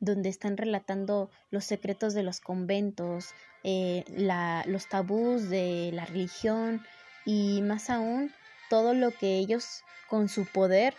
donde 0.03 0.29
están 0.29 0.57
relatando 0.57 1.31
los 1.51 1.65
secretos 1.65 2.13
de 2.13 2.25
los 2.25 2.41
conventos, 2.41 3.35
eh, 3.63 4.05
los 4.67 4.89
tabús 4.89 5.49
de 5.49 5.91
la 5.95 6.05
religión 6.05 6.83
y 7.25 7.63
más 7.63 7.89
aún 7.89 8.33
todo 8.69 8.95
lo 8.95 9.13
que 9.13 9.37
ellos 9.37 9.85
con 10.11 10.29
su 10.29 10.45
poder 10.45 10.95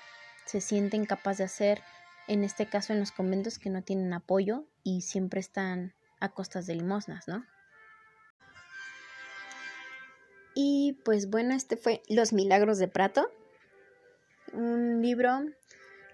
se 0.45 0.61
sienten 0.61 1.05
capaces 1.05 1.37
de 1.39 1.43
hacer, 1.43 1.81
en 2.29 2.45
este 2.45 2.65
caso 2.65 2.93
en 2.93 3.01
los 3.01 3.11
conventos 3.11 3.59
que 3.59 3.69
no 3.69 3.83
tienen 3.83 4.13
apoyo 4.13 4.63
y 4.83 5.01
siempre 5.01 5.41
están 5.41 5.93
a 6.21 6.29
costas 6.29 6.65
de 6.65 6.75
limosnas, 6.75 7.27
¿no? 7.27 7.45
Y 10.55 11.01
pues 11.03 11.29
bueno, 11.29 11.55
este 11.55 11.75
fue 11.75 12.03
Los 12.07 12.31
Milagros 12.31 12.77
de 12.77 12.87
Prato, 12.87 13.29
un 14.53 15.01
libro 15.01 15.41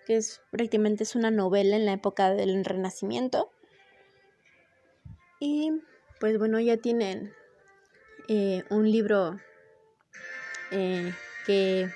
que 0.10 0.18
es 0.18 0.42
prácticamente 0.50 1.04
es 1.04 1.16
una 1.16 1.30
novela 1.30 1.76
en 1.76 1.86
la 1.86 1.94
época 1.94 2.34
del 2.34 2.66
Renacimiento. 2.66 3.52
Y 5.40 5.72
pues 6.20 6.40
bueno, 6.40 6.60
ya 6.60 6.78
tienen 6.78 7.32
eh, 8.28 8.64
un 8.72 8.92
libro 8.92 9.40
eh, 10.72 11.14
que 11.46 11.92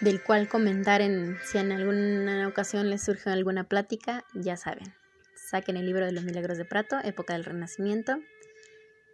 del 0.00 0.22
cual 0.22 0.48
comentar 0.48 1.00
en 1.00 1.38
si 1.44 1.58
en 1.58 1.72
alguna 1.72 2.46
ocasión 2.46 2.88
les 2.88 3.02
surge 3.02 3.30
alguna 3.30 3.64
plática, 3.64 4.24
ya 4.32 4.56
saben. 4.56 4.94
Saquen 5.34 5.76
el 5.76 5.86
libro 5.86 6.06
de 6.06 6.12
los 6.12 6.22
milagros 6.22 6.56
de 6.56 6.64
Prato, 6.64 7.00
época 7.02 7.32
del 7.32 7.44
Renacimiento. 7.44 8.20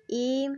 Y 0.08 0.50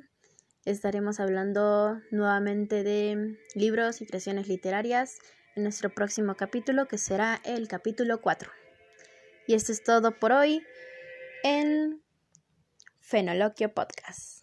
estaremos 0.65 1.21
hablando 1.21 2.01
nuevamente 2.11 2.83
de 2.83 3.39
libros 3.55 4.03
y 4.03 4.07
creaciones 4.07 4.49
literarias 4.49 5.21
nuestro 5.63 5.91
próximo 5.91 6.37
capítulo, 6.37 6.87
que 6.87 6.99
será 6.99 7.41
el 7.45 7.69
capítulo 7.69 8.21
4. 8.21 8.51
Y 9.47 9.55
esto 9.55 9.73
es 9.73 9.83
todo 9.83 10.19
por 10.19 10.33
hoy 10.33 10.63
en 11.43 12.03
Fenoloquio 13.01 13.73
Podcast. 13.73 14.38